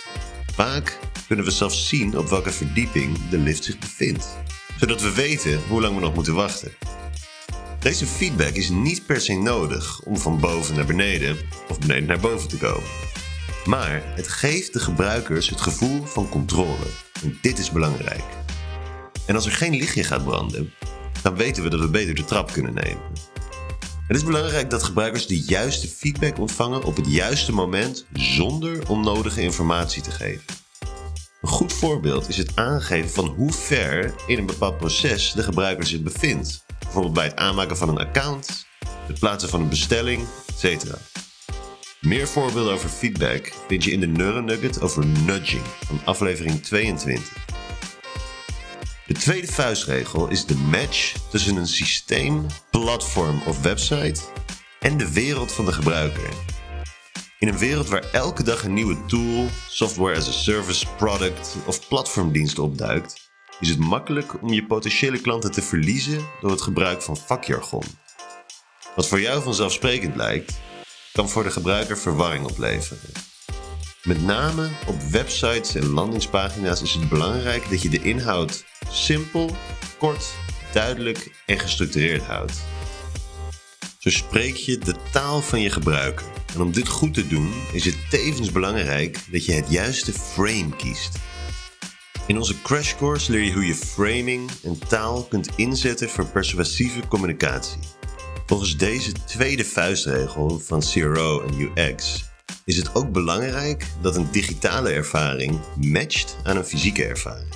Vaak 0.53 0.99
kunnen 1.27 1.45
we 1.45 1.51
zelfs 1.51 1.87
zien 1.87 2.17
op 2.17 2.27
welke 2.27 2.51
verdieping 2.51 3.29
de 3.29 3.37
lift 3.37 3.63
zich 3.63 3.79
bevindt, 3.79 4.37
zodat 4.79 5.01
we 5.01 5.13
weten 5.13 5.61
hoe 5.67 5.81
lang 5.81 5.95
we 5.95 6.01
nog 6.01 6.13
moeten 6.13 6.35
wachten. 6.35 6.71
Deze 7.79 8.05
feedback 8.05 8.53
is 8.53 8.69
niet 8.69 9.05
per 9.05 9.21
se 9.21 9.33
nodig 9.33 10.01
om 10.01 10.17
van 10.17 10.39
boven 10.39 10.75
naar 10.75 10.85
beneden 10.85 11.37
of 11.69 11.79
beneden 11.79 12.05
naar 12.05 12.19
boven 12.19 12.49
te 12.49 12.57
komen. 12.57 12.89
Maar 13.65 14.01
het 14.15 14.27
geeft 14.27 14.73
de 14.73 14.79
gebruikers 14.79 15.49
het 15.49 15.61
gevoel 15.61 16.03
van 16.05 16.29
controle. 16.29 16.85
En 17.23 17.37
dit 17.41 17.59
is 17.59 17.71
belangrijk. 17.71 18.23
En 19.25 19.35
als 19.35 19.45
er 19.45 19.51
geen 19.51 19.75
lichtje 19.75 20.03
gaat 20.03 20.23
branden, 20.23 20.73
dan 21.21 21.35
weten 21.35 21.63
we 21.63 21.69
dat 21.69 21.79
we 21.79 21.89
beter 21.89 22.15
de 22.15 22.25
trap 22.25 22.51
kunnen 22.51 22.73
nemen. 22.73 23.01
Het 24.07 24.17
is 24.17 24.23
belangrijk 24.23 24.69
dat 24.69 24.83
gebruikers 24.83 25.27
de 25.27 25.39
juiste 25.39 25.87
feedback 25.87 26.39
ontvangen 26.39 26.83
op 26.83 26.95
het 26.95 27.11
juiste 27.11 27.51
moment 27.51 28.05
zonder 28.13 28.89
onnodige 28.89 29.41
informatie 29.41 30.01
te 30.01 30.11
geven. 30.11 30.43
Een 31.41 31.49
goed 31.49 31.73
voorbeeld 31.73 32.29
is 32.29 32.37
het 32.37 32.55
aangeven 32.55 33.09
van 33.09 33.27
hoe 33.27 33.51
ver 33.51 34.13
in 34.27 34.37
een 34.37 34.45
bepaald 34.45 34.77
proces 34.77 35.31
de 35.31 35.43
gebruiker 35.43 35.85
zich 35.85 36.01
bevindt. 36.01 36.65
Bijvoorbeeld 36.79 37.13
bij 37.13 37.25
het 37.25 37.35
aanmaken 37.35 37.77
van 37.77 37.89
een 37.89 37.97
account, 37.97 38.65
het 39.07 39.19
plaatsen 39.19 39.49
van 39.49 39.61
een 39.61 39.69
bestelling, 39.69 40.25
etc. 40.61 40.83
Meer 42.03 42.27
voorbeelden 42.27 42.73
over 42.73 42.89
feedback 42.89 43.53
vind 43.67 43.83
je 43.83 43.91
in 43.91 43.99
de 43.99 44.07
Neuronugget 44.07 44.81
over 44.81 45.05
nudging 45.05 45.61
van 45.85 45.99
aflevering 46.03 46.63
22. 46.63 47.33
De 49.05 49.13
tweede 49.13 49.47
vuistregel 49.47 50.29
is 50.29 50.45
de 50.45 50.55
match 50.55 51.15
tussen 51.29 51.55
een 51.55 51.67
systeem, 51.67 52.45
platform 52.71 53.41
of 53.47 53.61
website 53.61 54.21
en 54.79 54.97
de 54.97 55.13
wereld 55.13 55.51
van 55.51 55.65
de 55.65 55.71
gebruiker. 55.71 56.29
In 57.39 57.47
een 57.47 57.57
wereld 57.57 57.87
waar 57.87 58.11
elke 58.11 58.43
dag 58.43 58.63
een 58.63 58.73
nieuwe 58.73 59.05
tool, 59.05 59.47
software 59.69 60.17
as 60.17 60.27
a 60.27 60.31
service, 60.31 60.85
product 60.97 61.55
of 61.65 61.87
platformdienst 61.87 62.59
opduikt, 62.59 63.31
is 63.59 63.69
het 63.69 63.79
makkelijk 63.79 64.41
om 64.41 64.49
je 64.53 64.65
potentiële 64.65 65.21
klanten 65.21 65.51
te 65.51 65.61
verliezen 65.61 66.25
door 66.41 66.51
het 66.51 66.61
gebruik 66.61 67.01
van 67.01 67.17
vakjargon. 67.17 67.83
Wat 68.95 69.07
voor 69.07 69.21
jou 69.21 69.43
vanzelfsprekend 69.43 70.15
lijkt, 70.15 70.61
kan 71.13 71.29
voor 71.29 71.43
de 71.43 71.51
gebruiker 71.51 71.97
verwarring 71.97 72.45
opleveren. 72.45 73.11
Met 74.03 74.21
name 74.21 74.69
op 74.87 75.01
websites 75.01 75.75
en 75.75 75.89
landingspagina's 75.89 76.81
is 76.81 76.93
het 76.93 77.09
belangrijk 77.09 77.69
dat 77.69 77.81
je 77.81 77.89
de 77.89 78.01
inhoud 78.01 78.65
simpel, 78.89 79.55
kort, 79.97 80.33
duidelijk 80.71 81.31
en 81.45 81.59
gestructureerd 81.59 82.23
houdt. 82.23 82.63
Zo 83.97 84.09
spreek 84.09 84.55
je 84.55 84.77
de 84.77 84.95
taal 85.11 85.41
van 85.41 85.61
je 85.61 85.69
gebruiker. 85.69 86.25
En 86.53 86.61
om 86.61 86.71
dit 86.71 86.87
goed 86.87 87.13
te 87.13 87.27
doen 87.27 87.53
is 87.71 87.85
het 87.85 87.97
tevens 88.09 88.51
belangrijk 88.51 89.19
dat 89.31 89.45
je 89.45 89.53
het 89.53 89.69
juiste 89.69 90.13
frame 90.13 90.75
kiest. 90.75 91.17
In 92.27 92.37
onze 92.37 92.61
crash 92.61 92.95
course 92.95 93.31
leer 93.31 93.43
je 93.43 93.53
hoe 93.53 93.65
je 93.65 93.75
framing 93.75 94.51
en 94.63 94.79
taal 94.87 95.23
kunt 95.23 95.49
inzetten 95.55 96.09
voor 96.09 96.25
persuasieve 96.25 97.07
communicatie. 97.07 97.79
Volgens 98.53 98.77
deze 98.77 99.11
tweede 99.11 99.65
vuistregel 99.65 100.59
van 100.59 100.79
CRO 100.79 101.41
en 101.41 101.71
UX 101.75 102.23
is 102.65 102.77
het 102.77 102.95
ook 102.95 103.11
belangrijk 103.11 103.87
dat 104.01 104.15
een 104.15 104.31
digitale 104.31 104.89
ervaring 104.89 105.59
matcht 105.75 106.37
aan 106.43 106.57
een 106.57 106.65
fysieke 106.65 107.05
ervaring. 107.05 107.53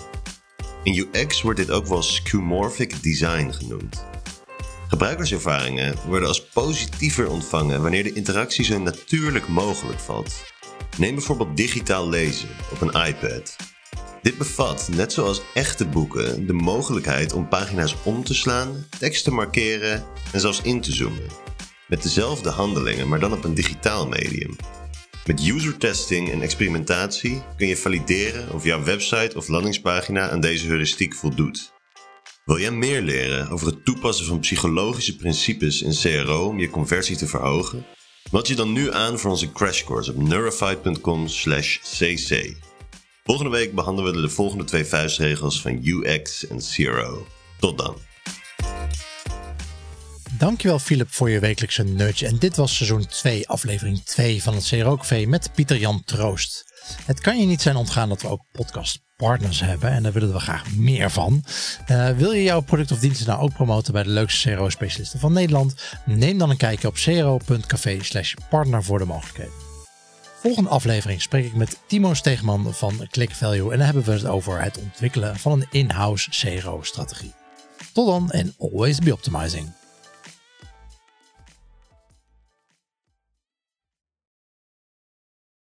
In 0.84 1.08
UX 1.12 1.42
wordt 1.42 1.60
dit 1.60 1.72
ook 1.72 1.86
wel 1.86 2.02
skeuomorphic 2.02 3.04
design 3.04 3.52
genoemd. 3.52 4.06
Gebruikerservaringen 4.88 5.96
worden 6.08 6.28
als 6.28 6.48
positiever 6.48 7.30
ontvangen 7.30 7.82
wanneer 7.82 8.04
de 8.04 8.14
interactie 8.14 8.66
zo 8.66 8.80
natuurlijk 8.80 9.48
mogelijk 9.48 10.00
valt. 10.00 10.44
Neem 10.98 11.16
bijvoorbeeld 11.16 11.58
digitaal 11.58 12.10
lezen 12.10 12.50
op 12.72 12.82
een 12.82 13.08
iPad 13.08 13.56
dit 14.28 14.38
bevat, 14.38 14.90
net 14.92 15.14
zoals 15.14 15.42
echte 15.54 15.88
boeken, 15.88 16.48
de 16.48 16.54
mogelijkheid 16.54 17.34
om 17.34 17.48
pagina's 17.48 17.96
om 18.04 18.24
te 18.24 18.34
slaan, 18.34 18.86
tekst 19.00 19.24
te 19.24 19.32
markeren 19.32 20.06
en 20.32 20.40
zelfs 20.40 20.62
in 20.62 20.82
te 20.82 20.92
zoomen. 20.92 21.28
Met 21.88 22.04
dezelfde 22.04 22.50
handelingen, 22.50 23.08
maar 23.08 23.20
dan 23.20 23.34
op 23.34 23.44
een 23.44 23.54
digitaal 23.54 24.08
medium. 24.08 24.56
Met 25.26 25.48
user 25.48 25.78
testing 25.78 26.32
en 26.32 26.42
experimentatie 26.42 27.44
kun 27.58 27.68
je 27.68 27.78
valideren 27.78 28.54
of 28.54 28.64
jouw 28.64 28.84
website 28.84 29.32
of 29.36 29.48
landingspagina 29.48 30.30
aan 30.30 30.40
deze 30.40 30.68
heuristiek 30.68 31.16
voldoet. 31.16 31.74
Wil 32.46 32.60
jij 32.60 32.72
meer 32.72 33.02
leren 33.02 33.50
over 33.50 33.68
het 33.68 33.86
toepassen 33.86 34.26
van 34.26 34.40
psychologische 34.40 35.16
principes 35.16 35.82
in 35.82 35.94
CRO 35.94 36.48
om 36.48 36.60
je 36.60 36.70
conversie 36.70 37.16
te 37.16 37.28
verhogen? 37.28 37.86
Meld 38.32 38.48
je 38.48 38.56
dan 38.56 38.74
nu 38.74 38.94
aan 38.94 39.20
voor 39.20 39.30
onze 39.30 39.52
crashcourse 39.52 40.12
op 40.12 40.18
neurified.com/cc. 40.18 42.56
Volgende 43.28 43.52
week 43.52 43.74
behandelen 43.74 44.14
we 44.14 44.22
de 44.22 44.30
volgende 44.30 44.64
twee 44.64 44.86
vuistregels 44.86 45.62
van 45.62 45.80
UX 45.84 46.48
en 46.48 46.58
CRO. 46.58 47.28
Tot 47.60 47.78
dan. 47.78 47.96
Dankjewel 50.38 50.80
Philip 50.80 51.14
voor 51.14 51.30
je 51.30 51.40
wekelijkse 51.40 51.84
nudge. 51.84 52.28
En 52.28 52.38
dit 52.38 52.56
was 52.56 52.76
seizoen 52.76 53.06
2, 53.06 53.48
aflevering 53.48 54.04
2 54.04 54.44
van 54.44 54.54
het 54.54 54.68
CRO 54.68 54.98
Café 54.98 55.26
met 55.26 55.52
Pieter 55.56 55.78
Jan 55.78 56.04
Troost. 56.06 56.66
Het 57.06 57.20
kan 57.20 57.40
je 57.40 57.46
niet 57.46 57.62
zijn 57.62 57.76
ontgaan 57.76 58.10
dat 58.10 58.22
we 58.22 58.28
ook 58.28 58.46
podcastpartners 58.52 59.60
hebben 59.60 59.90
en 59.90 60.04
daar 60.04 60.14
willen 60.14 60.34
we 60.34 60.40
graag 60.40 60.76
meer 60.76 61.12
van. 61.12 61.44
Uh, 61.92 62.10
wil 62.10 62.32
je 62.32 62.44
jouw 62.44 62.62
product 62.62 62.92
of 62.92 63.00
dienst 63.00 63.28
nou 63.28 63.40
ook 63.40 63.54
promoten 63.54 63.94
bij 63.94 64.04
de 64.04 64.10
leukste 64.10 64.50
CRO-specialisten 64.50 65.20
van 65.20 65.34
Nederland? 65.34 65.76
Neem 66.06 66.38
dan 66.38 66.50
een 66.50 66.58
kijkje 66.58 66.88
op 66.88 66.94
cro.café 66.94 67.98
slash 68.02 68.34
partner 68.50 68.84
voor 68.84 69.00
de 69.00 69.06
mogelijkheden. 69.06 69.67
Volgende 70.40 70.70
aflevering 70.70 71.22
spreek 71.22 71.46
ik 71.46 71.56
met 71.56 71.80
Timo 71.86 72.14
Steegman 72.14 72.74
van 72.74 73.08
ClickValue 73.10 73.72
en 73.72 73.78
dan 73.78 73.86
hebben 73.86 74.04
we 74.04 74.12
het 74.12 74.26
over 74.26 74.62
het 74.62 74.78
ontwikkelen 74.78 75.36
van 75.36 75.52
een 75.52 75.68
in-house 75.72 76.30
CRO-strategie. 76.30 77.34
Tot 77.94 78.08
dan 78.08 78.32
en 78.32 78.54
always 78.58 79.00
be 79.00 79.14
optimizing. 79.14 79.77